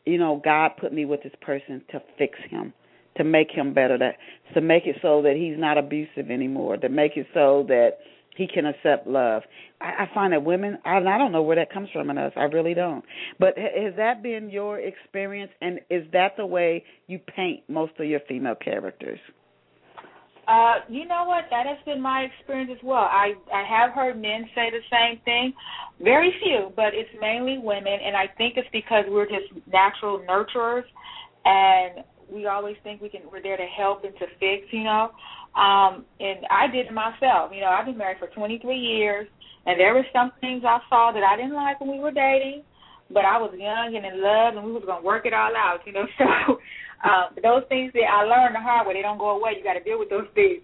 you 0.05 0.17
know, 0.17 0.41
God 0.41 0.71
put 0.79 0.93
me 0.93 1.03
with 1.03 1.21
this 1.21 1.33
person 1.41 1.81
to 1.91 2.01
fix 2.17 2.39
him, 2.49 2.71
to 3.17 3.25
make 3.25 3.51
him 3.51 3.73
better, 3.73 3.97
that 3.97 4.15
to 4.53 4.61
make 4.61 4.85
it 4.85 4.95
so 5.01 5.21
that 5.23 5.35
he's 5.35 5.59
not 5.59 5.77
abusive 5.77 6.31
anymore, 6.31 6.77
to 6.77 6.87
make 6.87 7.17
it 7.17 7.27
so 7.33 7.65
that 7.67 7.97
he 8.37 8.47
can 8.47 8.65
accept 8.65 9.07
love. 9.07 9.41
I, 9.81 10.03
I 10.03 10.09
find 10.13 10.31
that 10.33 10.43
women, 10.43 10.77
I, 10.85 10.97
I 10.97 11.17
don't 11.17 11.31
know 11.31 11.41
where 11.41 11.55
that 11.57 11.71
comes 11.73 11.89
from 11.91 12.09
in 12.09 12.17
us. 12.17 12.31
I 12.35 12.43
really 12.43 12.73
don't. 12.73 13.03
But 13.39 13.57
has 13.57 13.93
that 13.97 14.23
been 14.23 14.49
your 14.49 14.79
experience, 14.79 15.51
and 15.61 15.79
is 15.89 16.03
that 16.13 16.37
the 16.37 16.45
way 16.45 16.83
you 17.07 17.19
paint 17.35 17.63
most 17.67 17.93
of 17.99 18.05
your 18.05 18.21
female 18.27 18.55
characters? 18.55 19.19
Uh, 20.47 20.75
you 20.87 21.05
know 21.05 21.25
what? 21.25 21.43
That 21.49 21.65
has 21.65 21.77
been 21.83 22.01
my 22.01 22.21
experience 22.21 22.71
as 22.73 22.81
well. 22.81 23.03
I 23.03 23.33
I 23.53 23.65
have 23.67 23.91
heard 23.91 24.15
men 24.21 24.45
say 24.55 24.71
the 24.71 24.79
same 24.89 25.19
thing. 25.25 25.53
Very 26.01 26.33
few, 26.41 26.71
but 26.73 26.93
it's 26.93 27.09
mainly 27.19 27.57
women, 27.57 27.99
and 28.01 28.15
I 28.15 28.27
think 28.37 28.53
it's 28.55 28.69
because 28.71 29.03
we're 29.09 29.25
just 29.25 29.51
natural 29.67 30.19
nurturers, 30.19 30.85
and 31.43 32.05
we 32.31 32.45
always 32.45 32.77
think 32.83 33.01
we 33.01 33.09
can 33.09 33.21
we're 33.29 33.43
there 33.43 33.57
to 33.57 33.65
help 33.65 34.05
and 34.05 34.13
to 34.19 34.25
fix. 34.39 34.71
You 34.71 34.85
know, 34.85 35.11
um, 35.57 36.05
and 36.19 36.45
I 36.51 36.67
did 36.67 36.87
it 36.87 36.93
myself. 36.93 37.51
You 37.53 37.61
know, 37.61 37.73
I've 37.73 37.85
been 37.85 37.97
married 37.97 38.19
for 38.19 38.27
23 38.27 38.77
years, 38.77 39.27
and 39.65 39.79
there 39.79 39.93
were 39.93 40.05
some 40.13 40.31
things 40.39 40.63
I 40.63 40.79
saw 40.89 41.11
that 41.11 41.23
I 41.23 41.35
didn't 41.35 41.53
like 41.53 41.81
when 41.81 41.91
we 41.91 41.99
were 41.99 42.11
dating, 42.11 42.61
but 43.09 43.25
I 43.25 43.41
was 43.41 43.51
young 43.57 43.95
and 43.95 44.05
in 44.05 44.21
love, 44.21 44.55
and 44.55 44.65
we 44.65 44.71
was 44.71 44.83
gonna 44.85 45.03
work 45.03 45.25
it 45.25 45.33
all 45.33 45.55
out. 45.55 45.79
You 45.85 45.93
know, 45.93 46.05
so 46.17 46.59
um, 47.03 47.35
those 47.41 47.63
things 47.69 47.91
that 47.93 48.05
I 48.05 48.23
learned 48.23 48.55
the 48.55 48.59
hard 48.59 48.87
way, 48.87 48.93
they 48.93 49.01
don't 49.01 49.17
go 49.17 49.31
away. 49.31 49.53
You 49.57 49.63
got 49.63 49.73
to 49.73 49.83
deal 49.83 49.99
with 49.99 50.09
those 50.09 50.27
things. 50.35 50.61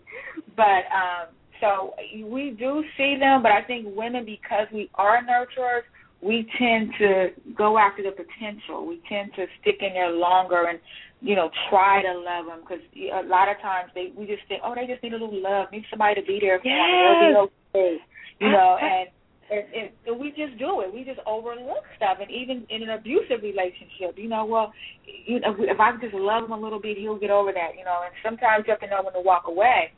But 0.55 0.85
um, 0.93 1.33
so 1.59 1.93
we 2.25 2.55
do 2.57 2.83
see 2.97 3.17
them, 3.19 3.41
but 3.41 3.51
I 3.51 3.61
think 3.63 3.87
women, 3.95 4.25
because 4.25 4.67
we 4.73 4.89
are 4.95 5.21
nurturers, 5.23 5.83
we 6.21 6.47
tend 6.57 6.91
to 6.99 7.27
go 7.55 7.77
after 7.77 8.03
the 8.03 8.11
potential. 8.11 8.87
We 8.87 9.01
tend 9.09 9.31
to 9.35 9.45
stick 9.61 9.77
in 9.81 9.93
there 9.93 10.11
longer 10.11 10.65
and 10.67 10.79
you 11.23 11.35
know 11.35 11.49
try 11.71 12.03
to 12.03 12.19
love 12.19 12.45
them 12.51 12.59
because 12.59 12.83
a 12.93 13.23
lot 13.25 13.47
of 13.47 13.55
times 13.63 13.89
they 13.95 14.11
we 14.15 14.27
just 14.27 14.43
think, 14.51 14.61
oh, 14.63 14.75
they 14.75 14.85
just 14.85 15.01
need 15.01 15.15
a 15.15 15.17
little 15.17 15.31
love, 15.31 15.71
need 15.71 15.87
somebody 15.89 16.19
to 16.19 16.27
be 16.27 16.37
there 16.43 16.59
for 16.59 16.67
yes. 16.67 16.75
them. 16.75 17.33
They'll 17.33 17.47
be 17.47 17.55
okay, 17.71 17.97
you 18.43 18.51
know, 18.51 18.75
and 18.75 19.07
and, 19.47 19.63
and, 19.71 19.89
and 20.07 20.19
we 20.19 20.29
just 20.35 20.59
do 20.59 20.81
it. 20.83 20.93
We 20.93 21.03
just 21.07 21.19
overlook 21.25 21.87
stuff, 21.95 22.19
and 22.19 22.29
even 22.29 22.67
in 22.69 22.83
an 22.83 22.91
abusive 22.91 23.39
relationship, 23.39 24.19
you 24.19 24.27
know, 24.27 24.43
well, 24.43 24.73
you 25.07 25.39
know, 25.39 25.55
if 25.59 25.79
I 25.79 25.95
just 26.01 26.13
love 26.13 26.43
him 26.43 26.51
a 26.51 26.59
little 26.59 26.79
bit, 26.79 26.97
he'll 26.97 27.19
get 27.19 27.31
over 27.31 27.51
that, 27.55 27.79
you 27.79 27.85
know. 27.87 28.03
And 28.03 28.13
sometimes 28.19 28.67
you 28.67 28.75
have 28.75 28.83
to 28.83 28.91
know 28.91 29.03
when 29.03 29.13
to 29.13 29.23
walk 29.23 29.47
away. 29.47 29.95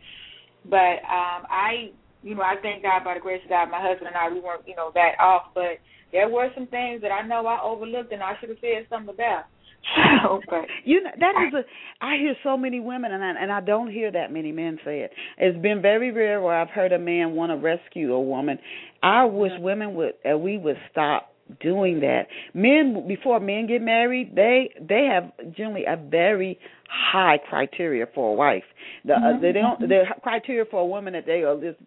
But 0.70 1.02
um 1.10 1.50
I, 1.50 1.89
you 2.22 2.36
know, 2.36 2.45
I 2.45 2.56
thank 2.62 2.84
God 2.84 3.04
by 3.04 3.16
the 3.16 3.20
grace 3.20 3.41
of 3.43 3.50
God, 3.50 3.74
my 3.74 3.82
husband 3.82 4.14
and 4.14 4.18
I, 4.18 4.30
we 4.30 4.41
weren't, 4.41 4.68
you 4.68 4.76
know, 4.76 4.91
that 4.93 5.18
off. 5.18 5.54
But 5.54 5.82
there 6.12 6.30
were 6.30 6.50
some 6.54 6.68
things 6.68 7.02
that 7.02 7.12
I 7.12 7.26
know 7.26 7.45
I 7.45 7.62
overlooked, 7.62 8.14
and 8.14 8.22
I 8.22 8.38
should 8.39 8.50
have 8.50 8.62
said 8.62 8.86
something 8.89 9.14
about. 9.14 9.45
okay. 10.30 10.62
You 10.84 11.04
know 11.04 11.12
that 11.20 11.34
is 11.48 11.54
a. 11.54 12.06
I 12.06 12.18
hear 12.18 12.36
so 12.44 12.58
many 12.58 12.80
women, 12.80 13.12
and 13.12 13.24
I, 13.24 13.42
and 13.42 13.52
I 13.52 13.62
don't 13.62 13.92
hear 13.92 14.12
that 14.12 14.32
many 14.32 14.52
men 14.52 14.80
say 14.84 15.02
it. 15.02 15.12
It's 15.38 15.62
been 15.62 15.82
very 15.82 16.12
rare 16.12 16.42
where 16.42 16.60
I've 16.60 16.70
heard 16.70 16.92
a 16.92 17.00
man 17.00 17.34
want 17.34 17.52
to 17.52 17.56
rescue 17.56 18.14
a 18.14 18.22
woman. 18.22 18.58
I 19.04 19.26
wish 19.26 19.52
women 19.60 19.94
would, 19.96 20.14
uh, 20.30 20.38
we 20.38 20.58
would 20.58 20.78
stop 20.92 21.35
doing 21.60 22.00
that. 22.02 22.24
Men 22.54 23.08
before 23.08 23.39
men 23.39 23.68
get 23.68 23.82
married, 23.82 24.36
they 24.36 24.70
they 24.80 25.10
have 25.12 25.32
generally 25.56 25.86
a 25.86 25.96
very 25.96 26.60
high 26.89 27.38
criteria 27.50 28.06
for 28.14 28.32
a 28.32 28.34
wife. 28.34 28.64
The 29.04 29.14
mm-hmm. 29.14 29.38
uh, 29.38 29.41
they 29.41 29.52
don't 29.52 29.80
the 29.80 30.04
criteria 30.22 30.66
for 30.70 30.82
a 30.82 30.86
woman 30.86 31.14
that 31.14 31.26
they 31.26 31.43
are 31.43 31.56
just 31.60 31.80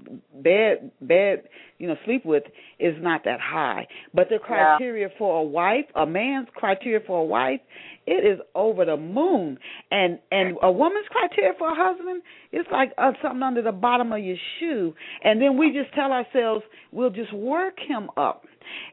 bad 0.42 0.90
bad 1.00 1.42
you 1.78 1.88
know 1.88 1.96
sleep 2.04 2.24
with 2.24 2.44
is 2.78 2.94
not 3.00 3.24
that 3.24 3.40
high. 3.40 3.86
But 4.14 4.28
the 4.28 4.38
criteria 4.38 5.08
yeah. 5.08 5.18
for 5.18 5.40
a 5.40 5.42
wife, 5.42 5.86
a 5.94 6.06
man's 6.06 6.48
criteria 6.54 7.00
for 7.06 7.20
a 7.20 7.24
wife, 7.24 7.60
it 8.06 8.24
is 8.24 8.40
over 8.54 8.84
the 8.84 8.96
moon. 8.96 9.58
And 9.90 10.18
and 10.30 10.56
a 10.62 10.70
woman's 10.70 11.06
criteria 11.10 11.52
for 11.58 11.70
a 11.70 11.74
husband 11.74 12.22
is 12.52 12.66
like 12.70 12.92
uh, 12.98 13.12
something 13.22 13.42
under 13.42 13.62
the 13.62 13.72
bottom 13.72 14.12
of 14.12 14.20
your 14.20 14.36
shoe. 14.58 14.94
And 15.22 15.40
then 15.40 15.58
we 15.58 15.72
just 15.72 15.94
tell 15.94 16.12
ourselves 16.12 16.64
we'll 16.92 17.10
just 17.10 17.32
work 17.32 17.74
him 17.86 18.10
up. 18.16 18.44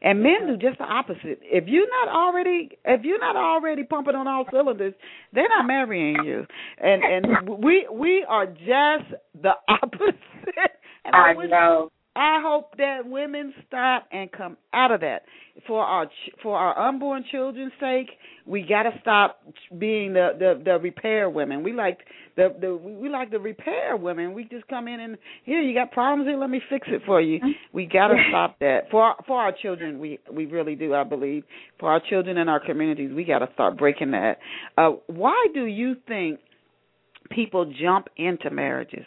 And 0.02 0.22
men 0.22 0.46
do 0.46 0.56
just 0.56 0.78
the 0.78 0.84
opposite. 0.84 1.40
If 1.42 1.64
you're 1.66 1.88
not 1.88 2.14
already 2.14 2.70
if 2.84 3.04
you're 3.04 3.20
not 3.20 3.36
already 3.36 3.84
pumping 3.84 4.14
on 4.14 4.28
all 4.28 4.44
cylinders, 4.52 4.94
they're 5.32 5.48
not 5.48 5.66
marrying 5.66 6.24
you. 6.24 6.46
And 6.78 7.02
and 7.02 7.48
we 7.64 7.86
we 7.92 8.24
are 8.28 8.46
just 8.46 9.12
the 9.40 9.52
opposite. 9.68 10.16
And 11.04 11.14
I, 11.14 11.18
I 11.30 11.46
know. 11.46 11.90
I 12.16 12.40
hope 12.42 12.76
that 12.78 13.00
women 13.04 13.52
stop 13.66 14.08
and 14.10 14.32
come 14.32 14.56
out 14.72 14.90
of 14.90 15.00
that 15.02 15.22
for 15.66 15.82
our 15.82 16.06
for 16.42 16.56
our 16.56 16.88
unborn 16.88 17.24
children's 17.30 17.72
sake. 17.78 18.08
We 18.46 18.62
got 18.62 18.84
to 18.84 18.90
stop 19.02 19.40
being 19.78 20.14
the, 20.14 20.30
the 20.38 20.62
the 20.64 20.78
repair 20.78 21.28
women. 21.28 21.62
We 21.62 21.74
like 21.74 21.98
the 22.36 22.54
the 22.58 22.74
we 22.74 23.10
like 23.10 23.30
the 23.30 23.38
repair 23.38 23.96
women. 23.96 24.32
We 24.32 24.44
just 24.44 24.66
come 24.68 24.88
in 24.88 24.98
and 25.00 25.18
here 25.44 25.60
you 25.60 25.74
got 25.74 25.92
problems 25.92 26.26
here. 26.26 26.38
Let 26.38 26.48
me 26.48 26.62
fix 26.70 26.88
it 26.90 27.02
for 27.04 27.20
you. 27.20 27.38
We 27.72 27.84
got 27.84 28.08
to 28.08 28.16
stop 28.30 28.58
that 28.60 28.90
for 28.90 29.02
our, 29.02 29.16
for 29.26 29.38
our 29.38 29.52
children. 29.52 29.98
We 29.98 30.18
we 30.32 30.46
really 30.46 30.74
do. 30.74 30.94
I 30.94 31.04
believe 31.04 31.44
for 31.78 31.90
our 31.90 32.00
children 32.08 32.38
and 32.38 32.48
our 32.48 32.64
communities, 32.64 33.10
we 33.14 33.24
got 33.24 33.40
to 33.40 33.48
start 33.52 33.76
breaking 33.76 34.12
that. 34.12 34.38
Uh, 34.78 34.92
why 35.06 35.46
do 35.52 35.66
you 35.66 35.96
think 36.08 36.40
people 37.30 37.70
jump 37.78 38.08
into 38.16 38.50
marriages? 38.50 39.04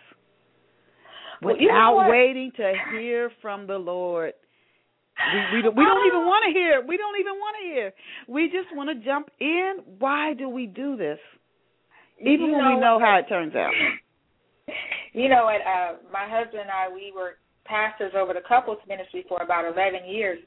Without 1.41 2.03
know 2.03 2.09
waiting 2.09 2.51
to 2.57 2.73
hear 2.91 3.31
from 3.41 3.67
the 3.67 3.77
Lord. 3.77 4.33
We 5.33 5.57
we 5.57 5.61
don't, 5.61 5.75
we 5.75 5.83
don't 5.83 6.07
even 6.07 6.25
want 6.25 6.45
to 6.47 6.57
hear. 6.57 6.83
We 6.87 6.95
don't 6.95 7.19
even 7.19 7.33
want 7.33 7.55
to 7.61 7.67
hear. 7.67 7.93
We 8.27 8.45
just 8.45 8.73
want 8.73 8.89
to 8.89 9.05
jump 9.05 9.29
in. 9.39 9.79
Why 9.99 10.33
do 10.33 10.47
we 10.47 10.65
do 10.65 10.95
this? 10.95 11.19
Even 12.21 12.47
you 12.47 12.51
when 12.53 12.61
know, 12.61 12.75
we 12.75 12.81
know 12.81 12.99
how 12.99 13.19
it 13.19 13.27
turns 13.29 13.55
out. 13.55 13.71
You 15.11 15.27
know 15.27 15.45
what? 15.45 15.61
Uh, 15.65 15.97
my 16.13 16.29
husband 16.29 16.61
and 16.61 16.69
I, 16.69 16.93
we 16.93 17.11
were 17.15 17.39
pastors 17.65 18.13
over 18.15 18.31
the 18.31 18.45
couples 18.47 18.77
ministry 18.87 19.25
for 19.27 19.41
about 19.41 19.65
eleven 19.65 20.07
years, 20.07 20.37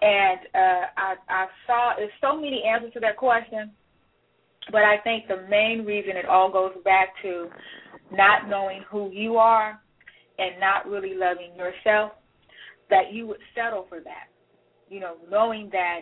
and 0.00 0.38
uh, 0.54 0.84
I 0.96 1.14
I 1.28 1.46
saw 1.66 1.92
there's 1.96 2.12
so 2.20 2.36
many 2.36 2.62
answers 2.62 2.92
to 2.92 3.00
that 3.00 3.16
question, 3.16 3.72
but 4.70 4.82
I 4.82 4.98
think 5.02 5.26
the 5.26 5.48
main 5.50 5.84
reason 5.84 6.16
it 6.16 6.26
all 6.26 6.52
goes 6.52 6.74
back 6.84 7.08
to 7.22 7.48
not 8.12 8.48
knowing 8.48 8.84
who 8.88 9.10
you 9.10 9.36
are 9.36 9.81
and 10.42 10.58
not 10.58 10.86
really 10.86 11.14
loving 11.14 11.54
yourself, 11.56 12.12
that 12.90 13.12
you 13.12 13.26
would 13.28 13.40
settle 13.54 13.86
for 13.88 14.00
that. 14.00 14.26
You 14.88 15.00
know, 15.00 15.14
knowing 15.30 15.70
that 15.72 16.00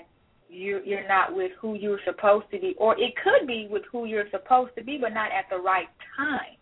you're 0.48 0.82
you're 0.82 1.06
not 1.06 1.34
with 1.34 1.52
who 1.60 1.74
you're 1.74 2.00
supposed 2.04 2.46
to 2.52 2.58
be, 2.58 2.74
or 2.78 2.98
it 2.98 3.14
could 3.22 3.46
be 3.46 3.68
with 3.70 3.82
who 3.92 4.06
you're 4.06 4.30
supposed 4.30 4.74
to 4.76 4.82
be, 4.82 4.98
but 5.00 5.12
not 5.14 5.30
at 5.30 5.44
the 5.50 5.58
right 5.58 5.88
time. 6.16 6.56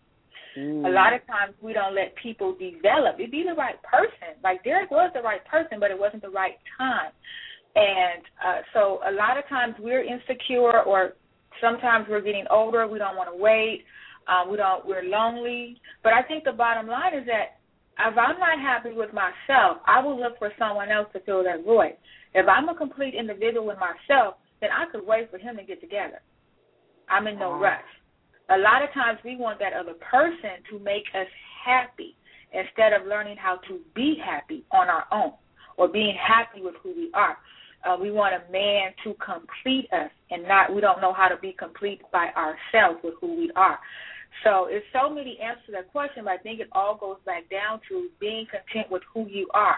Mm. 0.57 0.85
A 0.85 0.89
lot 0.89 1.13
of 1.13 1.25
times 1.27 1.55
we 1.61 1.73
don't 1.73 1.95
let 1.95 2.13
people 2.21 2.53
develop. 2.53 3.15
It'd 3.17 3.31
be 3.31 3.45
the 3.47 3.55
right 3.55 3.81
person. 3.83 4.37
Like 4.43 4.63
Derek 4.63 4.91
was 4.91 5.11
the 5.13 5.21
right 5.21 5.43
person, 5.45 5.79
but 5.79 5.91
it 5.91 5.97
wasn't 5.97 6.21
the 6.21 6.29
right 6.29 6.57
time. 6.77 7.11
And 7.75 8.23
uh, 8.45 8.61
so 8.73 8.99
a 9.07 9.11
lot 9.11 9.37
of 9.37 9.47
times 9.47 9.75
we're 9.79 10.03
insecure, 10.03 10.81
or 10.81 11.13
sometimes 11.61 12.07
we're 12.09 12.21
getting 12.21 12.45
older. 12.49 12.87
We 12.87 12.99
don't 12.99 13.15
want 13.15 13.29
to 13.29 13.41
wait. 13.41 13.85
Um, 14.27 14.51
we 14.51 14.57
don't. 14.57 14.85
We're 14.85 15.03
lonely. 15.03 15.79
But 16.03 16.13
I 16.13 16.23
think 16.23 16.43
the 16.43 16.51
bottom 16.51 16.87
line 16.87 17.13
is 17.15 17.25
that 17.27 17.58
if 18.07 18.17
I'm 18.17 18.39
not 18.39 18.59
happy 18.59 18.93
with 18.93 19.11
myself, 19.13 19.77
I 19.85 20.01
will 20.01 20.19
look 20.19 20.39
for 20.39 20.51
someone 20.57 20.89
else 20.89 21.07
to 21.13 21.19
fill 21.21 21.43
that 21.43 21.65
void. 21.65 21.97
If 22.33 22.47
I'm 22.47 22.69
a 22.69 22.75
complete 22.75 23.13
individual 23.13 23.65
with 23.65 23.77
myself, 23.79 24.35
then 24.61 24.69
I 24.71 24.89
could 24.91 25.05
wait 25.05 25.31
for 25.31 25.37
him 25.37 25.57
to 25.57 25.63
get 25.63 25.81
together. 25.81 26.21
I'm 27.09 27.27
in 27.27 27.39
no 27.39 27.53
rush. 27.57 27.81
A 28.49 28.57
lot 28.57 28.83
of 28.83 28.93
times 28.93 29.19
we 29.23 29.35
want 29.35 29.59
that 29.59 29.73
other 29.73 29.93
person 29.93 30.63
to 30.71 30.79
make 30.79 31.03
us 31.13 31.27
happy 31.65 32.15
instead 32.51 32.93
of 32.93 33.07
learning 33.07 33.37
how 33.37 33.57
to 33.67 33.79
be 33.95 34.15
happy 34.23 34.63
on 34.71 34.89
our 34.89 35.05
own 35.11 35.33
or 35.77 35.87
being 35.87 36.15
happy 36.15 36.61
with 36.61 36.75
who 36.81 36.89
we 36.89 37.11
are. 37.13 37.37
Uh, 37.85 37.95
we 37.99 38.11
want 38.11 38.33
a 38.33 38.51
man 38.51 38.91
to 39.03 39.13
complete 39.23 39.87
us, 39.93 40.11
and 40.31 40.43
not 40.43 40.73
we 40.73 40.81
don't 40.81 40.99
know 40.99 41.13
how 41.13 41.29
to 41.29 41.37
be 41.37 41.55
complete 41.57 42.01
by 42.11 42.27
ourselves 42.35 42.99
with 43.03 43.13
who 43.21 43.37
we 43.37 43.51
are. 43.55 43.79
So 44.43 44.67
it's 44.69 44.85
so 44.93 45.09
many 45.13 45.37
answers 45.41 45.65
to 45.67 45.71
that 45.73 45.91
question, 45.91 46.23
but 46.23 46.31
I 46.31 46.37
think 46.37 46.59
it 46.59 46.69
all 46.71 46.97
goes 46.97 47.17
back 47.25 47.49
down 47.49 47.81
to 47.89 48.09
being 48.19 48.45
content 48.49 48.91
with 48.91 49.01
who 49.13 49.27
you 49.27 49.47
are 49.53 49.77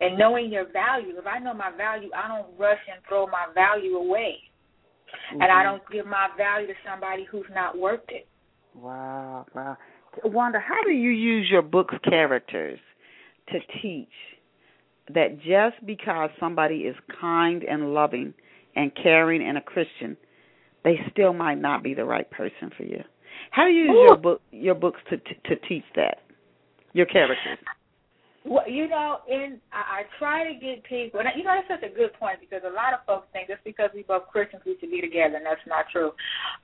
and 0.00 0.18
knowing 0.18 0.52
your 0.52 0.70
value. 0.70 1.16
If 1.16 1.26
I 1.26 1.38
know 1.38 1.54
my 1.54 1.70
value, 1.76 2.10
I 2.14 2.28
don't 2.28 2.58
rush 2.58 2.78
and 2.92 3.02
throw 3.08 3.26
my 3.26 3.46
value 3.54 3.96
away. 3.96 4.36
Mm-hmm. 5.32 5.42
And 5.42 5.50
I 5.50 5.64
mm-hmm. 5.64 5.78
don't 5.78 5.90
give 5.90 6.06
my 6.06 6.28
value 6.36 6.66
to 6.66 6.74
somebody 6.88 7.26
who's 7.30 7.46
not 7.54 7.78
worth 7.78 8.00
it. 8.08 8.28
Wow, 8.74 9.46
wow. 9.54 9.76
Wanda, 10.24 10.58
how 10.58 10.82
do 10.84 10.90
you 10.90 11.10
use 11.10 11.48
your 11.50 11.62
book's 11.62 11.94
characters 12.04 12.78
to 13.48 13.58
teach 13.82 14.08
that 15.14 15.38
just 15.38 15.84
because 15.86 16.30
somebody 16.40 16.80
is 16.80 16.96
kind 17.20 17.62
and 17.62 17.94
loving 17.94 18.34
and 18.74 18.92
caring 19.00 19.46
and 19.46 19.56
a 19.56 19.60
Christian, 19.60 20.16
they 20.84 20.98
still 21.10 21.32
might 21.32 21.60
not 21.60 21.82
be 21.82 21.94
the 21.94 22.04
right 22.04 22.30
person 22.30 22.70
for 22.76 22.82
you? 22.82 23.02
How 23.50 23.64
do 23.64 23.70
you 23.70 23.84
use 23.84 23.90
Ooh. 23.90 24.06
your 24.06 24.16
book 24.16 24.40
your 24.50 24.74
books 24.74 25.00
to, 25.10 25.16
to 25.16 25.34
to 25.48 25.56
teach 25.68 25.84
that 25.96 26.18
your 26.92 27.06
characters? 27.06 27.58
Well, 28.48 28.68
you 28.70 28.88
know, 28.88 29.18
in 29.28 29.58
I, 29.72 30.00
I 30.00 30.02
try 30.18 30.46
to 30.46 30.58
get 30.58 30.84
people, 30.84 31.18
and 31.18 31.28
you 31.36 31.42
know 31.42 31.54
that's 31.56 31.80
such 31.80 31.90
a 31.90 31.92
good 31.92 32.12
point 32.14 32.38
because 32.38 32.62
a 32.64 32.72
lot 32.72 32.94
of 32.94 33.00
folks 33.04 33.26
think 33.32 33.48
just 33.48 33.64
because 33.64 33.90
we 33.92 34.04
both 34.04 34.28
Christians 34.28 34.62
we 34.64 34.76
should 34.78 34.90
be 34.90 35.00
together, 35.00 35.36
and 35.36 35.44
that's 35.44 35.66
not 35.66 35.86
true. 35.90 36.12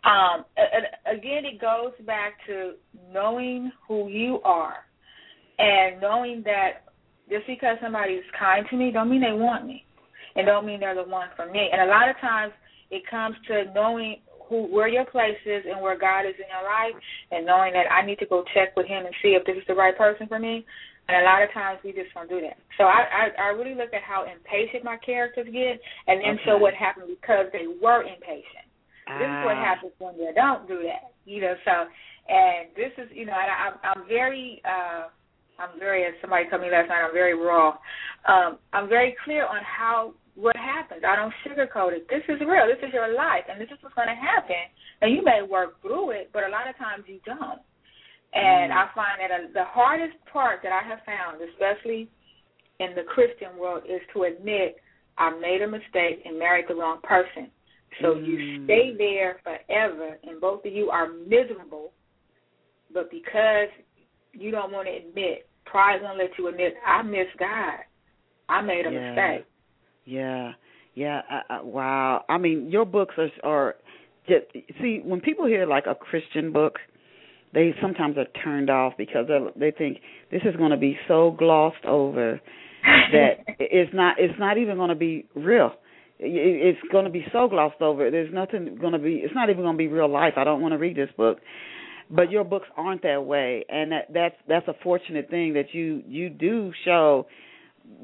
Um, 0.04 0.44
and 0.56 1.18
again, 1.18 1.44
it 1.44 1.60
goes 1.60 1.92
back 2.06 2.34
to 2.46 2.74
knowing 3.12 3.72
who 3.88 4.08
you 4.08 4.40
are, 4.44 4.76
and 5.58 6.00
knowing 6.00 6.42
that 6.44 6.86
just 7.28 7.48
because 7.48 7.78
somebody 7.82 8.14
is 8.14 8.24
kind 8.38 8.64
to 8.70 8.76
me, 8.76 8.92
don't 8.92 9.10
mean 9.10 9.20
they 9.20 9.32
want 9.32 9.66
me, 9.66 9.84
and 10.36 10.46
don't 10.46 10.64
mean 10.64 10.78
they're 10.78 10.94
the 10.94 11.02
one 11.02 11.28
for 11.34 11.50
me. 11.50 11.68
And 11.72 11.82
a 11.82 11.92
lot 11.92 12.08
of 12.08 12.14
times, 12.20 12.52
it 12.92 13.02
comes 13.10 13.34
to 13.48 13.72
knowing 13.74 14.16
who 14.48 14.66
where 14.66 14.88
your 14.88 15.04
place 15.04 15.38
is 15.46 15.64
and 15.68 15.80
where 15.80 15.98
God 15.98 16.26
is 16.26 16.34
in 16.36 16.48
your 16.48 16.64
life, 16.64 16.94
and 17.30 17.46
knowing 17.46 17.72
that 17.72 17.90
I 17.90 18.04
need 18.04 18.18
to 18.20 18.26
go 18.26 18.44
check 18.54 18.76
with 18.76 18.86
Him 18.86 19.06
and 19.06 19.14
see 19.22 19.38
if 19.38 19.44
this 19.44 19.56
is 19.56 19.66
the 19.66 19.74
right 19.74 19.96
person 19.96 20.26
for 20.26 20.38
me. 20.38 20.64
And 21.08 21.20
a 21.20 21.24
lot 21.24 21.42
of 21.42 21.50
times 21.52 21.80
we 21.82 21.92
just 21.92 22.14
don't 22.14 22.28
do 22.28 22.40
that. 22.40 22.56
So 22.78 22.84
I 22.84 23.04
I, 23.10 23.24
I 23.38 23.48
really 23.48 23.74
look 23.74 23.92
at 23.92 24.02
how 24.02 24.24
impatient 24.24 24.84
my 24.84 24.96
characters 24.98 25.46
get, 25.50 25.80
and 26.06 26.22
then 26.22 26.34
okay. 26.34 26.44
show 26.46 26.56
what 26.58 26.74
happened 26.74 27.08
because 27.08 27.46
they 27.52 27.66
were 27.80 28.02
impatient. 28.02 28.68
Ah. 29.08 29.18
This 29.18 29.26
is 29.26 29.40
what 29.44 29.56
ah. 29.56 29.64
happens 29.64 29.92
when 29.98 30.14
you 30.16 30.32
don't 30.34 30.68
do 30.68 30.82
that. 30.84 31.12
You 31.24 31.40
know, 31.42 31.54
so 31.64 31.86
and 32.28 32.68
this 32.76 32.92
is 32.98 33.10
you 33.12 33.26
know 33.26 33.34
I, 33.34 33.68
I'm 33.68 33.74
I'm 33.82 34.08
very. 34.08 34.62
uh 34.64 35.08
I'm 35.58 35.78
very, 35.78 36.04
as 36.04 36.14
somebody 36.20 36.48
told 36.50 36.62
me 36.62 36.70
last 36.70 36.88
night, 36.88 37.04
I'm 37.06 37.12
very 37.12 37.34
raw. 37.34 37.76
Um, 38.26 38.58
I'm 38.72 38.88
very 38.88 39.14
clear 39.22 39.46
on 39.46 39.60
how 39.62 40.14
what 40.34 40.56
happens. 40.56 41.02
I 41.06 41.16
don't 41.16 41.34
sugarcoat 41.44 41.92
it. 41.92 42.08
This 42.08 42.22
is 42.28 42.40
real. 42.40 42.66
This 42.66 42.82
is 42.86 42.92
your 42.92 43.14
life, 43.14 43.44
and 43.50 43.60
this 43.60 43.68
is 43.68 43.78
what's 43.82 43.94
going 43.94 44.08
to 44.08 44.14
happen. 44.14 44.64
And 45.00 45.14
you 45.14 45.22
may 45.22 45.42
work 45.42 45.80
through 45.82 46.10
it, 46.12 46.30
but 46.32 46.44
a 46.44 46.48
lot 46.48 46.68
of 46.68 46.76
times 46.78 47.04
you 47.06 47.20
don't. 47.24 47.60
And 48.32 48.72
mm. 48.72 48.76
I 48.76 48.88
find 48.94 49.20
that 49.20 49.30
a, 49.30 49.52
the 49.52 49.64
hardest 49.64 50.16
part 50.32 50.60
that 50.62 50.72
I 50.72 50.86
have 50.88 51.00
found, 51.04 51.42
especially 51.52 52.08
in 52.80 52.94
the 52.94 53.02
Christian 53.02 53.58
world, 53.58 53.84
is 53.84 54.00
to 54.14 54.24
admit 54.24 54.76
I 55.18 55.30
made 55.38 55.60
a 55.60 55.68
mistake 55.68 56.24
and 56.24 56.38
married 56.38 56.64
the 56.68 56.74
wrong 56.74 57.00
person. 57.02 57.50
So 58.00 58.14
mm. 58.14 58.26
you 58.26 58.64
stay 58.64 58.94
there 58.96 59.40
forever, 59.44 60.18
and 60.24 60.40
both 60.40 60.64
of 60.64 60.72
you 60.72 60.88
are 60.88 61.12
miserable. 61.12 61.92
But 62.92 63.10
because 63.10 63.68
you 64.32 64.50
don't 64.50 64.72
want 64.72 64.88
to 64.88 64.96
admit, 64.96 65.48
pride 65.66 66.00
won't 66.02 66.18
let 66.18 66.30
you 66.38 66.48
admit, 66.48 66.74
I 66.86 67.02
miss 67.02 67.28
God. 67.38 67.80
I 68.48 68.62
made 68.62 68.86
a 68.86 68.90
yeah. 68.90 69.10
mistake. 69.10 69.46
Yeah, 70.04 70.52
yeah. 70.94 71.22
I, 71.28 71.40
I, 71.54 71.62
wow. 71.62 72.24
I 72.28 72.38
mean, 72.38 72.70
your 72.70 72.84
books 72.84 73.14
are, 73.18 73.30
are 73.44 73.74
just 74.28 74.46
see 74.80 75.00
when 75.04 75.20
people 75.20 75.46
hear 75.46 75.66
like 75.66 75.84
a 75.86 75.94
Christian 75.94 76.52
book, 76.52 76.78
they 77.54 77.74
sometimes 77.80 78.16
are 78.18 78.26
turned 78.42 78.70
off 78.70 78.94
because 78.96 79.26
they 79.56 79.70
think 79.70 79.98
this 80.30 80.42
is 80.44 80.56
going 80.56 80.70
to 80.70 80.76
be 80.76 80.98
so 81.08 81.34
glossed 81.36 81.84
over 81.84 82.40
that 83.12 83.44
it's 83.58 83.92
not 83.92 84.16
it's 84.18 84.38
not 84.38 84.58
even 84.58 84.76
going 84.76 84.90
to 84.90 84.94
be 84.94 85.26
real. 85.34 85.72
It's 86.24 86.78
going 86.92 87.04
to 87.04 87.10
be 87.10 87.24
so 87.32 87.48
glossed 87.48 87.80
over. 87.80 88.08
There's 88.10 88.32
nothing 88.32 88.78
going 88.80 88.92
to 88.92 88.98
be. 89.00 89.14
It's 89.16 89.34
not 89.34 89.50
even 89.50 89.62
going 89.62 89.74
to 89.74 89.78
be 89.78 89.88
real 89.88 90.08
life. 90.08 90.34
I 90.36 90.44
don't 90.44 90.60
want 90.60 90.72
to 90.72 90.78
read 90.78 90.96
this 90.96 91.10
book 91.16 91.38
but 92.10 92.30
your 92.30 92.44
books 92.44 92.66
aren't 92.76 93.02
that 93.02 93.24
way 93.24 93.64
and 93.68 93.90
that 93.92 94.06
that's 94.12 94.34
that's 94.46 94.68
a 94.68 94.74
fortunate 94.82 95.30
thing 95.30 95.54
that 95.54 95.72
you 95.72 96.02
you 96.06 96.28
do 96.28 96.70
show 96.84 97.26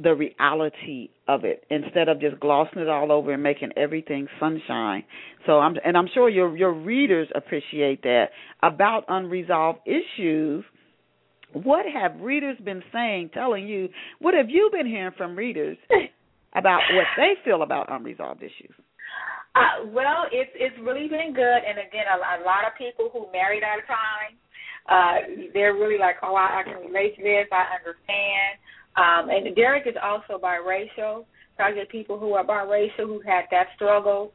the 0.02 0.14
reality 0.14 1.10
of 1.26 1.44
it 1.44 1.64
instead 1.70 2.08
of 2.08 2.20
just 2.20 2.38
glossing 2.40 2.82
it 2.82 2.88
all 2.88 3.10
over 3.10 3.32
and 3.32 3.42
making 3.42 3.70
everything 3.76 4.28
sunshine. 4.38 5.04
So 5.46 5.58
I'm 5.58 5.76
and 5.84 5.96
I'm 5.96 6.08
sure 6.12 6.28
your 6.28 6.56
your 6.56 6.72
readers 6.72 7.28
appreciate 7.34 8.02
that 8.02 8.26
about 8.62 9.04
unresolved 9.08 9.80
issues. 9.86 10.64
What 11.52 11.86
have 11.86 12.20
readers 12.20 12.58
been 12.62 12.82
saying, 12.92 13.30
telling 13.32 13.66
you? 13.66 13.88
What 14.20 14.34
have 14.34 14.50
you 14.50 14.70
been 14.72 14.86
hearing 14.86 15.14
from 15.16 15.36
readers 15.36 15.78
about 16.54 16.80
what 16.92 17.06
they 17.16 17.34
feel 17.44 17.62
about 17.62 17.90
unresolved 17.90 18.42
issues? 18.42 18.74
Uh, 19.56 19.90
well, 19.90 20.30
it's 20.30 20.50
it's 20.54 20.76
really 20.82 21.08
been 21.08 21.32
good, 21.34 21.60
and 21.66 21.78
again, 21.82 22.06
a, 22.06 22.16
a 22.38 22.44
lot 22.44 22.62
of 22.68 22.76
people 22.78 23.10
who 23.12 23.26
married 23.32 23.62
at 23.64 23.82
a 23.82 23.86
time, 23.88 24.32
uh, 24.86 25.50
they're 25.52 25.74
really 25.74 25.98
like, 25.98 26.16
oh, 26.22 26.34
I, 26.34 26.60
I 26.60 26.62
can 26.62 26.86
relate 26.86 27.16
to 27.16 27.22
this, 27.22 27.48
I 27.50 27.80
understand. 27.80 28.60
Um, 28.98 29.30
and 29.30 29.54
Derek 29.54 29.86
is 29.86 29.94
also 30.02 30.42
biracial. 30.42 31.24
So 31.56 31.64
I 31.64 31.72
get 31.72 31.88
people 31.88 32.18
who 32.18 32.34
are 32.34 32.44
biracial 32.44 33.06
who 33.06 33.20
had 33.24 33.44
that 33.50 33.68
struggle 33.76 34.32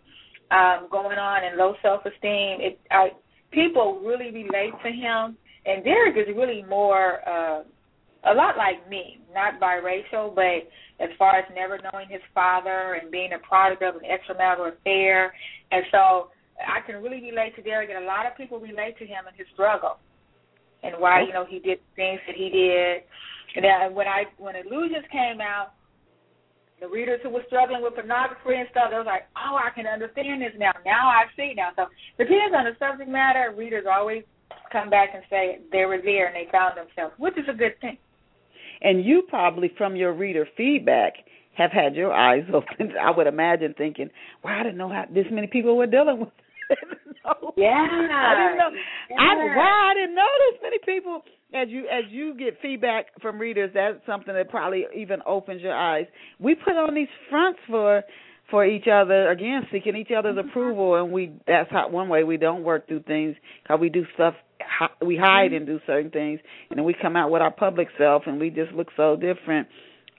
um, 0.51 0.87
going 0.89 1.17
on 1.17 1.43
and 1.43 1.57
low 1.57 1.75
self 1.81 2.05
esteem. 2.05 2.61
It 2.61 2.79
I, 2.89 3.09
people 3.51 4.01
really 4.03 4.31
relate 4.31 4.73
to 4.83 4.89
him, 4.89 5.37
and 5.65 5.83
Derek 5.83 6.15
is 6.17 6.33
really 6.35 6.63
more 6.63 7.27
uh, 7.27 7.63
a 8.25 8.33
lot 8.33 8.55
like 8.57 8.89
me, 8.89 9.19
not 9.33 9.59
biracial, 9.59 10.33
but 10.33 10.69
as 11.03 11.09
far 11.17 11.35
as 11.35 11.45
never 11.53 11.79
knowing 11.91 12.07
his 12.09 12.21
father 12.33 12.97
and 13.01 13.11
being 13.11 13.33
a 13.33 13.39
product 13.39 13.83
of 13.83 13.95
an 13.95 14.01
extramarital 14.01 14.73
affair, 14.73 15.33
and 15.71 15.83
so 15.91 16.29
I 16.59 16.85
can 16.85 17.01
really 17.01 17.21
relate 17.21 17.55
to 17.57 17.61
Derek, 17.61 17.89
and 17.89 18.03
a 18.03 18.07
lot 18.07 18.25
of 18.25 18.37
people 18.37 18.59
relate 18.59 18.97
to 18.99 19.05
him 19.05 19.25
and 19.27 19.35
his 19.35 19.47
struggle, 19.53 19.97
and 20.83 20.95
why 20.99 21.23
you 21.23 21.33
know 21.33 21.45
he 21.47 21.59
did 21.59 21.79
things 21.95 22.19
that 22.27 22.35
he 22.35 22.49
did. 22.49 23.03
And 23.55 23.63
then 23.63 23.93
when 23.93 24.07
I 24.07 24.25
when 24.37 24.55
Illusions 24.55 25.05
came 25.11 25.41
out, 25.41 25.73
the 26.81 26.87
readers 26.87 27.19
who 27.23 27.29
were 27.29 27.43
struggling 27.47 27.81
with 27.81 27.95
pornography 27.95 28.55
and 28.55 28.67
stuff, 28.71 28.89
they 28.91 28.97
was 28.97 29.07
like, 29.07 29.29
oh, 29.37 29.55
I 29.55 29.69
can 29.73 29.87
understand 29.87 30.41
this 30.41 30.51
now. 30.57 30.71
Now 30.85 31.07
I 31.07 31.25
see 31.37 31.53
now. 31.55 31.69
So 31.75 31.85
depends 32.17 32.53
on 32.55 32.65
the 32.65 32.75
subject 32.79 33.09
matter. 33.09 33.53
Readers 33.55 33.85
always 33.89 34.23
come 34.71 34.89
back 34.89 35.09
and 35.13 35.23
say 35.29 35.59
they 35.71 35.85
were 35.85 35.99
there 36.03 36.27
and 36.27 36.35
they 36.35 36.51
found 36.51 36.75
themselves, 36.77 37.13
which 37.17 37.37
is 37.37 37.45
a 37.47 37.53
good 37.53 37.79
thing. 37.79 37.97
And 38.81 39.05
you 39.05 39.23
probably, 39.29 39.71
from 39.77 39.95
your 39.95 40.13
reader 40.13 40.45
feedback, 40.57 41.13
have 41.53 41.71
had 41.71 41.95
your 41.95 42.11
eyes 42.11 42.43
open. 42.53 42.93
I 42.99 43.11
would 43.11 43.27
imagine 43.27 43.75
thinking, 43.77 44.09
"Wow, 44.43 44.59
I 44.59 44.63
didn't 44.63 44.77
know 44.77 44.89
how 44.89 45.05
this 45.09 45.27
many 45.31 45.47
people 45.47 45.77
were 45.77 45.87
dealing 45.87 46.19
with." 46.19 46.29
Know. 47.25 47.53
Yeah, 47.57 47.67
I 47.71 48.35
didn't 48.35 48.57
know. 48.57 48.69
Yeah. 49.09 49.17
I, 49.17 49.55
wow, 49.55 49.91
I 49.91 49.93
didn't 49.95 50.15
know 50.15 50.27
this 50.51 50.61
many 50.61 50.77
people. 50.85 51.21
As 51.53 51.67
you 51.69 51.81
as 51.81 52.05
you 52.09 52.33
get 52.35 52.57
feedback 52.61 53.07
from 53.21 53.39
readers, 53.39 53.71
that's 53.73 53.97
something 54.05 54.33
that 54.33 54.49
probably 54.49 54.85
even 54.95 55.19
opens 55.25 55.61
your 55.61 55.75
eyes. 55.75 56.05
We 56.39 56.55
put 56.55 56.73
on 56.73 56.95
these 56.95 57.09
fronts 57.29 57.59
for 57.67 58.03
for 58.49 58.65
each 58.65 58.85
other 58.91 59.29
again, 59.29 59.67
seeking 59.71 59.95
each 59.95 60.11
other's 60.15 60.35
mm-hmm. 60.35 60.49
approval, 60.49 60.95
and 60.95 61.11
we 61.11 61.33
that's 61.47 61.69
how 61.71 61.89
one 61.89 62.09
way 62.09 62.23
we 62.23 62.37
don't 62.37 62.63
work 62.63 62.87
through 62.87 63.03
things 63.03 63.35
because 63.61 63.79
we 63.79 63.89
do 63.89 64.05
stuff 64.15 64.33
we 65.05 65.17
hide 65.17 65.47
mm-hmm. 65.47 65.57
and 65.57 65.65
do 65.65 65.79
certain 65.85 66.11
things, 66.11 66.39
and 66.69 66.77
then 66.77 66.85
we 66.85 66.95
come 66.99 67.15
out 67.15 67.29
with 67.31 67.41
our 67.41 67.51
public 67.51 67.87
self, 67.97 68.23
and 68.25 68.39
we 68.39 68.49
just 68.49 68.71
look 68.71 68.87
so 68.97 69.15
different. 69.15 69.67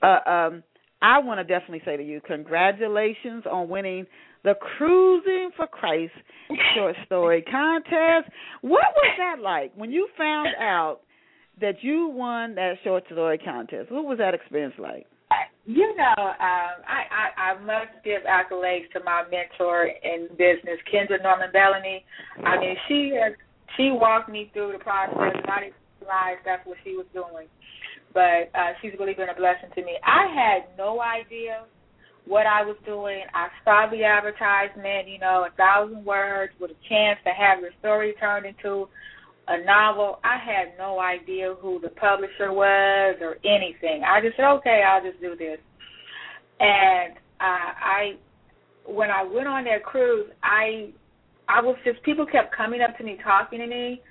Uh, 0.01 0.29
um, 0.29 0.63
I 1.01 1.19
want 1.19 1.39
to 1.39 1.43
definitely 1.43 1.81
say 1.85 1.97
to 1.97 2.03
you, 2.03 2.21
congratulations 2.25 3.43
on 3.49 3.69
winning 3.69 4.07
the 4.45 4.53
Cruising 4.77 5.49
for 5.57 5.67
Christ 5.67 6.13
short 6.75 6.95
story 7.05 7.41
contest. 7.41 8.31
What 8.61 8.93
was 8.95 9.15
that 9.17 9.41
like 9.41 9.73
when 9.75 9.91
you 9.91 10.07
found 10.17 10.49
out 10.61 10.99
that 11.59 11.81
you 11.81 12.07
won 12.07 12.55
that 12.55 12.75
short 12.83 13.03
story 13.11 13.39
contest? 13.39 13.91
What 13.91 14.05
was 14.05 14.19
that 14.19 14.33
experience 14.33 14.75
like? 14.77 15.07
You 15.65 15.95
know, 15.97 16.21
um, 16.21 16.77
I, 16.85 17.01
I 17.09 17.25
I 17.41 17.59
must 17.59 18.05
give 18.05 18.21
accolades 18.29 18.85
to 18.93 19.03
my 19.03 19.23
mentor 19.31 19.89
in 20.03 20.27
business, 20.37 20.77
Kendra 20.93 21.21
Norman 21.23 21.49
Bellamy. 21.51 22.05
I 22.45 22.59
mean, 22.59 22.75
she 22.87 23.17
has 23.19 23.33
she 23.75 23.89
walked 23.89 24.29
me 24.29 24.51
through 24.53 24.73
the 24.73 24.83
process, 24.83 25.17
and 25.17 25.49
I 25.49 25.59
didn't 25.61 25.81
realize 25.99 26.37
that's 26.45 26.65
what 26.67 26.77
she 26.83 26.93
was 26.95 27.07
doing. 27.13 27.47
But 28.13 28.53
uh, 28.53 28.77
she's 28.79 28.93
really 28.99 29.15
been 29.15 29.29
a 29.29 29.35
blessing 29.35 29.73
to 29.73 29.81
me. 29.81 29.97
I 30.05 30.29
had 30.29 30.77
no 30.77 31.01
idea 31.01 31.65
what 32.27 32.45
I 32.45 32.63
was 32.63 32.75
doing. 32.85 33.21
I 33.33 33.47
saw 33.63 33.87
the 33.89 34.03
advertisement, 34.03 35.07
you 35.07 35.19
know, 35.19 35.45
a 35.47 35.55
thousand 35.55 36.03
words 36.05 36.53
with 36.59 36.71
a 36.71 36.89
chance 36.89 37.19
to 37.23 37.31
have 37.31 37.61
your 37.61 37.71
story 37.79 38.13
turned 38.19 38.45
into 38.45 38.87
a 39.47 39.63
novel. 39.63 40.19
I 40.23 40.37
had 40.37 40.77
no 40.77 40.99
idea 40.99 41.53
who 41.59 41.79
the 41.79 41.89
publisher 41.89 42.51
was 42.51 43.17
or 43.21 43.37
anything. 43.45 44.03
I 44.03 44.21
just 44.21 44.37
said, 44.37 44.49
okay, 44.57 44.81
I'll 44.87 45.03
just 45.03 45.21
do 45.21 45.35
this. 45.35 45.59
And 46.59 47.13
uh, 47.39 47.71
I, 47.77 48.13
when 48.87 49.11
I 49.11 49.23
went 49.23 49.47
on 49.47 49.65
that 49.65 49.83
cruise, 49.83 50.29
I, 50.41 50.89
I 51.47 51.61
was 51.61 51.77
just 51.85 52.01
people 52.03 52.25
kept 52.25 52.55
coming 52.55 52.81
up 52.81 52.97
to 52.97 53.03
me, 53.03 53.17
talking 53.23 53.59
to 53.59 53.67
me. 53.67 54.01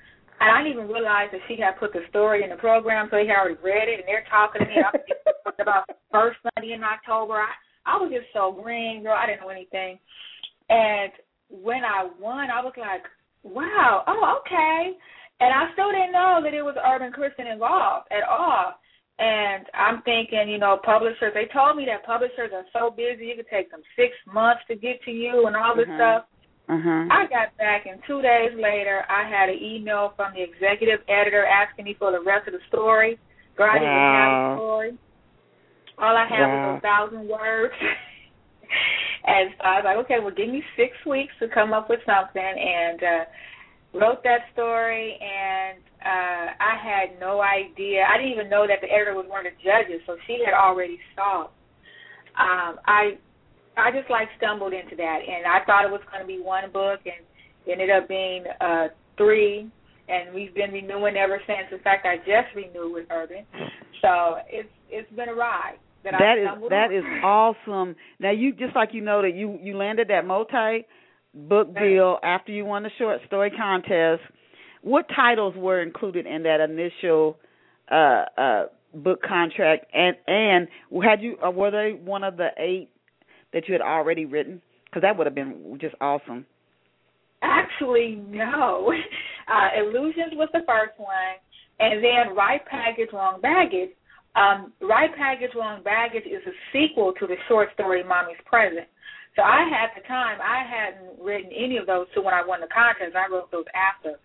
And 0.41 0.51
I 0.51 0.63
didn't 0.63 0.79
even 0.79 0.93
realize 0.93 1.29
that 1.33 1.41
she 1.47 1.57
had 1.61 1.79
put 1.79 1.93
the 1.93 2.03
story 2.11 2.43
in 2.43 2.51
the 2.51 2.57
program, 2.57 3.07
so 3.11 3.17
they 3.17 3.27
had 3.27 3.39
already 3.39 3.59
read 3.63 3.89
it, 3.89 4.03
and 4.03 4.07
they're 4.07 4.27
talking 4.29 4.63
to 4.63 4.67
me 4.67 4.83
about 5.61 5.87
first 6.11 6.39
Sunday 6.43 6.75
in 6.75 6.83
October. 6.83 7.35
I, 7.35 7.55
I 7.87 7.97
was 7.97 8.11
just 8.13 8.33
so 8.33 8.53
green, 8.53 9.03
girl. 9.03 9.17
I 9.17 9.27
didn't 9.27 9.43
know 9.43 9.49
anything. 9.49 9.99
And 10.69 11.13
when 11.51 11.85
I 11.85 12.09
won, 12.21 12.51
I 12.51 12.65
was 12.65 12.73
like, 12.77 13.05
wow, 13.43 14.05
oh, 14.07 14.41
okay. 14.41 14.97
And 15.41 15.53
I 15.53 15.73
still 15.73 15.93
didn't 15.93 16.13
know 16.13 16.41
that 16.43 16.55
it 16.55 16.63
was 16.63 16.77
Urban 16.81 17.13
Christian 17.13 17.47
involved 17.47 18.09
at 18.11 18.25
all. 18.25 18.75
And 19.19 19.67
I'm 19.75 20.03
thinking, 20.03 20.49
you 20.49 20.59
know, 20.59 20.81
publishers, 20.83 21.35
they 21.35 21.47
told 21.53 21.77
me 21.77 21.87
that 21.87 22.07
publishers 22.07 22.51
are 22.51 22.67
so 22.73 22.91
busy, 22.91 23.31
it 23.31 23.37
could 23.37 23.51
take 23.51 23.71
them 23.71 23.83
six 23.95 24.11
months 24.27 24.63
to 24.69 24.75
get 24.75 25.03
to 25.05 25.13
you 25.13 25.47
and 25.47 25.55
all 25.55 25.77
this 25.77 25.87
mm-hmm. 25.87 26.01
stuff. 26.01 26.25
Mm-hmm. 26.69 27.13
I 27.13 27.29
got 27.29 27.55
back, 27.59 27.85
and 27.85 28.01
two 28.09 28.23
days 28.23 28.57
later, 28.57 29.05
I 29.07 29.29
had 29.29 29.51
an 29.51 29.61
email 29.61 30.15
from 30.17 30.33
the 30.33 30.43
executive 30.43 31.05
editor 31.07 31.45
asking 31.45 31.85
me 31.85 31.95
for 31.99 32.11
the 32.11 32.25
rest 32.25 32.49
of 32.49 32.55
the 32.55 32.65
story. 32.69 33.19
Girl, 33.55 33.71
I 33.71 33.79
didn't 33.79 33.93
have 33.93 34.33
the 34.33 34.57
story. 34.57 34.91
All 35.99 36.17
I 36.17 36.27
have 36.29 36.49
wow. 36.49 36.73
was 36.73 36.79
a 36.79 36.83
thousand 36.83 37.29
words. 37.29 37.75
and 39.25 39.51
so 39.57 39.65
I 39.65 39.75
was 39.77 39.85
like, 39.85 39.99
okay, 40.05 40.19
well, 40.21 40.35
give 40.35 40.49
me 40.49 40.63
six 40.77 40.93
weeks 41.07 41.33
to 41.41 41.49
come 41.49 41.73
up 41.73 41.89
with 41.89 42.01
something, 42.05 42.43
and 42.43 43.01
uh, 43.03 43.25
wrote 43.99 44.23
that 44.25 44.51
story. 44.53 45.19
And 45.21 45.79
uh, 46.03 46.47
I 46.59 46.75
had 46.83 47.21
no 47.21 47.41
idea. 47.41 48.05
I 48.09 48.19
didn't 48.19 48.33
even 48.33 48.51
know 48.51 48.67
that 48.67 48.81
the 48.83 48.91
editor 48.91 49.15
was 49.15 49.27
one 49.29 49.47
of 49.47 49.53
the 49.53 49.63
judges, 49.63 50.03
so 50.07 50.17
she 50.27 50.43
had 50.45 50.55
already 50.55 50.99
saw. 51.15 51.49
Um, 52.35 52.83
I 52.87 53.19
I 53.77 53.91
just 53.91 54.11
like 54.11 54.29
stumbled 54.39 54.73
into 54.73 54.97
that, 54.97 55.19
and 55.23 55.47
I 55.47 55.65
thought 55.65 55.85
it 55.85 55.91
was 55.91 56.03
going 56.11 56.23
to 56.23 56.27
be 56.27 56.43
one 56.43 56.71
book, 56.73 57.01
and 57.07 57.23
ended 57.71 57.91
up 57.91 58.09
being 58.09 58.45
uh, 58.61 58.89
three 59.17 59.71
and 60.09 60.35
we've 60.35 60.55
been 60.55 60.73
renewing 60.73 61.17
ever 61.17 61.41
since. 61.47 61.73
In 61.73 61.79
fact, 61.81 62.07
I 62.07 62.19
just 62.19 62.55
renewed 62.55 62.93
with 62.93 63.07
Urban, 63.11 63.45
so 64.03 64.37
it's 64.49 64.69
it's 64.91 65.11
been 65.13 65.29
a 65.29 65.35
ride. 65.35 65.79
That, 66.05 66.13
that 66.19 66.39
is 66.39 66.71
that 66.71 66.93
is 66.93 67.05
awesome. 67.25 67.97
Now 68.21 68.31
you 68.31 68.53
just 68.53 68.75
like 68.75 68.91
you 68.93 69.01
know 69.01 69.23
that 69.23 69.35
you 69.35 69.59
you 69.63 69.77
landed 69.77 70.09
that 70.09 70.27
multi 70.27 70.87
book 71.33 71.75
deal 71.75 72.19
after 72.23 72.53
you 72.53 72.65
won 72.65 72.83
the 72.83 72.91
short 72.99 73.21
story 73.27 73.51
contest. 73.51 74.21
What 74.83 75.07
titles 75.15 75.55
were 75.57 75.81
included 75.81 76.27
in 76.27 76.43
that 76.43 76.61
initial 76.61 77.39
uh 77.91 78.25
uh 78.37 78.65
book 78.95 79.23
contract? 79.23 79.87
And 79.95 80.17
and 80.27 80.69
had 81.03 81.23
you 81.23 81.37
or 81.43 81.51
were 81.51 81.71
they 81.71 81.99
one 81.99 82.23
of 82.23 82.37
the 82.37 82.49
eight 82.59 82.91
that 83.55 83.67
you 83.67 83.73
had 83.73 83.81
already 83.81 84.27
written? 84.27 84.61
Because 84.85 85.03
that 85.03 85.17
would 85.17 85.27
have 85.27 85.35
been 85.35 85.79
just 85.81 85.95
awesome. 86.01 86.45
Actually 87.43 88.23
no. 88.29 88.93
Uh 89.47 89.79
illusions 89.79 90.33
was 90.33 90.49
the 90.55 90.61
first 90.67 90.99
one 90.99 91.37
and 91.79 92.03
then 92.03 92.35
right 92.35 92.65
package 92.65 93.11
wrong 93.13 93.43
baggage 93.43 93.91
um, 94.35 94.73
right 94.81 95.11
Package, 95.17 95.51
Wrong 95.55 95.83
Baggage 95.83 96.27
is 96.27 96.43
a 96.47 96.55
sequel 96.73 97.13
to 97.21 97.27
the 97.27 97.37
short 97.49 97.69
story 97.75 98.03
Mommy's 98.03 98.37
Present. 98.47 98.87
So 99.37 99.43
I 99.43 99.69
had 99.69 99.91
the 100.01 100.07
time, 100.07 100.39
I 100.41 100.63
hadn't 100.63 101.21
written 101.21 101.51
any 101.53 101.77
of 101.77 101.87
those 101.87 102.07
two 102.15 102.23
when 102.23 102.35
I 102.35 102.45
won 102.47 102.61
the 102.61 102.69
contest. 102.69 103.17
I 103.17 103.33
wrote 103.33 103.51
those 103.51 103.65
after. 103.75 104.19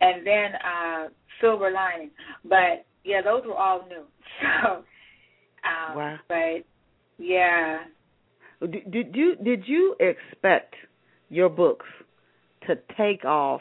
And 0.00 0.26
then 0.26 0.54
uh, 0.54 1.08
Silver 1.40 1.70
Lining. 1.70 2.10
But 2.44 2.86
yeah, 3.04 3.20
those 3.22 3.42
were 3.46 3.56
all 3.56 3.86
new. 3.88 4.04
So, 4.42 4.82
um, 5.64 5.96
wow. 5.96 6.16
but 6.28 6.64
yeah. 7.18 7.84
Did, 8.60 8.90
did 8.90 9.14
you 9.14 9.36
did 9.36 9.62
you 9.66 9.94
expect 10.00 10.74
your 11.28 11.48
books 11.48 11.86
to 12.66 12.74
take 12.98 13.24
off 13.24 13.60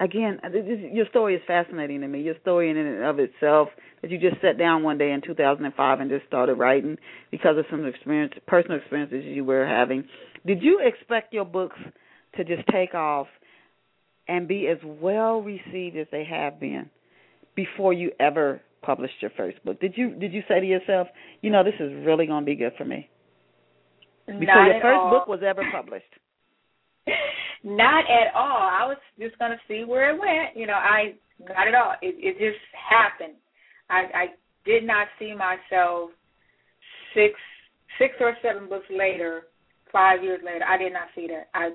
again, 0.00 0.40
uh, 0.42 0.48
this, 0.48 0.64
your 0.92 1.06
story 1.10 1.36
is 1.36 1.42
fascinating 1.46 2.00
to 2.00 2.08
me. 2.08 2.22
Your 2.22 2.34
story 2.40 2.70
in 2.70 2.76
and 2.76 3.04
of 3.04 3.18
itself 3.18 3.68
that 4.02 4.10
you 4.10 4.18
just 4.18 4.40
sat 4.40 4.58
down 4.58 4.82
one 4.82 4.98
day 4.98 5.12
in 5.12 5.20
2005 5.20 6.00
and 6.00 6.10
just 6.10 6.26
started 6.26 6.54
writing 6.54 6.96
because 7.30 7.58
of 7.58 7.66
some 7.70 7.86
experience, 7.86 8.32
personal 8.46 8.78
experiences 8.78 9.24
you 9.24 9.44
were 9.44 9.66
having. 9.66 10.04
Did 10.46 10.62
you 10.62 10.80
expect 10.82 11.34
your 11.34 11.44
books 11.44 11.76
to 12.36 12.44
just 12.44 12.66
take 12.72 12.94
off 12.94 13.26
and 14.26 14.48
be 14.48 14.66
as 14.68 14.78
well 14.84 15.42
received 15.42 15.96
as 15.96 16.06
they 16.10 16.24
have 16.24 16.58
been 16.58 16.88
before 17.54 17.92
you 17.92 18.10
ever 18.18 18.62
published 18.82 19.14
your 19.20 19.30
first 19.36 19.62
book? 19.64 19.80
Did 19.80 19.94
you 19.96 20.14
did 20.14 20.32
you 20.32 20.42
say 20.48 20.60
to 20.60 20.66
yourself, 20.66 21.08
you 21.42 21.50
know, 21.50 21.62
this 21.62 21.74
is 21.78 21.92
really 22.06 22.26
going 22.26 22.42
to 22.42 22.46
be 22.46 22.56
good 22.56 22.72
for 22.78 22.84
me? 22.84 23.10
Before 24.26 24.40
Not 24.40 24.66
your 24.66 24.80
first 24.80 24.98
all. 24.98 25.10
book 25.10 25.26
was 25.26 25.40
ever 25.46 25.62
published. 25.72 26.04
Not 27.62 28.04
at 28.10 28.34
all. 28.34 28.62
I 28.62 28.86
was 28.86 28.96
just 29.18 29.38
gonna 29.38 29.60
see 29.68 29.84
where 29.84 30.14
it 30.14 30.18
went. 30.18 30.56
You 30.56 30.66
know, 30.66 30.74
I 30.74 31.14
not 31.38 31.68
at 31.68 31.74
all. 31.74 31.94
It 32.02 32.14
it 32.18 32.38
just 32.38 32.62
happened. 32.72 33.36
I 33.88 34.04
I 34.14 34.26
did 34.64 34.84
not 34.84 35.08
see 35.18 35.34
myself 35.34 36.10
six 37.14 37.34
six 37.98 38.14
or 38.20 38.36
seven 38.42 38.68
books 38.68 38.86
later, 38.90 39.42
five 39.92 40.22
years 40.22 40.40
later. 40.44 40.64
I 40.66 40.78
did 40.78 40.92
not 40.92 41.08
see 41.14 41.26
that. 41.28 41.48
I 41.54 41.70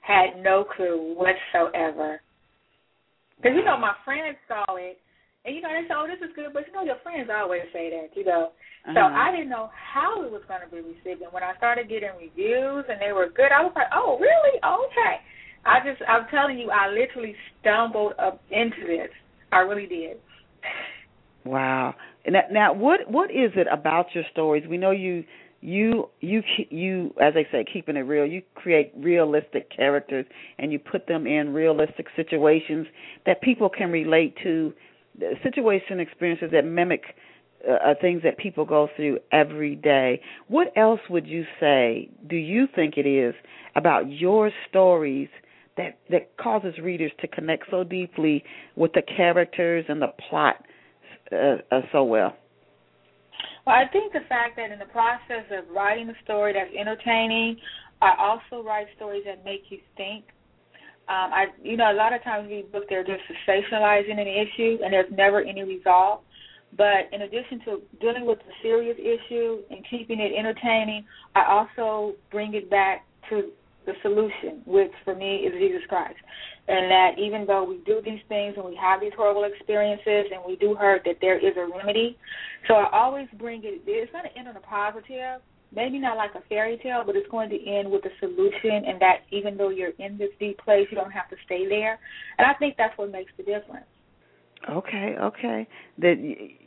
had 0.00 0.42
no 0.42 0.64
clue 0.64 1.14
whatsoever. 1.16 2.20
Because 3.36 3.52
you 3.54 3.64
know 3.64 3.76
my 3.76 3.94
friends 4.04 4.36
saw 4.48 4.64
it, 4.76 4.98
and 5.44 5.54
you 5.54 5.60
know 5.62 5.70
they 5.70 5.86
said, 5.86 5.96
"Oh, 5.96 6.06
this 6.06 6.20
is 6.20 6.34
good," 6.34 6.52
but 6.52 6.66
you 6.66 6.72
know 6.72 6.82
your 6.82 6.98
friends 7.02 7.30
always 7.30 7.62
say 7.72 7.90
that, 7.90 8.16
you 8.16 8.24
know. 8.24 8.52
So 8.94 9.00
Uh-huh. 9.00 9.14
I 9.14 9.30
didn't 9.32 9.50
know 9.50 9.70
how 9.74 10.22
it 10.24 10.30
was 10.30 10.42
going 10.48 10.60
to 10.62 10.70
be 10.70 10.80
received, 10.80 11.20
and 11.22 11.32
when 11.32 11.42
I 11.42 11.54
started 11.56 11.88
getting 11.88 12.10
reviews 12.18 12.84
and 12.88 13.00
they 13.00 13.12
were 13.12 13.28
good, 13.28 13.52
I 13.52 13.62
was 13.62 13.72
like, 13.76 13.88
"Oh, 13.92 14.18
really? 14.18 14.56
Okay." 14.62 15.20
I 15.66 15.80
just, 15.84 16.00
I'm 16.08 16.26
telling 16.30 16.58
you, 16.58 16.70
I 16.70 16.88
literally 16.88 17.34
stumbled 17.60 18.14
up 18.18 18.40
into 18.50 18.86
this. 18.86 19.10
I 19.52 19.58
really 19.58 19.86
did. 19.86 20.16
Wow. 21.44 21.94
Now, 22.26 22.42
now, 22.50 22.72
what 22.72 23.10
what 23.10 23.30
is 23.30 23.52
it 23.56 23.66
about 23.70 24.06
your 24.14 24.24
stories? 24.32 24.64
We 24.68 24.76
know 24.76 24.90
you 24.92 25.24
you 25.60 26.08
you 26.20 26.42
you 26.70 27.14
as 27.20 27.34
they 27.34 27.46
say 27.50 27.64
keeping 27.70 27.96
it 27.96 28.00
real. 28.00 28.26
You 28.26 28.42
create 28.54 28.92
realistic 28.96 29.68
characters 29.74 30.26
and 30.58 30.70
you 30.72 30.78
put 30.78 31.06
them 31.06 31.26
in 31.26 31.52
realistic 31.52 32.06
situations 32.16 32.86
that 33.26 33.40
people 33.42 33.68
can 33.68 33.90
relate 33.90 34.34
to, 34.42 34.72
situation 35.42 36.00
experiences 36.00 36.50
that 36.52 36.64
mimic 36.64 37.02
uh, 37.68 37.72
uh, 37.72 37.94
things 38.00 38.22
that 38.22 38.38
people 38.38 38.64
go 38.64 38.88
through 38.94 39.18
every 39.32 39.74
day. 39.74 40.20
What 40.46 40.68
else 40.76 41.00
would 41.10 41.26
you 41.26 41.44
say? 41.58 42.08
Do 42.28 42.36
you 42.36 42.66
think 42.72 42.94
it 42.96 43.06
is 43.06 43.34
about 43.74 44.10
your 44.10 44.50
stories? 44.68 45.28
That, 45.76 45.98
that 46.10 46.36
causes 46.38 46.74
readers 46.82 47.12
to 47.20 47.28
connect 47.28 47.66
so 47.70 47.84
deeply 47.84 48.42
with 48.74 48.94
the 48.94 49.02
characters 49.02 49.84
and 49.88 50.02
the 50.02 50.08
plot 50.28 50.56
uh, 51.30 51.58
uh, 51.70 51.82
so 51.92 52.02
well. 52.02 52.34
Well, 53.64 53.76
I 53.76 53.84
think 53.92 54.12
the 54.12 54.26
fact 54.28 54.56
that 54.56 54.72
in 54.72 54.78
the 54.80 54.86
process 54.86 55.46
of 55.56 55.72
writing 55.72 56.08
a 56.08 56.14
story 56.24 56.52
that's 56.54 56.74
entertaining, 56.74 57.58
I 58.02 58.14
also 58.18 58.66
write 58.66 58.86
stories 58.96 59.22
that 59.26 59.44
make 59.44 59.64
you 59.68 59.78
think. 59.96 60.24
Um, 61.08 61.32
I, 61.32 61.46
you 61.62 61.76
know, 61.76 61.90
a 61.90 61.96
lot 61.96 62.12
of 62.12 62.22
times 62.22 62.48
we 62.50 62.62
book 62.70 62.84
they're 62.88 63.04
just 63.04 63.22
sensationalizing 63.48 64.20
an 64.20 64.28
issue, 64.28 64.78
and 64.84 64.92
there's 64.92 65.10
never 65.10 65.40
any 65.40 65.62
resolve. 65.62 66.20
But 66.76 67.08
in 67.12 67.22
addition 67.22 67.60
to 67.64 67.80
dealing 67.98 68.26
with 68.26 68.38
the 68.40 68.52
serious 68.62 68.98
issue 68.98 69.62
and 69.70 69.84
keeping 69.88 70.20
it 70.20 70.32
entertaining, 70.38 71.06
I 71.34 71.44
also 71.48 72.14
bring 72.30 72.52
it 72.54 72.68
back 72.68 73.06
to 73.30 73.50
the 73.86 73.94
solution, 74.02 74.60
which 74.66 74.92
for 75.02 75.14
me 75.14 75.48
is 75.48 75.52
Jesus 75.58 75.80
Christ. 75.88 76.18
And 76.68 76.90
that 76.90 77.18
even 77.18 77.46
though 77.46 77.64
we 77.64 77.78
do 77.86 78.02
these 78.04 78.20
things 78.28 78.54
and 78.56 78.64
we 78.66 78.76
have 78.76 79.00
these 79.00 79.12
horrible 79.16 79.44
experiences 79.44 80.30
and 80.30 80.42
we 80.46 80.56
do 80.56 80.74
hurt, 80.74 81.02
that 81.06 81.16
there 81.22 81.38
is 81.38 81.56
a 81.56 81.64
remedy. 81.64 82.18
So 82.68 82.74
I 82.74 82.90
always 82.92 83.28
bring 83.38 83.62
it, 83.64 83.80
it's 83.86 84.12
going 84.12 84.24
to 84.24 84.38
end 84.38 84.48
on 84.48 84.56
a 84.56 84.60
positive, 84.60 85.40
maybe 85.74 85.98
not 85.98 86.16
like 86.16 86.34
a 86.34 86.40
fairy 86.48 86.78
tale, 86.82 87.02
but 87.04 87.16
it's 87.16 87.28
going 87.30 87.50
to 87.50 87.66
end 87.66 87.90
with 87.90 88.04
a 88.04 88.10
solution 88.20 88.84
and 88.86 89.00
that 89.00 89.18
even 89.30 89.56
though 89.56 89.68
you're 89.68 89.92
in 89.98 90.16
this 90.18 90.30
deep 90.38 90.58
place, 90.58 90.86
you 90.90 90.96
don't 90.96 91.10
have 91.10 91.28
to 91.30 91.36
stay 91.44 91.68
there. 91.68 91.98
And 92.38 92.46
I 92.46 92.54
think 92.54 92.76
that's 92.76 92.96
what 92.96 93.10
makes 93.10 93.32
the 93.36 93.42
difference. 93.42 93.86
Okay, 94.68 95.16
okay. 95.20 95.68
That 95.98 96.16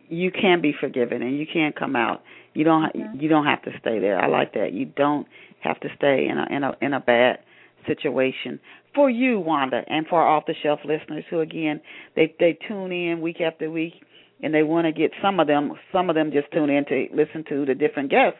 you 0.09 0.31
can 0.31 0.61
be 0.61 0.73
forgiven 0.79 1.21
and 1.21 1.37
you 1.37 1.45
can 1.51 1.73
come 1.77 1.95
out. 1.95 2.21
You 2.53 2.63
don't 2.63 2.93
Mhm. 2.93 3.21
you 3.21 3.29
don't 3.29 3.45
have 3.45 3.61
to 3.63 3.77
stay 3.79 3.99
there. 3.99 4.19
I 4.19 4.27
like 4.27 4.53
that. 4.53 4.73
You 4.73 4.85
don't 4.85 5.27
have 5.59 5.79
to 5.81 5.89
stay 5.95 6.27
in 6.27 6.37
a 6.37 6.45
in 6.49 6.63
a 6.63 6.75
in 6.81 6.93
a 6.93 6.99
bad 6.99 7.39
situation. 7.87 8.59
For 8.93 9.09
you, 9.09 9.39
Wanda, 9.39 9.83
and 9.87 10.05
for 10.07 10.21
off 10.21 10.45
the 10.45 10.53
shelf 10.53 10.83
listeners 10.85 11.25
who 11.29 11.39
again 11.39 11.81
they 12.15 12.33
they 12.39 12.53
tune 12.53 12.91
in 12.91 13.21
week 13.21 13.41
after 13.41 13.69
week 13.69 14.01
and 14.43 14.53
they 14.53 14.63
want 14.63 14.85
to 14.85 14.91
get 14.91 15.11
some 15.21 15.39
of 15.39 15.47
them 15.47 15.73
some 15.91 16.09
of 16.09 16.15
them 16.15 16.31
just 16.31 16.51
tune 16.51 16.69
in 16.69 16.85
to 16.85 17.07
listen 17.13 17.43
to 17.45 17.65
the 17.65 17.75
different 17.75 18.09
guests 18.09 18.39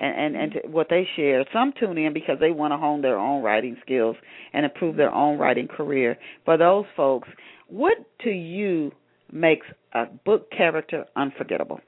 and 0.00 0.16
and, 0.16 0.36
and 0.36 0.52
to 0.52 0.68
what 0.68 0.88
they 0.90 1.06
share. 1.16 1.44
Some 1.52 1.72
tune 1.78 1.98
in 1.98 2.12
because 2.12 2.38
they 2.40 2.50
want 2.50 2.72
to 2.72 2.78
hone 2.78 3.02
their 3.02 3.18
own 3.18 3.42
writing 3.42 3.76
skills 3.82 4.16
and 4.52 4.64
improve 4.64 4.96
their 4.96 5.12
own 5.12 5.38
writing 5.38 5.68
career. 5.68 6.16
For 6.44 6.56
those 6.56 6.84
folks, 6.96 7.28
what 7.68 7.98
to 8.24 8.30
you 8.30 8.92
makes 9.32 9.66
a 9.94 10.06
book 10.24 10.50
character 10.50 11.04
unforgettable? 11.16 11.80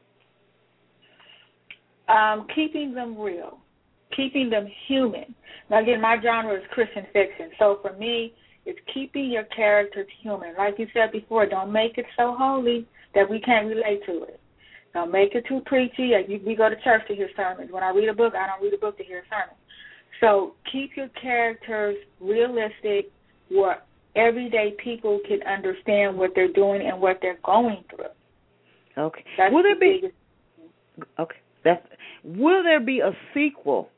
Um, 2.09 2.47
keeping 2.55 2.95
them 2.95 3.19
real, 3.19 3.59
keeping 4.15 4.51
them 4.51 4.67
human. 4.87 5.35
Now, 5.71 5.83
again, 5.83 6.01
my 6.01 6.17
genre 6.23 6.55
is 6.55 6.63
Christian 6.73 7.07
fiction, 7.13 7.51
so 7.59 7.79
for 7.81 7.97
me, 7.97 8.35
it's 8.67 8.79
keeping 8.93 9.31
your 9.31 9.45
characters 9.45 10.07
human. 10.23 10.55
Like 10.57 10.79
you 10.79 10.87
said 10.93 11.11
before, 11.11 11.47
don't 11.47 11.73
make 11.73 11.99
it 11.99 12.05
so 12.17 12.35
holy 12.39 12.87
that 13.15 13.29
we 13.29 13.41
can't 13.41 13.67
relate 13.67 14.05
to 14.07 14.25
it. 14.25 14.41
Don't 14.95 15.11
make 15.11 15.35
it 15.35 15.45
too 15.49 15.61
preachy. 15.67 16.13
Like 16.13 16.29
you, 16.29 16.41
we 16.45 16.55
go 16.55 16.69
to 16.69 16.77
church 16.83 17.03
to 17.09 17.15
hear 17.15 17.31
sermons. 17.37 17.73
When 17.73 17.83
I 17.83 17.91
read 17.91 18.09
a 18.09 18.15
book, 18.15 18.35
I 18.35 18.47
don't 18.47 18.63
read 18.63 18.75
a 18.75 18.79
book 18.79 18.99
to 18.99 19.05
hear 19.05 19.21
a 19.21 19.23
sermon. 19.31 19.57
So 20.21 20.55
keep 20.71 20.97
your 20.97 21.09
characters 21.21 21.97
realistic, 22.21 23.11
where 23.51 23.83
everyday 24.15 24.75
people 24.83 25.21
can 25.27 25.43
understand 25.43 26.17
what 26.17 26.33
they're 26.35 26.53
doing 26.53 26.87
and 26.87 27.01
what 27.01 27.19
they're 27.23 27.41
going 27.45 27.83
through. 27.91 29.03
Okay. 29.03 29.25
That's 29.39 29.53
will 29.53 29.63
there 29.63 29.75
the 29.75 29.81
be 29.81 30.01
biggest 30.03 30.15
okay? 31.19 31.37
That's 31.65 31.87
will 32.23 32.63
there 32.63 32.81
be 32.81 33.01
a 33.01 33.13
sequel 33.33 33.89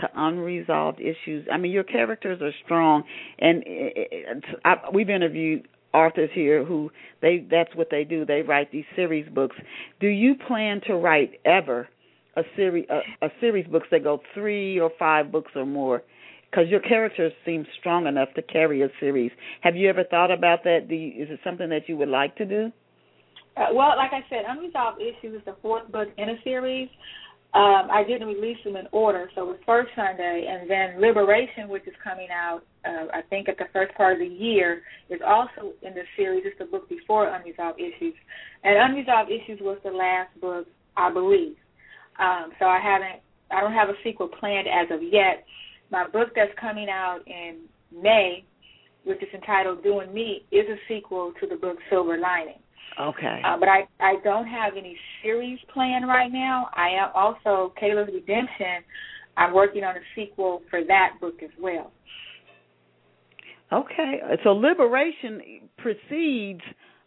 to 0.00 0.08
unresolved 0.14 1.00
issues? 1.00 1.46
I 1.52 1.58
mean, 1.58 1.72
your 1.72 1.84
characters 1.84 2.40
are 2.40 2.52
strong, 2.64 3.02
and 3.38 3.62
it, 3.66 4.08
it, 4.12 4.44
I, 4.64 4.76
we've 4.92 5.10
interviewed 5.10 5.66
authors 5.92 6.30
here 6.34 6.64
who 6.64 6.90
they 7.22 7.46
that's 7.50 7.74
what 7.74 7.88
they 7.90 8.04
do. 8.04 8.24
They 8.24 8.42
write 8.42 8.72
these 8.72 8.84
series 8.96 9.28
books. 9.32 9.56
Do 10.00 10.08
you 10.08 10.34
plan 10.46 10.80
to 10.86 10.94
write 10.94 11.40
ever 11.44 11.88
a 12.36 12.42
series 12.56 12.86
a, 12.88 13.26
a 13.26 13.30
series 13.40 13.66
books 13.66 13.88
that 13.90 14.04
go 14.04 14.20
three 14.34 14.78
or 14.78 14.90
five 14.98 15.32
books 15.32 15.52
or 15.54 15.66
more? 15.66 16.02
Because 16.50 16.68
your 16.68 16.80
characters 16.80 17.32
seem 17.44 17.64
strong 17.78 18.06
enough 18.06 18.28
to 18.34 18.42
carry 18.42 18.82
a 18.82 18.88
series. 18.98 19.30
Have 19.60 19.76
you 19.76 19.88
ever 19.88 20.02
thought 20.02 20.32
about 20.32 20.64
that? 20.64 20.88
Do 20.88 20.96
you, 20.96 21.22
is 21.22 21.30
it 21.30 21.38
something 21.44 21.68
that 21.70 21.88
you 21.88 21.96
would 21.96 22.08
like 22.08 22.34
to 22.36 22.44
do? 22.44 22.72
Uh, 23.56 23.66
well, 23.72 23.94
like 23.96 24.12
I 24.12 24.24
said, 24.28 24.44
Unresolved 24.48 25.00
Issues 25.00 25.36
is 25.36 25.44
the 25.44 25.54
fourth 25.62 25.90
book 25.92 26.08
in 26.18 26.30
a 26.30 26.34
series. 26.42 26.88
Um, 27.52 27.88
I 27.90 28.04
didn't 28.06 28.28
release 28.28 28.58
them 28.62 28.76
in 28.76 28.86
order, 28.92 29.28
so 29.34 29.42
it 29.42 29.46
was 29.46 29.58
first 29.66 29.90
Sunday, 29.96 30.46
and 30.48 30.70
then 30.70 31.00
Liberation, 31.00 31.68
which 31.68 31.84
is 31.88 31.94
coming 32.02 32.28
out, 32.32 32.62
uh, 32.84 33.06
I 33.12 33.22
think, 33.28 33.48
at 33.48 33.58
the 33.58 33.64
first 33.72 33.92
part 33.96 34.12
of 34.14 34.18
the 34.20 34.34
year, 34.34 34.82
is 35.08 35.20
also 35.26 35.72
in 35.82 35.92
the 35.94 36.02
series. 36.16 36.44
It's 36.46 36.58
the 36.60 36.66
book 36.66 36.88
before 36.88 37.26
Unresolved 37.26 37.80
Issues, 37.80 38.14
and 38.62 38.76
Unresolved 38.78 39.32
Issues 39.32 39.58
was 39.60 39.78
the 39.82 39.90
last 39.90 40.30
book, 40.40 40.68
I 40.96 41.12
believe. 41.12 41.56
Um, 42.20 42.52
so 42.60 42.66
I 42.66 42.78
haven't, 42.78 43.20
I 43.50 43.60
don't 43.60 43.72
have 43.72 43.88
a 43.88 43.98
sequel 44.04 44.28
planned 44.28 44.68
as 44.68 44.86
of 44.94 45.02
yet. 45.02 45.44
My 45.90 46.06
book 46.06 46.28
that's 46.36 46.52
coming 46.60 46.88
out 46.88 47.20
in 47.26 47.62
May, 47.90 48.44
which 49.02 49.22
is 49.22 49.28
entitled 49.34 49.82
"Doing 49.82 50.14
Me," 50.14 50.44
is 50.52 50.66
a 50.68 50.76
sequel 50.86 51.32
to 51.40 51.48
the 51.48 51.56
book 51.56 51.78
Silver 51.90 52.16
Lining. 52.16 52.60
Okay. 52.98 53.42
Uh, 53.44 53.56
but 53.58 53.68
I 53.68 53.86
I 54.00 54.16
don't 54.24 54.46
have 54.46 54.74
any 54.76 54.96
series 55.22 55.58
planned 55.72 56.06
right 56.06 56.32
now. 56.32 56.68
I 56.74 56.88
am 56.90 57.10
also 57.14 57.72
Kayla's 57.80 58.10
Redemption. 58.12 58.84
I'm 59.36 59.54
working 59.54 59.84
on 59.84 59.96
a 59.96 60.00
sequel 60.14 60.62
for 60.70 60.84
that 60.84 61.12
book 61.20 61.42
as 61.42 61.50
well. 61.60 61.92
Okay, 63.72 64.20
so 64.42 64.50
liberation 64.50 65.70
precedes 65.78 66.60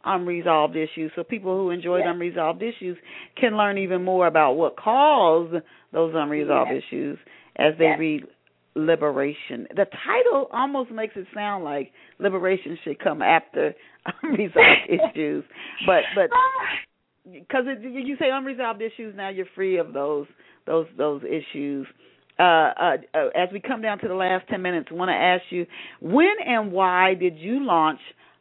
unresolved 0.06 0.76
issues. 0.76 1.12
So 1.16 1.24
people 1.24 1.58
who 1.58 1.72
enjoyed 1.72 2.06
Yes. 2.06 2.14
unresolved 2.14 2.62
issues 2.62 2.98
can 3.36 3.58
learn 3.58 3.78
even 3.78 4.04
more 4.04 4.28
about 4.28 4.54
what 4.54 4.78
caused 4.78 5.56
those 5.92 6.14
unresolved 6.16 6.72
Yes. 6.72 6.84
issues 6.84 7.20
as 7.58 7.76
they 7.78 7.86
Yes. 7.86 8.00
read 8.00 8.28
liberation. 8.76 9.68
The 9.70 9.86
title 10.06 10.48
almost 10.52 10.92
makes 10.92 11.16
it 11.16 11.28
sound 11.34 11.64
like 11.64 11.92
liberation 12.20 12.78
should 12.84 13.00
come 13.00 13.22
after 13.22 13.74
unresolved 14.24 14.90
issues, 14.90 15.44
but 15.86 16.02
but 16.16 16.30
because 17.32 17.66
you 17.82 18.16
say 18.20 18.26
unresolved 18.32 18.82
issues, 18.82 19.16
now 19.16 19.30
you're 19.30 19.46
free 19.56 19.78
of 19.78 19.94
those 19.94 20.28
those 20.66 20.88
those 20.98 21.22
issues. 21.24 21.88
Uh, 22.40 22.44
uh, 22.44 22.98
uh, 23.14 23.28
as 23.36 23.50
we 23.54 23.60
come 23.60 23.82
down 23.82 24.00
to 24.00 24.08
the 24.08 24.16
last 24.16 24.48
ten 24.50 24.62
minutes, 24.62 24.88
I 24.92 24.96
want 24.96 25.10
to 25.10 25.14
ask 25.14 25.44
you 25.52 25.66
when 26.02 26.34
and 26.46 26.72
why 26.72 27.14
did 27.14 27.38
you 27.38 27.64
launch 27.64 28.00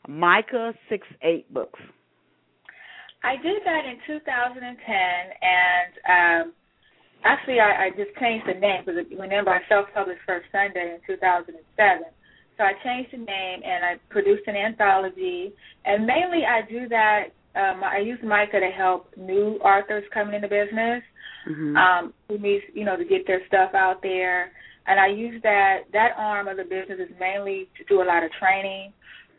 Micah 0.08 0.72
Six 0.88 1.06
Eight 1.22 1.52
Books? 1.52 1.80
I 3.24 3.36
did 3.36 3.62
that 3.64 3.84
in 3.86 3.98
2010, 4.06 4.66
and 5.46 6.46
um, 6.48 6.52
actually 7.24 7.60
I, 7.60 7.86
I 7.86 7.90
just 7.90 8.16
changed 8.18 8.46
the 8.46 8.58
name 8.58 8.84
because 8.84 9.04
remember 9.18 9.50
I 9.50 9.60
self-published 9.68 10.22
First 10.26 10.46
Sunday 10.52 10.96
in 10.96 11.00
2007. 11.06 11.56
So 12.58 12.64
I 12.64 12.72
changed 12.84 13.12
the 13.12 13.18
name 13.18 13.60
and 13.64 13.84
I 13.84 13.96
produced 14.10 14.46
an 14.46 14.56
anthology, 14.56 15.52
and 15.84 16.06
mainly 16.06 16.44
I 16.44 16.62
do 16.68 16.88
that 16.88 17.32
um, 17.54 17.84
I 17.84 17.98
use 17.98 18.18
Micah 18.24 18.60
to 18.60 18.70
help 18.70 19.08
new 19.16 19.60
authors 19.60 20.04
coming 20.14 20.34
into 20.34 20.48
business 20.48 21.02
Mm-hmm. 21.48 21.76
um, 21.76 22.14
who 22.28 22.38
needs, 22.38 22.62
you 22.72 22.84
know, 22.84 22.96
to 22.96 23.04
get 23.04 23.26
their 23.26 23.40
stuff 23.48 23.74
out 23.74 24.00
there. 24.02 24.52
And 24.86 25.00
I 25.00 25.08
use 25.08 25.40
that 25.42 25.90
that 25.92 26.10
arm 26.16 26.48
of 26.48 26.56
the 26.56 26.62
business 26.62 26.98
is 27.00 27.14
mainly 27.18 27.68
to 27.78 27.84
do 27.88 28.02
a 28.02 28.06
lot 28.06 28.22
of 28.22 28.30
training. 28.38 28.92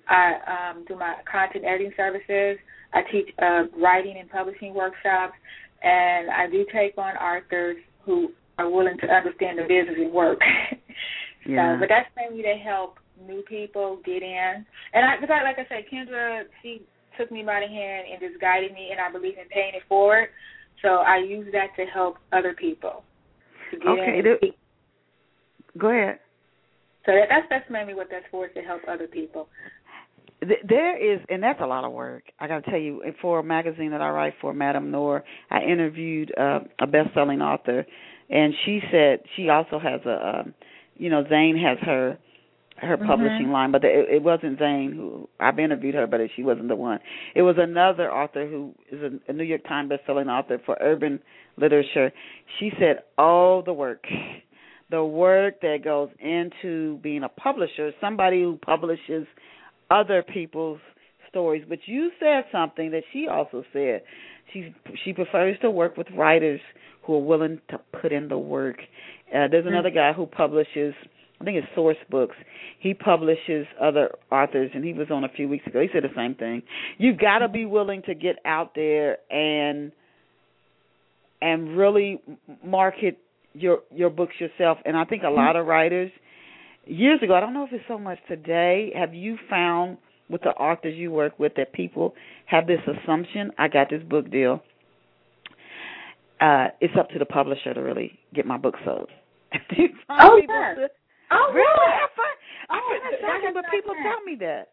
I 0.09 0.71
um, 0.71 0.86
do 0.86 0.95
my 0.95 1.15
content 1.29 1.63
editing 1.65 1.93
services. 1.95 2.57
I 2.93 3.01
teach 3.11 3.29
uh, 3.41 3.63
writing 3.81 4.17
and 4.19 4.29
publishing 4.29 4.73
workshops, 4.73 5.34
and 5.84 6.29
I 6.31 6.49
do 6.49 6.65
take 6.73 6.97
on 6.97 7.15
authors 7.17 7.77
who 8.05 8.29
are 8.57 8.69
willing 8.69 8.97
to 8.99 9.07
understand 9.07 9.57
the 9.59 9.63
business 9.63 9.95
and 9.97 10.11
work. 10.13 10.39
Yeah. 11.45 11.75
so, 11.75 11.81
but 11.81 11.89
that's 11.89 12.07
mainly 12.15 12.41
to 12.43 12.55
help 12.55 12.99
new 13.27 13.41
people 13.41 13.99
get 14.05 14.23
in. 14.23 14.65
And 14.93 15.03
I, 15.05 15.19
because 15.19 15.36
I, 15.38 15.43
like 15.43 15.59
I 15.59 15.67
said, 15.67 15.84
Kendra, 15.91 16.43
she 16.61 16.84
took 17.19 17.34
me 17.34 17.43
by 17.43 17.59
the 17.59 17.67
hand 17.67 18.07
and 18.09 18.21
just 18.21 18.39
guided 18.39 18.71
me, 18.71 18.91
and 18.91 18.99
I 19.01 19.11
believe 19.11 19.38
in 19.38 19.49
paying 19.49 19.75
it 19.75 19.84
forward. 19.89 20.29
So 20.81 21.03
I 21.03 21.17
use 21.17 21.47
that 21.51 21.75
to 21.75 21.86
help 21.91 22.15
other 22.31 22.53
people. 22.53 23.03
To 23.71 23.77
get 23.77 23.88
Okay, 23.89 24.19
in 24.19 24.23
the- 24.23 24.53
Go 25.77 25.89
ahead. 25.89 26.19
so 27.05 27.11
that, 27.11 27.27
that's 27.29 27.47
that's 27.49 27.69
mainly 27.69 27.93
what 27.93 28.07
that's 28.09 28.25
for, 28.31 28.45
is 28.45 28.53
to 28.55 28.61
help 28.61 28.81
other 28.88 29.07
people. 29.07 29.49
Th- 30.44 30.60
There 30.68 31.14
is, 31.14 31.20
and 31.30 31.41
that's 31.41 31.62
a 31.62 31.66
lot 31.66 31.84
of 31.84 31.91
work. 31.91 32.24
I 32.39 32.48
got 32.48 32.64
to 32.64 32.70
tell 32.72 32.80
you, 32.80 33.02
for 33.22 33.39
a 33.39 33.44
magazine 33.44 33.91
that 33.91 34.02
I 34.02 34.10
write 34.10 34.34
for, 34.41 34.54
Madame 34.54 34.91
Noire, 34.91 35.24
I 35.50 35.62
interviewed 35.64 36.32
uh, 36.38 36.60
a 36.80 36.88
best-selling 36.88 37.41
author, 37.41 37.86
and 38.30 38.54
she 38.66 38.82
said 38.91 39.20
she 39.36 39.50
also 39.50 39.80
has 39.80 40.02
a, 40.06 40.28
um, 40.39 40.54
you 40.98 41.10
know, 41.10 41.24
Zane 41.30 41.58
has 41.58 41.78
her 41.86 42.18
her 42.78 42.98
Mhm. 42.98 43.06
publishing 43.06 43.52
line, 43.52 43.72
but 43.72 43.84
it, 43.86 44.10
it 44.10 44.22
wasn't 44.24 44.58
Zane 44.60 44.91
who 44.91 45.30
I've 45.39 45.60
interviewed 45.60 45.94
her, 45.96 46.08
but 46.08 46.20
she 46.36 46.44
wasn't 46.44 46.68
the 46.68 46.76
one. 46.76 47.00
It 47.36 47.44
was 47.44 47.56
another 47.58 48.12
author 48.12 48.46
who 48.48 48.74
is 48.91 49.02
a, 49.02 49.12
a 49.30 49.34
New 49.34 49.44
York 49.44 49.64
Times 49.68 49.89
best-selling 49.89 50.28
author 50.28 50.60
for 50.66 50.76
urban 50.82 51.20
literature. 51.56 52.12
She 52.60 52.72
said 52.80 53.04
all 53.18 53.62
the 53.62 53.72
work, 53.74 54.04
the 54.89 55.04
work 55.06 55.62
that 55.62 55.84
goes 55.84 56.10
into 56.20 56.98
being 56.98 57.24
a 57.24 57.30
publisher, 57.30 57.94
somebody 58.02 58.41
who 58.41 58.58
publishes 58.58 59.28
other 59.89 60.23
people's 60.23 60.79
stories. 61.29 61.63
But 61.67 61.79
you 61.86 62.11
said 62.19 62.45
something 62.51 62.91
that 62.91 63.03
she 63.11 63.27
also 63.27 63.63
said. 63.73 64.03
She 64.51 64.73
she 65.03 65.13
prefers 65.13 65.57
to 65.61 65.71
work 65.71 65.97
with 65.97 66.07
writers 66.15 66.61
who 67.03 67.15
are 67.15 67.21
willing 67.21 67.59
to 67.69 67.79
put 68.01 68.11
in 68.11 68.27
the 68.27 68.38
work. 68.38 68.77
Uh, 69.29 69.47
there's 69.49 69.65
another 69.65 69.89
guy 69.89 70.13
who 70.13 70.25
publishes. 70.25 70.93
I 71.41 71.45
think 71.45 71.57
it's 71.57 71.67
Source 71.75 71.97
Books. 72.09 72.36
He 72.79 72.93
publishes 72.93 73.65
other 73.81 74.11
authors, 74.31 74.71
and 74.73 74.84
he 74.84 74.93
was 74.93 75.07
on 75.11 75.23
a 75.23 75.29
few 75.29 75.49
weeks 75.49 75.65
ago. 75.67 75.81
He 75.81 75.89
said 75.91 76.03
the 76.03 76.15
same 76.15 76.36
thing. 76.36 76.61
You've 76.97 77.19
got 77.19 77.39
to 77.39 77.49
be 77.49 77.65
willing 77.65 78.03
to 78.03 78.13
get 78.13 78.38
out 78.45 78.75
there 78.75 79.17
and 79.31 79.91
and 81.41 81.77
really 81.77 82.21
market 82.63 83.17
your 83.53 83.79
your 83.91 84.09
books 84.09 84.36
yourself. 84.39 84.77
And 84.86 84.95
I 84.95 85.05
think 85.05 85.23
a 85.23 85.29
lot 85.29 85.55
of 85.55 85.65
writers 85.65 86.11
years 86.86 87.21
ago, 87.23 87.36
I 87.36 87.39
don't 87.39 87.53
know 87.53 87.63
if 87.65 87.73
it's 87.73 87.84
so 87.88 87.97
much 87.97 88.19
today, 88.27 88.91
have 88.95 89.13
you 89.13 89.38
found 89.49 89.97
with 90.29 90.41
the 90.41 90.49
authors 90.51 90.95
you 90.95 91.11
work 91.11 91.38
with 91.39 91.53
that 91.57 91.73
people 91.73 92.13
have 92.45 92.65
this 92.67 92.79
assumption, 92.88 93.51
I 93.57 93.67
got 93.67 93.89
this 93.89 94.01
book 94.03 94.31
deal. 94.31 94.63
Uh, 96.41 96.67
it's 96.81 96.93
up 96.99 97.09
to 97.09 97.19
the 97.19 97.25
publisher 97.25 97.73
to 97.73 97.81
really 97.81 98.17
get 98.34 98.45
my 98.45 98.57
book 98.57 98.75
sold. 98.84 99.09
Do 99.75 99.81
you 99.81 99.89
find 100.07 100.21
Oh, 100.21 100.39
people 100.39 100.55
yes. 100.55 100.75
to- 100.77 100.89
Oh, 101.31 101.51
really? 101.53 101.65
yeah. 101.88 101.97
I 102.03 102.07
find, 102.15 102.38
I 102.69 102.77
Oh, 102.77 102.89
find 102.89 103.01
that 103.03 103.11
that 103.21 103.27
shocking, 103.41 103.53
but 103.53 103.65
people 103.71 103.95
tell 104.03 104.21
me 104.23 104.36
that. 104.39 104.69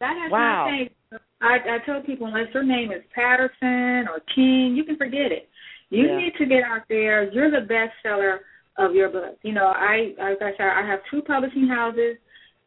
That 0.00 0.16
has 0.16 0.30
Wow. 0.30 0.64
not 0.64 0.70
changed. 0.70 0.94
I, 1.40 1.76
I 1.76 1.78
tell 1.84 2.00
people 2.02 2.26
unless 2.26 2.52
your 2.54 2.62
name 2.62 2.90
is 2.92 3.02
Patterson 3.14 4.08
or 4.08 4.20
King, 4.34 4.74
you 4.76 4.84
can 4.84 4.96
forget 4.96 5.30
it. 5.32 5.48
You 5.90 6.08
Yeah. 6.08 6.16
need 6.16 6.34
to 6.38 6.46
get 6.46 6.62
out 6.64 6.82
there. 6.88 7.30
You're 7.30 7.50
the 7.50 7.66
best 7.66 7.92
seller 8.02 8.40
of 8.78 8.94
your 8.94 9.08
book. 9.08 9.38
You 9.42 9.52
know, 9.52 9.66
I 9.66 10.14
like 10.18 10.42
I 10.42 10.50
said, 10.56 10.66
I 10.66 10.86
have 10.86 11.00
two 11.10 11.22
publishing 11.22 11.68
houses, 11.68 12.16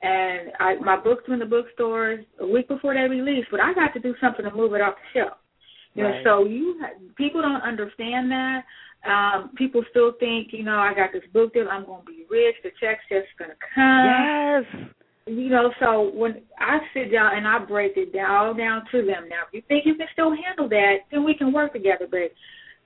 and 0.02 0.52
I 0.60 0.76
my 0.76 0.98
books 0.98 1.24
are 1.28 1.34
in 1.34 1.40
the 1.40 1.46
bookstores 1.46 2.24
a 2.40 2.48
week 2.48 2.68
before 2.68 2.94
they 2.94 3.02
release. 3.02 3.46
But 3.52 3.62
I 3.62 3.74
got 3.74 3.94
to 3.94 4.00
do 4.00 4.16
something 4.22 4.46
to 4.46 4.56
move 4.56 4.74
it 4.74 4.82
off 4.82 4.96
the 4.96 5.20
shelf. 5.20 5.38
You 5.94 6.04
know, 6.04 6.22
so 6.24 6.46
you 6.46 6.80
people 7.18 7.42
don't 7.42 7.62
understand 7.62 8.30
that. 8.30 8.62
Um, 9.08 9.52
people 9.56 9.84
still 9.90 10.14
think, 10.20 10.50
you 10.52 10.64
know, 10.64 10.78
I 10.78 10.94
got 10.94 11.12
this 11.14 11.24
book 11.34 11.54
deal. 11.54 11.68
I'm 11.72 11.86
going 11.86 12.02
to 12.02 12.06
be 12.06 12.26
rich. 12.30 12.56
The 12.64 12.70
check's 12.80 13.02
just 13.10 13.28
going 13.38 13.52
to 13.52 13.58
come 13.74 14.06
yes. 14.06 14.92
you 15.26 15.50
know, 15.50 15.72
so 15.80 16.12
when 16.14 16.42
I 16.60 16.80
sit 16.94 17.12
down 17.12 17.38
and 17.38 17.48
I 17.48 17.60
break 17.60 17.94
it 17.96 18.14
down 18.14 18.30
all 18.30 18.54
down 18.54 18.84
to 18.92 19.06
them. 19.06 19.30
Now, 19.30 19.48
if 19.48 19.54
you 19.54 19.62
think 19.68 19.86
you 19.86 19.96
can 19.96 20.08
still 20.14 20.36
handle 20.36 20.68
that, 20.70 21.08
then 21.12 21.24
we 21.24 21.36
can 21.36 21.54
work 21.54 21.74
together. 21.74 22.08
But 22.10 22.34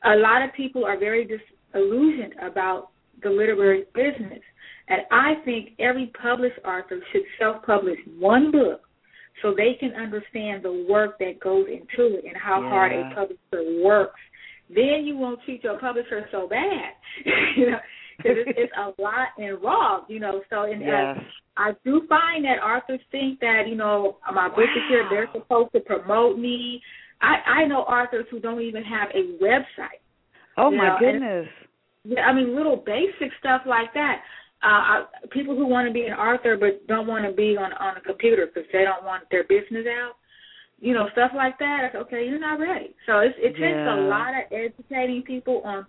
a 0.09 0.15
lot 0.15 0.43
of 0.43 0.53
people 0.53 0.85
are 0.85 0.99
very 0.99 1.25
disillusioned 1.27 2.35
about 2.41 2.90
the 3.23 3.29
literary 3.29 3.85
business, 3.93 4.41
and 4.87 5.01
I 5.11 5.33
think 5.45 5.71
every 5.79 6.11
published 6.21 6.59
author 6.65 6.99
should 7.11 7.21
self-publish 7.39 7.99
one 8.19 8.51
book 8.51 8.81
so 9.41 9.53
they 9.55 9.75
can 9.79 9.93
understand 9.93 10.63
the 10.63 10.85
work 10.89 11.17
that 11.19 11.39
goes 11.39 11.65
into 11.67 12.17
it 12.17 12.25
and 12.25 12.35
how 12.35 12.61
hard 12.61 12.91
a 12.91 13.09
publisher 13.15 13.81
works. 13.83 14.19
Then 14.69 15.03
you 15.05 15.17
won't 15.17 15.39
treat 15.43 15.63
your 15.63 15.79
publisher 15.79 16.27
so 16.31 16.47
bad, 16.47 16.93
you 17.57 17.71
know, 17.71 17.77
because 18.17 18.37
it's, 18.45 18.57
it's 18.57 18.73
a 18.77 19.01
lot 19.01 19.29
involved, 19.37 20.09
you 20.09 20.19
know. 20.19 20.41
So, 20.49 20.63
and 20.63 20.81
uh, 20.83 20.85
Yes. 20.85 21.17
I 21.57 21.71
do 21.83 22.01
find 22.07 22.45
that 22.45 22.63
authors 22.63 23.01
think 23.11 23.39
that 23.41 23.63
you 23.67 23.75
know 23.75 24.17
my 24.33 24.47
book 24.47 24.59
is 24.59 24.83
here. 24.89 25.05
They're 25.09 25.29
supposed 25.33 25.73
to 25.73 25.81
promote 25.81 26.39
me. 26.39 26.81
I 27.21 27.63
I 27.63 27.67
know 27.67 27.79
authors 27.79 28.25
who 28.31 28.39
don't 28.39 28.61
even 28.61 28.83
have 28.83 29.09
a 29.13 29.43
website. 29.43 29.99
Oh 30.57 30.71
my 30.71 30.87
know, 30.87 30.97
goodness. 30.99 31.47
Yeah, 32.03 32.21
I 32.21 32.33
mean 32.33 32.55
little 32.55 32.77
basic 32.77 33.31
stuff 33.39 33.61
like 33.65 33.93
that. 33.93 34.21
Uh, 34.63 34.67
I, 34.67 35.03
people 35.31 35.55
who 35.55 35.65
want 35.65 35.87
to 35.87 35.93
be 35.93 36.03
an 36.05 36.13
author 36.13 36.55
but 36.57 36.85
don't 36.87 37.07
want 37.07 37.25
to 37.25 37.31
be 37.31 37.57
on 37.57 37.73
on 37.73 37.97
a 37.97 38.01
computer 38.01 38.45
because 38.47 38.69
they 38.73 38.83
don't 38.83 39.03
want 39.03 39.23
their 39.31 39.43
business 39.43 39.85
out. 40.01 40.13
You 40.79 40.93
know 40.93 41.09
stuff 41.11 41.31
like 41.35 41.59
that. 41.59 41.81
It's 41.85 41.95
okay. 41.95 42.25
You're 42.27 42.39
not 42.39 42.59
ready. 42.59 42.95
So 43.05 43.19
it's, 43.19 43.35
it 43.37 43.51
takes 43.51 43.59
Yeah. 43.61 43.95
a 43.95 43.97
lot 44.09 44.33
of 44.33 44.51
educating 44.51 45.21
people 45.21 45.61
on 45.63 45.85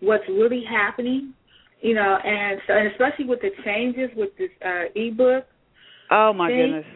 what's 0.00 0.26
really 0.28 0.62
happening. 0.68 1.34
You 1.80 1.94
know, 1.94 2.16
and 2.24 2.60
so 2.66 2.72
and 2.74 2.88
especially 2.92 3.26
with 3.26 3.40
the 3.40 3.50
changes 3.64 4.10
with 4.16 4.30
this 4.38 4.50
uh, 4.64 4.84
ebook 4.94 5.44
Oh 6.10 6.32
my 6.32 6.48
See? 6.50 6.56
goodness. 6.56 6.86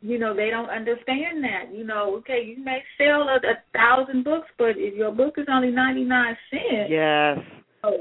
you 0.00 0.18
know 0.18 0.34
they 0.34 0.50
don't 0.50 0.68
understand 0.70 1.44
that 1.44 1.72
you 1.72 1.84
know 1.84 2.16
okay 2.16 2.42
you 2.44 2.62
may 2.64 2.82
sell 2.98 3.28
a, 3.28 3.36
a 3.36 3.56
thousand 3.74 4.24
books 4.24 4.48
but 4.58 4.70
if 4.76 4.94
your 4.94 5.12
book 5.12 5.34
is 5.38 5.46
only 5.50 5.70
ninety 5.70 6.04
nine 6.04 6.36
cents 6.50 6.88
Yes. 6.90 7.38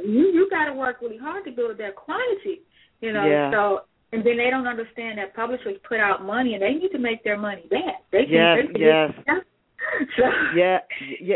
You 0.03 0.31
you 0.33 0.49
got 0.49 0.65
to 0.65 0.73
work 0.73 0.97
really 1.01 1.17
hard 1.17 1.43
to 1.45 1.51
build 1.51 1.77
that 1.77 1.95
quantity 1.95 2.61
you 3.01 3.11
know 3.13 3.25
Yeah. 3.25 3.51
so 3.51 3.81
and 4.11 4.25
then 4.25 4.37
they 4.37 4.49
don't 4.49 4.67
understand 4.67 5.17
that 5.17 5.35
publishers 5.35 5.77
put 5.87 5.99
out 5.99 6.23
money 6.25 6.53
and 6.53 6.61
they 6.61 6.73
need 6.73 6.89
to 6.89 6.99
make 6.99 7.23
their 7.23 7.37
money 7.37 7.63
back 7.69 8.03
they 8.11 8.25
can, 8.25 8.33
Yes, 8.33 8.57
they 8.73 8.79
yes. 8.79 9.11
so 10.17 10.23
Yeah, 10.55 10.79
yeah. 11.21 11.35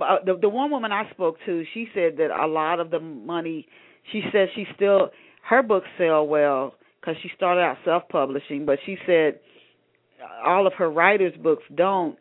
Uh, 0.00 0.16
the 0.24 0.38
the 0.40 0.48
one 0.48 0.70
woman 0.70 0.90
I 0.90 1.08
spoke 1.10 1.36
to, 1.44 1.64
she 1.74 1.86
said 1.94 2.16
that 2.16 2.30
a 2.30 2.46
lot 2.46 2.80
of 2.80 2.90
the 2.90 2.98
money. 2.98 3.66
She 4.10 4.22
said 4.32 4.48
she 4.54 4.64
still 4.74 5.10
her 5.48 5.62
books 5.62 5.86
sell 5.98 6.26
well 6.26 6.74
because 7.00 7.16
she 7.22 7.30
started 7.36 7.60
out 7.60 7.76
self 7.84 8.08
publishing, 8.08 8.64
but 8.64 8.78
she 8.86 8.96
said 9.06 9.38
all 10.46 10.66
of 10.66 10.72
her 10.74 10.90
writers' 10.90 11.34
books 11.42 11.62
don't. 11.74 12.16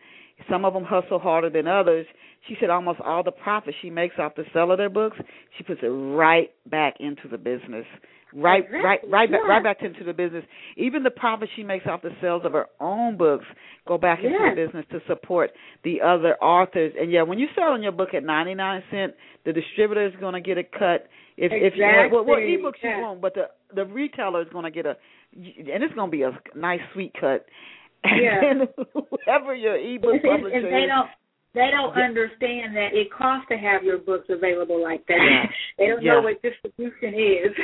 Some 0.49 0.65
of 0.65 0.73
them 0.73 0.83
hustle 0.83 1.19
harder 1.19 1.49
than 1.49 1.67
others. 1.67 2.05
She 2.47 2.55
said 2.59 2.69
almost 2.69 2.99
all 3.01 3.23
the 3.23 3.31
profit 3.31 3.75
she 3.81 3.89
makes 3.89 4.15
off 4.17 4.35
the 4.35 4.43
sale 4.53 4.71
of 4.71 4.77
their 4.77 4.89
books, 4.89 5.17
she 5.57 5.63
puts 5.63 5.81
it 5.83 5.87
right 5.87 6.49
back 6.69 6.95
into 6.99 7.27
the 7.29 7.37
business. 7.37 7.85
Right, 8.31 8.63
right, 8.71 8.99
Exactly, 9.03 9.09
right 9.11 9.31
back, 9.31 9.39
yeah. 9.43 9.49
right 9.53 9.63
back 9.63 9.77
into 9.81 10.03
the 10.03 10.13
business. 10.13 10.43
Even 10.77 11.01
the 11.03 11.09
profit 11.09 11.49
she 11.55 11.63
makes 11.63 11.87
off 11.87 12.03
the 12.03 12.11
sales 12.21 12.43
of 12.45 12.51
her 12.53 12.67
own 12.79 13.17
books 13.17 13.45
go 13.87 13.97
back 13.97 14.19
into 14.23 14.37
the 14.37 14.55
business 14.55 14.85
to 14.91 14.99
support 15.07 15.51
the 15.83 15.99
other 16.01 16.35
authors. 16.35 16.93
And 16.99 17.11
yeah, 17.11 17.23
when 17.23 17.39
you're 17.39 17.49
selling 17.55 17.81
your 17.81 17.91
book 17.91 18.09
at 18.13 18.23
ninety 18.23 18.53
nine 18.53 18.83
cent, 18.91 19.15
the 19.45 19.53
distributor 19.53 20.05
is 20.05 20.13
going 20.19 20.35
to 20.35 20.41
get 20.41 20.59
a 20.59 20.63
cut. 20.63 21.07
If 21.37 21.51
if 21.53 21.73
you 21.75 21.83
want, 21.83 22.11
well, 22.11 22.23
well, 22.25 22.37
Exactly, 22.37 22.57
ebooks 22.63 22.83
yeah. 22.83 22.97
you 22.97 23.03
won't, 23.03 23.21
but 23.21 23.33
the 23.33 23.45
the 23.73 23.85
retailer 23.85 24.41
is 24.41 24.47
going 24.51 24.65
to 24.65 24.71
get 24.71 24.85
a, 24.85 24.95
and 25.33 25.83
it's 25.83 25.93
going 25.95 26.11
to 26.11 26.15
be 26.15 26.21
a 26.23 26.31
nice 26.55 26.81
sweet 26.93 27.13
cut. 27.19 27.45
And 28.03 28.67
Yeah. 28.77 28.83
whoever 29.25 29.55
your 29.55 29.75
ebook 29.75 30.13
and, 30.13 30.23
and 30.23 30.31
publisher 30.43 30.61
they 30.69 30.83
is, 30.83 30.87
don't 30.87 31.09
they 31.53 31.69
don't 31.71 31.95
Yeah. 31.97 32.03
understand 32.03 32.75
that 32.75 32.93
it 32.93 33.11
costs 33.11 33.47
to 33.49 33.57
have 33.57 33.83
your 33.83 33.97
books 33.97 34.27
available 34.29 34.81
like 34.81 35.05
that 35.07 35.17
Yeah. 35.19 35.45
they 35.77 35.87
don't 35.87 36.01
Yeah. 36.03 36.13
know 36.13 36.21
what 36.21 36.41
distribution 36.41 37.13
is 37.15 37.55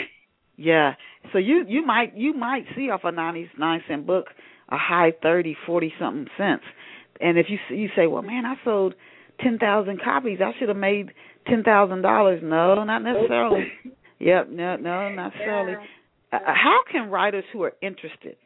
Yeah. 0.58 0.96
So 1.32 1.38
you 1.38 1.66
you 1.68 1.86
might 1.86 2.16
you 2.16 2.34
might 2.34 2.66
see 2.76 2.90
off 2.90 3.04
a 3.04 3.12
ninety 3.12 3.50
nine 3.58 3.84
cent 3.88 4.06
book 4.06 4.28
a 4.70 4.78
high 4.78 5.12
thirty 5.22 5.56
forty 5.66 5.94
something 6.00 6.28
cents, 6.38 6.64
and 7.22 7.38
if 7.38 7.48
you 7.50 7.60
you 7.76 7.90
say, 7.96 8.08
well, 8.08 8.22
man, 8.24 8.46
I 8.46 8.56
sold 8.64 8.96
ten 9.42 9.58
thousand 9.60 10.02
copies, 10.02 10.40
I 10.42 10.54
should 10.58 10.70
have 10.70 10.78
made 10.78 11.12
ten 11.48 11.62
thousand 11.64 12.02
dollars. 12.02 12.42
No, 12.44 12.84
not 12.84 13.04
necessarily. 13.04 13.72
Yep. 14.20 14.50
No, 14.52 14.78
no, 14.78 15.10
not 15.10 15.34
necessarily. 15.34 15.74
Yeah. 15.74 16.40
Uh, 16.40 16.54
how 16.54 16.80
can 16.90 17.10
writers 17.12 17.44
who 17.52 17.64
are 17.64 17.74
interested 17.82 18.38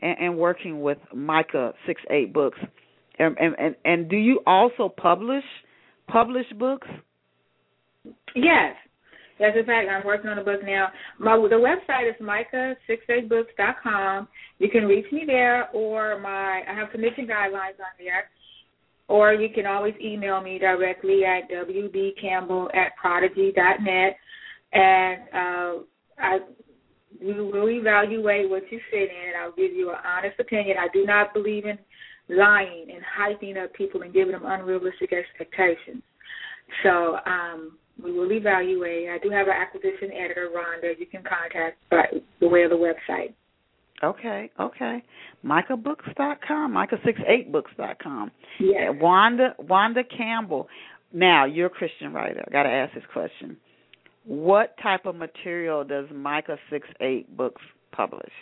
in, 0.00 0.10
in 0.20 0.36
working 0.36 0.82
with 0.82 0.98
Micah 1.14 1.72
Six 1.86 2.02
Eight 2.10 2.34
Books 2.34 2.58
And, 3.20 3.36
and 3.38 3.76
and 3.84 4.08
do 4.08 4.16
you 4.16 4.40
also 4.46 4.88
publish 4.88 5.44
publish 6.08 6.46
books? 6.58 6.88
Yes. 8.34 8.74
Yes, 9.38 9.52
in 9.58 9.64
fact, 9.64 9.88
I'm 9.90 10.04
working 10.06 10.28
on 10.28 10.38
a 10.38 10.44
book 10.44 10.60
now. 10.64 10.88
My 11.18 11.36
the 11.36 11.56
website 11.56 12.10
is 12.10 12.16
micah68books.com. 12.20 14.28
You 14.58 14.68
can 14.70 14.84
reach 14.84 15.10
me 15.12 15.24
there, 15.26 15.70
or 15.72 16.18
my 16.20 16.62
I 16.68 16.74
have 16.74 16.88
submission 16.92 17.26
guidelines 17.26 17.80
on 17.80 17.96
there, 17.98 18.28
or 19.08 19.32
you 19.32 19.48
can 19.54 19.64
always 19.64 19.94
email 20.02 20.42
me 20.42 20.58
directly 20.58 21.24
at 21.24 21.48
wbcampbell 21.50 22.74
at 22.74 22.94
prodigy.net, 23.00 24.16
and 24.72 25.22
uh, 25.32 25.78
I 26.18 26.40
we 27.22 27.34
will 27.34 27.68
evaluate 27.68 28.48
what 28.48 28.62
you 28.70 28.80
sit 28.90 29.02
in. 29.02 29.32
I'll 29.42 29.52
give 29.52 29.72
you 29.72 29.90
an 29.90 29.98
honest 30.06 30.38
opinion. 30.38 30.76
I 30.78 30.88
do 30.92 31.04
not 31.04 31.34
believe 31.34 31.64
in 31.64 31.78
lying 32.30 32.86
and 32.90 33.02
hyping 33.04 33.62
up 33.62 33.72
people 33.74 34.02
and 34.02 34.12
giving 34.12 34.32
them 34.32 34.44
unrealistic 34.44 35.12
expectations. 35.12 36.02
So 36.82 37.16
um, 37.26 37.78
we 38.02 38.12
will 38.12 38.30
evaluate. 38.32 39.08
I 39.08 39.18
do 39.18 39.30
have 39.30 39.46
an 39.46 39.54
acquisition 39.54 40.12
editor, 40.12 40.50
Rhonda. 40.54 40.98
You 40.98 41.06
can 41.06 41.22
contact 41.22 41.78
by 41.90 42.06
the 42.40 42.48
way 42.48 42.62
of 42.62 42.70
the 42.70 42.76
website. 42.76 43.34
Okay, 44.02 44.50
okay. 44.58 45.02
MicahBooks.com, 45.44 46.72
Micah68books.com. 46.72 48.30
Yes. 48.58 48.92
Wanda 48.98 49.54
Wanda 49.58 50.02
Campbell. 50.04 50.68
Now, 51.12 51.44
you're 51.44 51.66
a 51.66 51.70
Christian 51.70 52.12
writer. 52.12 52.42
I 52.46 52.50
got 52.50 52.62
to 52.62 52.70
ask 52.70 52.94
this 52.94 53.02
question. 53.12 53.56
What 54.24 54.74
type 54.82 55.06
of 55.06 55.16
material 55.16 55.84
does 55.84 56.06
Micah 56.14 56.58
68 56.70 57.36
Books 57.36 57.62
publish? 57.92 58.32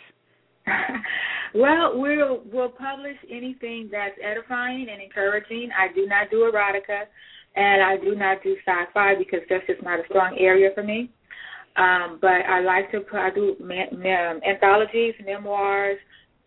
well, 1.55 1.99
we'll 1.99 2.41
we'll 2.51 2.69
publish 2.69 3.17
anything 3.29 3.89
that's 3.91 4.15
edifying 4.23 4.87
and 4.91 5.01
encouraging. 5.01 5.69
I 5.77 5.93
do 5.93 6.05
not 6.07 6.29
do 6.31 6.49
erotica, 6.51 7.03
and 7.55 7.83
I 7.83 7.97
do 7.97 8.15
not 8.15 8.43
do 8.43 8.55
sci-fi 8.65 9.15
because 9.15 9.39
that's 9.49 9.65
just 9.67 9.83
not 9.83 9.99
a 9.99 10.03
strong 10.09 10.37
area 10.39 10.69
for 10.73 10.83
me. 10.83 11.09
Um, 11.77 12.19
but 12.21 12.45
I 12.49 12.61
like 12.61 12.91
to 12.91 13.01
I 13.17 13.29
do 13.33 13.55
anthologies, 14.45 15.13
memoirs, 15.25 15.97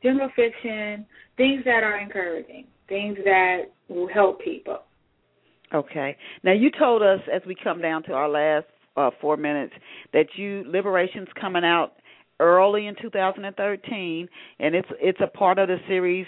general 0.02 0.28
fiction, 0.36 1.06
things 1.36 1.62
that 1.64 1.82
are 1.82 1.98
encouraging, 1.98 2.66
things 2.88 3.16
that 3.24 3.62
will 3.88 4.08
help 4.08 4.40
people. 4.42 4.78
Okay. 5.74 6.16
Now 6.42 6.52
you 6.52 6.70
told 6.78 7.02
us 7.02 7.20
as 7.32 7.42
we 7.46 7.56
come 7.62 7.80
down 7.80 8.02
to 8.04 8.12
our 8.12 8.28
last 8.28 8.66
uh, 8.96 9.10
four 9.20 9.36
minutes 9.36 9.72
that 10.12 10.26
you 10.36 10.64
Liberation's 10.66 11.28
coming 11.40 11.64
out 11.64 11.92
early 12.42 12.86
in 12.86 12.96
2013, 13.00 14.28
and 14.58 14.74
it's 14.74 14.88
it's 15.00 15.20
a 15.22 15.26
part 15.26 15.58
of 15.58 15.68
the 15.68 15.78
series 15.88 16.26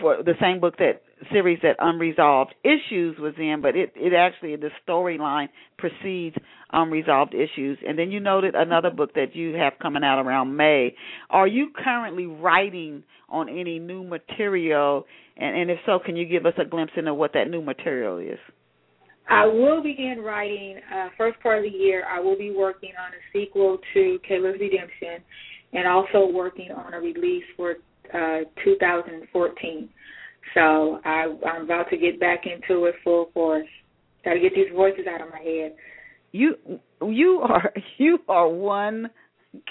for 0.00 0.22
the 0.22 0.34
same 0.40 0.60
book 0.60 0.76
that 0.78 1.02
series 1.32 1.58
that 1.62 1.76
Unresolved 1.78 2.54
Issues 2.62 3.18
was 3.18 3.34
in, 3.38 3.60
but 3.62 3.76
it 3.76 3.92
it 3.96 4.12
actually 4.14 4.56
the 4.56 4.70
storyline 4.86 5.48
precedes 5.78 6.36
Unresolved 6.72 7.34
Issues. 7.34 7.78
And 7.86 7.98
then 7.98 8.10
you 8.10 8.20
noted 8.20 8.54
another 8.54 8.90
book 8.90 9.14
that 9.14 9.34
you 9.34 9.54
have 9.54 9.74
coming 9.80 10.04
out 10.04 10.24
around 10.24 10.56
May. 10.56 10.94
Are 11.30 11.46
you 11.46 11.68
currently 11.74 12.26
writing 12.26 13.04
on 13.28 13.48
any 13.48 13.78
new 13.78 14.04
material? 14.04 15.04
And, 15.36 15.56
and 15.56 15.70
if 15.70 15.78
so, 15.86 15.98
can 16.04 16.16
you 16.16 16.26
give 16.26 16.46
us 16.46 16.54
a 16.58 16.64
glimpse 16.64 16.92
into 16.96 17.14
what 17.14 17.32
that 17.34 17.48
new 17.50 17.62
material 17.62 18.18
is? 18.18 18.38
I 19.28 19.46
will 19.46 19.82
begin 19.82 20.20
writing 20.22 20.78
uh, 20.94 21.08
first 21.16 21.40
part 21.40 21.58
of 21.58 21.64
the 21.64 21.76
year. 21.76 22.04
I 22.10 22.20
will 22.20 22.36
be 22.36 22.50
working 22.50 22.92
on 23.00 23.12
a 23.12 23.22
sequel 23.32 23.78
to 23.94 24.18
Kayla's 24.28 24.60
Redemption, 24.60 25.24
and 25.72 25.88
also 25.88 26.30
working 26.30 26.70
on 26.70 26.94
a 26.94 27.00
release 27.00 27.44
for 27.56 27.76
uh, 28.12 28.44
2014. 28.64 29.88
So 30.52 31.00
I, 31.04 31.34
I'm 31.46 31.64
about 31.64 31.88
to 31.90 31.96
get 31.96 32.20
back 32.20 32.44
into 32.44 32.84
it 32.84 32.94
full 33.02 33.30
force. 33.32 33.66
Got 34.24 34.34
to 34.34 34.40
get 34.40 34.54
these 34.54 34.72
voices 34.74 35.06
out 35.12 35.20
of 35.20 35.28
my 35.30 35.40
head. 35.40 35.74
You 36.32 36.56
you 37.02 37.40
are 37.42 37.72
you 37.98 38.18
are 38.28 38.48
one 38.48 39.10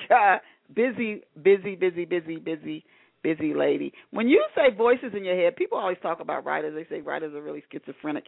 God, 0.09 0.39
busy 0.73 1.21
busy 1.41 1.75
busy 1.75 2.05
busy 2.05 2.37
busy 2.37 2.85
busy 3.23 3.53
lady. 3.53 3.93
When 4.11 4.27
you 4.27 4.43
say 4.55 4.75
voices 4.75 5.13
in 5.15 5.23
your 5.23 5.35
head, 5.35 5.55
people 5.55 5.77
always 5.77 5.97
talk 6.01 6.19
about 6.19 6.45
writers. 6.45 6.73
They 6.75 6.95
say 6.95 7.01
writers 7.01 7.33
are 7.33 7.41
really 7.41 7.63
schizophrenic. 7.71 8.25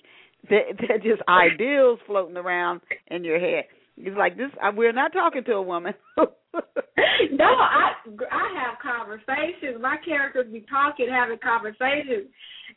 They're, 0.50 0.66
they're 0.88 0.98
just 0.98 1.22
ideals 1.28 2.00
floating 2.08 2.38
around 2.38 2.82
in 3.08 3.24
your 3.24 3.40
head. 3.40 3.66
It's 3.98 4.18
like 4.18 4.36
this. 4.36 4.50
I, 4.62 4.72
We're 4.72 4.92
not 4.92 5.14
talking 5.14 5.44
to 5.46 5.54
a 5.54 5.62
woman. 5.62 5.94
no, 6.18 6.26
I 7.46 7.92
I 8.30 8.48
have 8.62 8.80
conversations. 8.82 9.82
My 9.82 9.96
characters 10.06 10.48
be 10.52 10.66
talking, 10.70 11.08
having 11.10 11.38
conversations, 11.42 12.28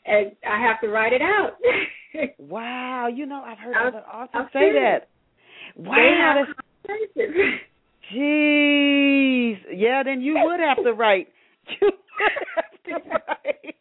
and 0.06 0.32
I 0.48 0.60
have 0.64 0.80
to 0.82 0.88
write 0.88 1.12
it 1.12 1.22
out. 1.22 1.56
wow, 2.38 3.08
you 3.08 3.26
know 3.26 3.42
I've 3.44 3.58
heard 3.58 3.74
other 3.74 3.98
authors 3.98 4.48
say 4.52 4.72
that. 4.74 5.08
Wow, 5.76 6.44
Conversations. 6.86 7.60
Jeez, 8.14 9.56
yeah. 9.74 10.02
Then 10.04 10.20
you 10.20 10.34
would 10.44 10.60
have 10.60 10.82
to 10.84 10.92
write. 10.92 11.28
You 11.80 11.90
would 12.20 12.32
have 12.56 12.72
to 12.84 13.10
write. 13.10 13.74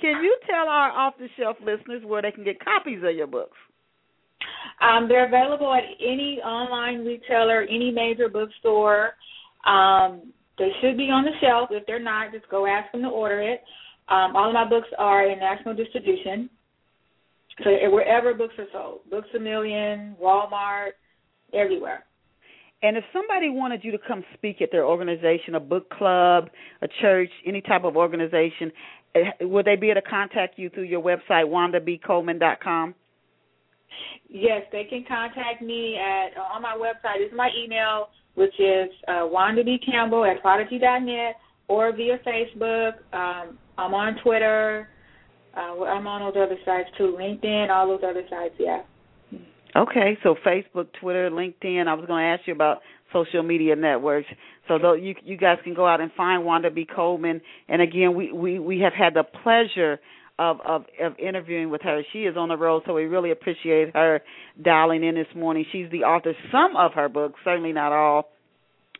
Can 0.00 0.22
you 0.22 0.36
tell 0.48 0.68
our 0.68 0.90
off 0.90 1.14
the 1.18 1.28
shelf 1.38 1.56
listeners 1.60 2.02
where 2.04 2.22
they 2.22 2.30
can 2.30 2.44
get 2.44 2.64
copies 2.64 3.00
of 3.04 3.14
your 3.14 3.26
books? 3.26 3.56
Um, 4.80 5.08
they're 5.08 5.26
available 5.26 5.72
at 5.72 5.84
any 6.00 6.40
online 6.44 7.04
retailer, 7.04 7.62
any 7.62 7.90
major 7.90 8.28
bookstore. 8.28 9.12
Um, 9.66 10.32
they 10.58 10.70
should 10.80 10.96
be 10.96 11.10
on 11.10 11.24
the 11.24 11.32
shelf. 11.40 11.70
If 11.72 11.86
they're 11.86 11.98
not, 11.98 12.32
just 12.32 12.48
go 12.48 12.66
ask 12.66 12.90
them 12.92 13.02
to 13.02 13.08
order 13.08 13.40
it. 13.40 13.62
Um, 14.08 14.36
all 14.36 14.48
of 14.48 14.54
my 14.54 14.68
books 14.68 14.88
are 14.98 15.28
in 15.28 15.38
national 15.38 15.74
distribution. 15.74 16.48
So 17.64 17.70
wherever 17.90 18.34
books 18.34 18.54
are 18.58 18.66
sold, 18.72 19.00
Books 19.10 19.28
a 19.34 19.38
Million, 19.38 20.14
Walmart, 20.22 20.90
everywhere. 21.54 22.04
And 22.86 22.96
if 22.96 23.02
somebody 23.12 23.50
wanted 23.50 23.82
you 23.82 23.90
to 23.90 23.98
come 23.98 24.22
speak 24.34 24.62
at 24.62 24.70
their 24.70 24.84
organization, 24.84 25.56
a 25.56 25.60
book 25.60 25.90
club, 25.90 26.50
a 26.82 26.88
church, 27.00 27.30
any 27.44 27.60
type 27.60 27.82
of 27.82 27.96
organization, 27.96 28.70
eh, 29.16 29.24
would 29.40 29.66
they 29.66 29.74
be 29.74 29.90
able 29.90 30.02
to 30.02 30.08
contact 30.08 30.56
you 30.56 30.70
through 30.70 30.84
your 30.84 31.02
website, 31.02 31.46
wandabcoleman.com? 31.46 32.94
Yes, 34.28 34.62
they 34.70 34.84
can 34.84 35.04
contact 35.08 35.62
me 35.62 35.96
at 35.96 36.38
uh, 36.38 36.54
on 36.54 36.62
my 36.62 36.76
website. 36.76 37.26
Is 37.26 37.32
my 37.34 37.50
email, 37.60 38.10
which 38.36 38.54
is 38.60 38.88
uh, 39.08 39.26
Wanda 39.26 39.62
at 39.62 40.40
prodigy.net, 40.40 41.34
or 41.66 41.92
via 41.92 42.18
Facebook. 42.24 42.92
Um, 43.12 43.58
I'm 43.78 43.94
on 43.94 44.16
Twitter. 44.22 44.88
Uh, 45.56 45.82
I'm 45.82 46.06
on 46.06 46.20
those 46.20 46.40
other 46.40 46.58
sites 46.64 46.90
too, 46.96 47.16
LinkedIn, 47.18 47.68
all 47.68 47.88
those 47.88 48.08
other 48.08 48.22
sites. 48.30 48.54
Yeah. 48.60 48.82
Okay, 49.76 50.16
so 50.22 50.34
Facebook, 50.46 50.86
Twitter, 50.98 51.30
LinkedIn. 51.30 51.86
I 51.86 51.94
was 51.94 52.06
going 52.06 52.22
to 52.22 52.28
ask 52.28 52.46
you 52.46 52.54
about 52.54 52.78
social 53.12 53.42
media 53.42 53.76
networks. 53.76 54.26
So 54.68 54.78
though 54.78 54.94
you 54.94 55.14
you 55.22 55.36
guys 55.36 55.58
can 55.64 55.74
go 55.74 55.86
out 55.86 56.00
and 56.00 56.10
find 56.16 56.44
Wanda 56.46 56.70
B. 56.70 56.86
Coleman. 56.86 57.42
And 57.68 57.82
again, 57.82 58.14
we 58.14 58.32
we 58.32 58.58
we 58.58 58.80
have 58.80 58.94
had 58.94 59.12
the 59.12 59.22
pleasure 59.22 60.00
of, 60.38 60.60
of 60.66 60.84
of 61.02 61.18
interviewing 61.18 61.68
with 61.68 61.82
her. 61.82 62.02
She 62.12 62.20
is 62.20 62.36
on 62.38 62.48
the 62.48 62.56
road, 62.56 62.84
so 62.86 62.94
we 62.94 63.04
really 63.04 63.30
appreciate 63.30 63.94
her 63.94 64.22
dialing 64.62 65.04
in 65.04 65.14
this 65.14 65.26
morning. 65.34 65.66
She's 65.70 65.90
the 65.90 66.04
author 66.04 66.30
of 66.30 66.36
some 66.50 66.74
of 66.76 66.92
her 66.94 67.10
books, 67.10 67.38
certainly 67.44 67.72
not 67.72 67.92
all. 67.92 68.30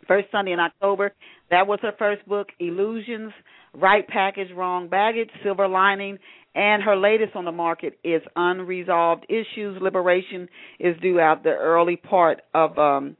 First 0.06 0.28
Sunday 0.30 0.52
in 0.52 0.60
October, 0.60 1.12
that 1.50 1.66
was 1.66 1.78
her 1.82 1.92
first 1.98 2.26
book, 2.28 2.48
Illusions, 2.60 3.32
Right 3.74 4.06
Package, 4.06 4.48
Wrong 4.54 4.88
Baggage, 4.88 5.30
Silver 5.42 5.66
Lining, 5.68 6.18
and 6.56 6.82
her 6.82 6.96
latest 6.96 7.36
on 7.36 7.44
the 7.44 7.52
market 7.52 7.98
is 8.02 8.22
Unresolved 8.34 9.26
Issues. 9.28 9.80
Liberation 9.80 10.48
is 10.80 10.96
due 11.02 11.20
out 11.20 11.44
the 11.44 11.50
early 11.50 11.96
part 11.96 12.40
of 12.54 12.76
um 12.78 13.16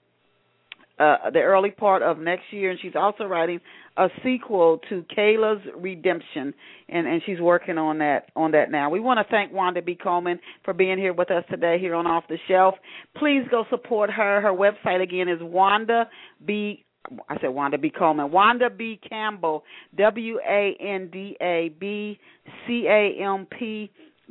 uh, 0.99 1.28
the 1.30 1.41
early 1.41 1.70
part 1.70 2.03
of 2.03 2.18
next 2.18 2.45
year, 2.51 2.70
and 2.70 2.80
she's 2.80 2.97
also 2.97 3.24
writing 3.24 3.61
a 3.99 4.09
sequel 4.24 4.80
to 4.89 5.05
Kayla's 5.14 5.62
Redemption, 5.76 6.55
and 6.89 7.07
and 7.07 7.20
she's 7.26 7.39
working 7.39 7.76
on 7.76 7.99
that 7.99 8.30
on 8.34 8.53
that 8.53 8.70
now. 8.70 8.89
We 8.89 9.01
want 9.01 9.18
to 9.18 9.30
thank 9.30 9.53
Wanda 9.53 9.82
B. 9.82 9.95
Coleman 9.95 10.41
for 10.64 10.72
being 10.72 10.97
here 10.97 11.12
with 11.12 11.30
us 11.30 11.45
today 11.51 11.78
here 11.78 11.95
on 11.95 12.07
Off 12.07 12.24
the 12.30 12.39
Shelf. 12.49 12.76
Please 13.14 13.43
go 13.51 13.64
support 13.68 14.11
her. 14.11 14.41
Her 14.41 14.53
website 14.53 15.03
again 15.03 15.28
is 15.28 15.39
Wanda 15.43 16.09
B. 16.47 16.86
I 17.28 17.40
said 17.40 17.48
Wanda 17.48 17.78
B. 17.78 17.90
Coleman. 17.96 18.30
Wanda 18.30 18.70
B. 18.70 19.00
Campbell. 19.09 19.64
W 19.96 20.38
A 20.46 20.76
N 20.80 21.11
D 21.12 21.36
A 21.40 21.70
B 21.78 22.18
C 22.66 22.86
A 22.88 23.22
M 23.22 23.46
P 23.46 23.90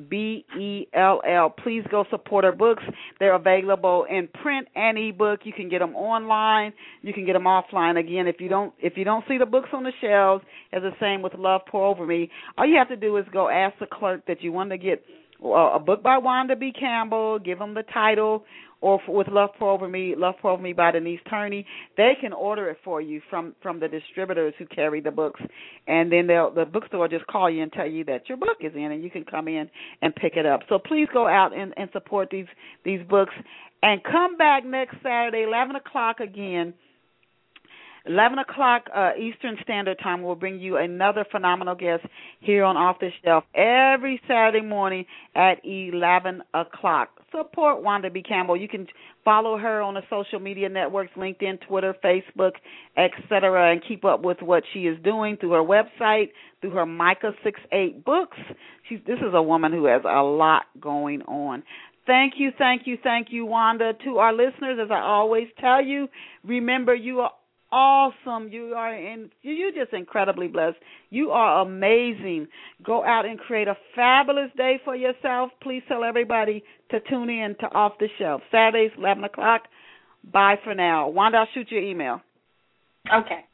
B 0.09 0.45
E 0.59 0.87
L 0.93 1.21
L. 1.27 1.49
Please 1.49 1.83
go 1.89 2.05
support 2.09 2.43
her 2.43 2.51
books. 2.51 2.83
They're 3.19 3.35
available 3.35 4.05
in 4.09 4.27
print 4.41 4.67
and 4.75 4.97
ebook. 4.97 5.41
You 5.43 5.53
can 5.53 5.69
get 5.69 5.79
them 5.79 5.95
online. 5.95 6.73
You 7.01 7.13
can 7.13 7.25
get 7.25 7.33
them 7.33 7.43
offline. 7.43 7.97
Again, 7.99 8.27
if 8.27 8.37
you 8.39 8.49
don't 8.49 8.73
if 8.79 8.97
you 8.97 9.05
don't 9.05 9.23
see 9.27 9.37
the 9.37 9.45
books 9.45 9.69
on 9.73 9.83
the 9.83 9.93
shelves, 10.01 10.43
as 10.73 10.81
the 10.81 10.91
same 10.99 11.21
with 11.21 11.33
Love 11.35 11.61
Pour 11.69 11.87
Over 11.87 12.05
Me, 12.05 12.29
all 12.57 12.65
you 12.65 12.77
have 12.77 12.89
to 12.89 12.97
do 12.97 13.15
is 13.17 13.25
go 13.31 13.49
ask 13.49 13.77
the 13.79 13.87
clerk 13.91 14.25
that 14.27 14.41
you 14.41 14.51
want 14.51 14.71
to 14.71 14.77
get 14.77 15.03
uh, 15.43 15.75
a 15.75 15.79
book 15.79 16.03
by 16.03 16.17
Wanda 16.17 16.55
B. 16.55 16.71
Campbell, 16.77 17.39
give 17.39 17.59
them 17.59 17.73
the 17.73 17.83
title, 17.83 18.43
or 18.81 18.99
with 19.07 19.27
Love 19.27 19.51
Pour 19.57 19.71
Over 19.71 19.87
Me, 19.87 20.15
Love 20.17 20.35
Pour 20.41 20.51
Over 20.51 20.61
Me 20.61 20.73
by 20.73 20.91
Denise 20.91 21.19
Turney, 21.29 21.65
they 21.97 22.13
can 22.19 22.33
order 22.33 22.69
it 22.69 22.77
for 22.83 23.01
you 23.01 23.21
from 23.29 23.55
from 23.61 23.79
the 23.79 23.87
distributors 23.87 24.53
who 24.57 24.65
carry 24.65 25.01
the 25.01 25.11
books, 25.11 25.41
and 25.87 26.11
then 26.11 26.27
they'll 26.27 26.51
the 26.53 26.65
bookstore 26.65 27.01
will 27.01 27.07
just 27.07 27.27
call 27.27 27.49
you 27.49 27.63
and 27.63 27.71
tell 27.71 27.89
you 27.89 28.03
that 28.05 28.27
your 28.27 28.37
book 28.37 28.57
is 28.61 28.73
in, 28.75 28.91
and 28.91 29.03
you 29.03 29.09
can 29.09 29.23
come 29.23 29.47
in 29.47 29.69
and 30.01 30.15
pick 30.15 30.35
it 30.35 30.45
up. 30.45 30.61
So 30.69 30.79
please 30.79 31.07
go 31.13 31.27
out 31.27 31.55
and, 31.55 31.73
and 31.77 31.89
support 31.93 32.29
these 32.31 32.47
these 32.83 33.01
books, 33.09 33.33
and 33.81 34.03
come 34.03 34.37
back 34.37 34.65
next 34.65 34.95
Saturday, 35.03 35.43
eleven 35.43 35.75
o'clock 35.75 36.19
again 36.19 36.73
11 38.05 38.39
o'clock 38.39 38.83
uh, 38.95 39.11
Eastern 39.19 39.57
Standard 39.63 39.97
Time 40.01 40.21
will 40.21 40.35
bring 40.35 40.59
you 40.59 40.77
another 40.77 41.25
phenomenal 41.31 41.75
guest 41.75 42.05
here 42.39 42.63
on 42.63 42.77
Off 42.77 42.99
the 42.99 43.09
Shelf 43.23 43.43
every 43.55 44.21
Saturday 44.27 44.61
morning 44.63 45.05
at 45.33 45.55
11 45.63 46.43
o'clock. 46.53 47.14
Support 47.35 47.83
Wanda 47.83 48.09
B. 48.09 48.21
Campbell. 48.21 48.55
You 48.55 48.67
can 48.67 48.87
follow 49.23 49.57
her 49.57 49.81
on 49.81 49.95
the 49.95 50.01
social 50.09 50.39
media 50.39 50.69
networks 50.69 51.11
LinkedIn, 51.17 51.67
Twitter, 51.67 51.95
Facebook, 52.03 52.51
etc., 52.97 53.71
and 53.71 53.81
keep 53.85 54.05
up 54.05 54.23
with 54.23 54.37
what 54.41 54.63
she 54.73 54.81
is 54.81 54.97
doing 55.03 55.37
through 55.37 55.51
her 55.51 55.63
website, 55.63 56.29
through 56.61 56.71
her 56.71 56.85
Micah 56.85 57.33
six 57.43 57.59
eight 57.71 58.05
books. 58.05 58.37
She's, 58.87 58.99
this 59.05 59.19
is 59.19 59.33
a 59.33 59.41
woman 59.41 59.71
who 59.71 59.85
has 59.85 60.03
a 60.05 60.21
lot 60.21 60.63
going 60.79 61.21
on. 61.23 61.63
Thank 62.05 62.33
you, 62.37 62.51
thank 62.57 62.83
you, 62.85 62.97
thank 63.01 63.27
you, 63.31 63.45
Wanda. 63.45 63.93
To 64.05 64.17
our 64.19 64.31
listeners, 64.31 64.77
as 64.83 64.91
I 64.91 64.99
always 64.99 65.47
tell 65.59 65.83
you, 65.83 66.07
remember 66.43 66.93
you 66.93 67.21
are 67.21 67.31
awesome. 67.71 68.49
You 68.49 68.73
are 68.75 68.93
in 68.93 69.29
you're 69.41 69.71
just 69.71 69.93
incredibly 69.93 70.47
blessed. 70.47 70.77
You 71.09 71.31
are 71.31 71.61
amazing. 71.61 72.47
Go 72.83 73.03
out 73.03 73.25
and 73.25 73.39
create 73.39 73.67
a 73.67 73.75
fabulous 73.95 74.49
day 74.57 74.79
for 74.83 74.95
yourself. 74.95 75.51
Please 75.61 75.83
tell 75.87 76.03
everybody 76.03 76.63
to 76.91 76.99
tune 77.01 77.29
in 77.29 77.55
to 77.59 77.67
Off 77.73 77.93
the 77.99 78.07
Shelf. 78.17 78.41
Saturdays, 78.51 78.91
eleven 78.97 79.23
o'clock. 79.23 79.63
Bye 80.31 80.55
for 80.63 80.73
now. 80.73 81.09
Wanda, 81.09 81.39
I'll 81.39 81.47
shoot 81.53 81.71
your 81.71 81.81
email. 81.81 82.21
Okay. 83.13 83.45